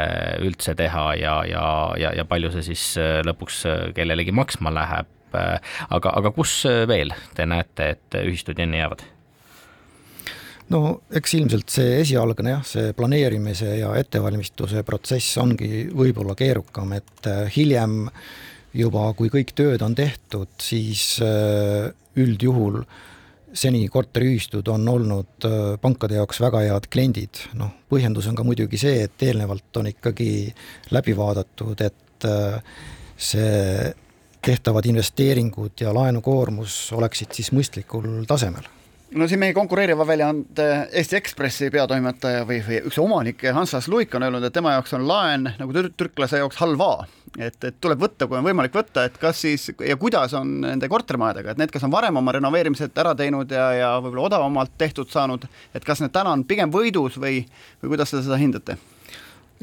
üldse 0.45 0.73
teha 0.77 1.11
ja, 1.19 1.35
ja, 1.49 1.65
ja, 2.01 2.15
ja 2.17 2.25
palju 2.25 2.53
see 2.55 2.71
siis 2.73 2.87
lõpuks 3.27 3.65
kellelegi 3.97 4.33
maksma 4.35 4.73
läheb, 4.73 5.11
Äh, 5.35 5.59
aga, 5.89 6.13
aga 6.19 6.31
kus 6.35 6.63
veel 6.87 7.13
te 7.35 7.45
näete, 7.49 7.91
et 7.95 8.17
ühistud-Jenni 8.23 8.81
jäävad? 8.81 9.05
no 10.73 10.79
eks 11.13 11.35
ilmselt 11.37 11.69
see 11.69 11.99
esialgne 11.99 12.55
jah, 12.55 12.63
see 12.65 12.93
planeerimise 12.97 13.75
ja 13.77 13.91
ettevalmistuse 13.99 14.81
protsess 14.87 15.37
ongi 15.37 15.85
võib-olla 15.93 16.33
keerukam, 16.37 16.95
et 16.97 17.29
äh, 17.29 17.45
hiljem 17.53 18.07
juba, 18.75 19.07
kui 19.17 19.31
kõik 19.33 19.53
tööd 19.57 19.83
on 19.85 19.95
tehtud, 19.97 20.51
siis 20.61 21.17
äh, 21.23 21.89
üldjuhul 22.19 22.81
seni 23.55 23.85
korteriühistud 23.87 24.67
on 24.67 24.83
olnud 24.91 25.45
pankade 25.79 26.17
jaoks 26.17 26.41
väga 26.43 26.65
head 26.65 26.89
kliendid, 26.91 27.39
noh, 27.55 27.71
põhjendus 27.87 28.27
on 28.27 28.35
ka 28.35 28.43
muidugi 28.43 28.79
see, 28.81 29.05
et 29.07 29.23
eelnevalt 29.23 29.79
on 29.79 29.87
ikkagi 29.93 30.27
läbi 30.91 31.15
vaadatud, 31.15 31.79
et 31.79 32.27
see 33.15 33.93
tehtavad 34.43 34.91
investeeringud 34.91 35.85
ja 35.87 35.95
laenukoormus 35.95 36.75
oleksid 36.99 37.31
siis 37.39 37.53
mõistlikul 37.55 38.25
tasemel 38.27 38.67
no 39.13 39.27
siin 39.27 39.39
meie 39.39 39.53
konkureeriva 39.53 40.05
väljaande 40.07 40.65
Eesti 40.99 41.17
Ekspressi 41.19 41.69
peatoimetaja 41.73 42.45
või, 42.47 42.61
või 42.65 42.79
üks 42.89 42.97
omanik 43.01 43.43
Hansas 43.53 43.87
Luik 43.91 44.15
on 44.17 44.25
öelnud, 44.25 44.43
et 44.47 44.55
tema 44.55 44.73
jaoks 44.75 44.95
on 44.97 45.05
laen 45.07 45.49
nagu 45.59 45.75
tür 45.75 45.91
türklase 45.97 46.41
jaoks 46.41 46.57
halva. 46.61 47.05
et, 47.37 47.57
et 47.67 47.77
tuleb 47.81 47.99
võtta, 47.99 48.27
kui 48.27 48.37
on 48.39 48.47
võimalik 48.47 48.73
võtta, 48.73 49.05
et 49.05 49.17
kas 49.21 49.41
siis 49.43 49.67
ja 49.83 49.97
kuidas 49.99 50.33
on 50.33 50.61
nende 50.63 50.89
kortermajadega, 50.89 51.51
et 51.51 51.61
need, 51.61 51.71
kes 51.71 51.83
on 51.83 51.91
varem 51.91 52.17
oma 52.17 52.31
renoveerimised 52.31 52.97
ära 52.97 53.15
teinud 53.15 53.51
ja, 53.51 53.69
ja 53.75 53.93
võib-olla 53.99 54.29
odavamalt 54.29 54.77
tehtud 54.77 55.11
saanud, 55.11 55.45
et 55.75 55.85
kas 55.85 56.01
need 56.01 56.15
täna 56.15 56.31
on 56.31 56.47
pigem 56.47 56.71
võidus 56.71 57.19
või, 57.19 57.43
või 57.83 57.95
kuidas 57.95 58.15
te 58.15 58.23
seda 58.23 58.39
hindate? 58.41 58.79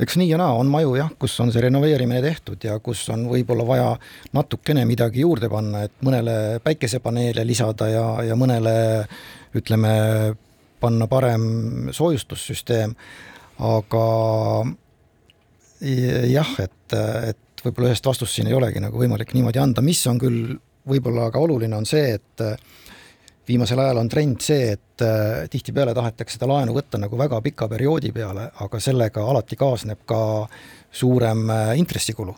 Eks 0.01 0.17
nii 0.17 0.31
ja 0.31 0.39
naa, 0.41 0.55
on 0.57 0.71
maju 0.73 0.95
jah, 0.97 1.11
kus 1.21 1.35
on 1.45 1.53
see 1.53 1.63
renoveerimine 1.65 2.23
tehtud 2.25 2.65
ja 2.65 2.79
kus 2.85 3.05
on 3.13 3.27
võib-olla 3.29 3.67
vaja 3.69 3.91
natukene 4.33 4.87
midagi 4.89 5.25
juurde 5.25 5.51
panna, 5.53 5.85
et 5.87 5.95
mõnele 6.05 6.61
päikesepaneele 6.65 7.45
lisada 7.47 7.91
ja, 7.93 8.07
ja 8.25 8.39
mõnele 8.39 8.75
ütleme, 9.59 9.93
panna 10.81 11.07
parem 11.07 11.45
soojustussüsteem, 11.95 12.95
aga 13.63 14.07
jah, 15.83 16.53
et, 16.63 16.97
et 17.29 17.65
võib-olla 17.65 17.93
ühest 17.93 18.07
vastust 18.07 18.39
siin 18.39 18.49
ei 18.51 18.57
olegi 18.57 18.81
nagu 18.83 18.99
võimalik 18.99 19.35
niimoodi 19.37 19.61
anda, 19.63 19.85
mis 19.85 20.01
on 20.11 20.19
küll 20.23 20.57
võib-olla 20.89 21.29
ka 21.31 21.43
oluline, 21.43 21.77
on 21.77 21.87
see, 21.87 22.17
et 22.17 22.47
viimasel 23.49 23.81
ajal 23.83 24.01
on 24.03 24.09
trend 24.09 24.43
see, 24.45 24.73
et 24.77 25.05
äh, 25.05 25.49
tihtipeale 25.51 25.95
tahetakse 25.95 26.37
seda 26.37 26.49
laenu 26.51 26.75
võtta 26.77 27.01
nagu 27.01 27.19
väga 27.19 27.41
pika 27.45 27.69
perioodi 27.71 28.13
peale, 28.15 28.49
aga 28.65 28.81
sellega 28.81 29.25
alati 29.33 29.59
kaasneb 29.59 30.05
ka 30.07 30.21
suurem 30.93 31.49
äh, 31.51 31.73
intressikulu. 31.81 32.37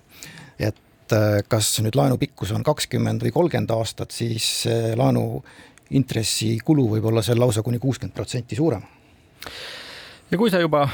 et 0.59 1.13
äh, 1.13 1.43
kas 1.49 1.75
nüüd 1.85 1.97
laenu 1.99 2.19
pikkus 2.19 2.55
on 2.57 2.65
kakskümmend 2.65 3.23
või 3.27 3.35
kolmkümmend 3.35 3.71
aastat, 3.77 4.11
siis 4.11 4.67
laenu 4.97 5.43
intressikulu 5.91 6.89
võib 6.97 7.11
olla 7.11 7.23
seal 7.23 7.39
lausa 7.39 7.63
kuni 7.63 7.79
kuuskümmend 7.79 8.15
protsenti 8.15 8.57
suurem. 8.57 8.83
ja 10.31 10.39
kui 10.39 10.51
sa 10.51 10.61
juba 10.61 10.89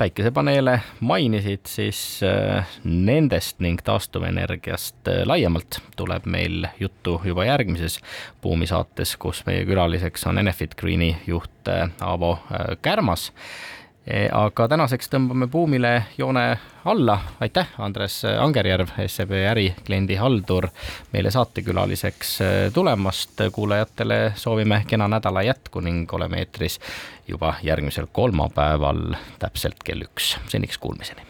päikesepaneele 0.00 0.80
mainisid, 1.00 1.66
siis 1.68 2.20
äh, 2.24 2.68
nendest 2.84 3.58
ning 3.60 3.82
taastuvenergiast 3.84 5.08
äh, 5.12 5.18
laiemalt 5.28 5.82
tuleb 5.96 6.24
meil 6.24 6.64
juttu 6.80 7.18
juba 7.24 7.44
järgmises 7.44 7.98
Buumi 8.42 8.66
saates, 8.70 9.12
kus 9.20 9.42
meie 9.46 9.66
külaliseks 9.68 10.24
on 10.30 10.40
Enefit 10.40 10.72
Greeni 10.80 11.10
juht 11.26 11.68
äh, 11.68 11.90
Aavo 12.00 12.38
Kärmas 12.82 13.28
aga 14.32 14.68
tänaseks 14.68 15.10
tõmbame 15.12 15.46
buumile 15.50 15.92
joone 16.18 16.58
alla. 16.84 17.18
aitäh, 17.40 17.68
Andres 17.78 18.22
Angerjärv, 18.24 18.88
SEB 19.06 19.32
ärikliendi 19.50 20.16
haldur, 20.16 20.68
meile 21.12 21.30
saatekülaliseks 21.30 22.40
e, 22.40 22.70
tulemast. 22.74 23.40
kuulajatele 23.52 24.32
soovime 24.36 24.84
kena 24.86 25.08
nädala 25.08 25.42
jätku 25.42 25.80
ning 25.80 26.12
oleme 26.12 26.38
eetris 26.38 26.80
juba 27.28 27.54
järgmisel 27.62 28.06
kolmapäeval 28.12 29.14
täpselt 29.38 29.84
kell 29.84 30.08
üks. 30.08 30.36
seniks 30.48 30.78
kuulmiseni. 30.78 31.29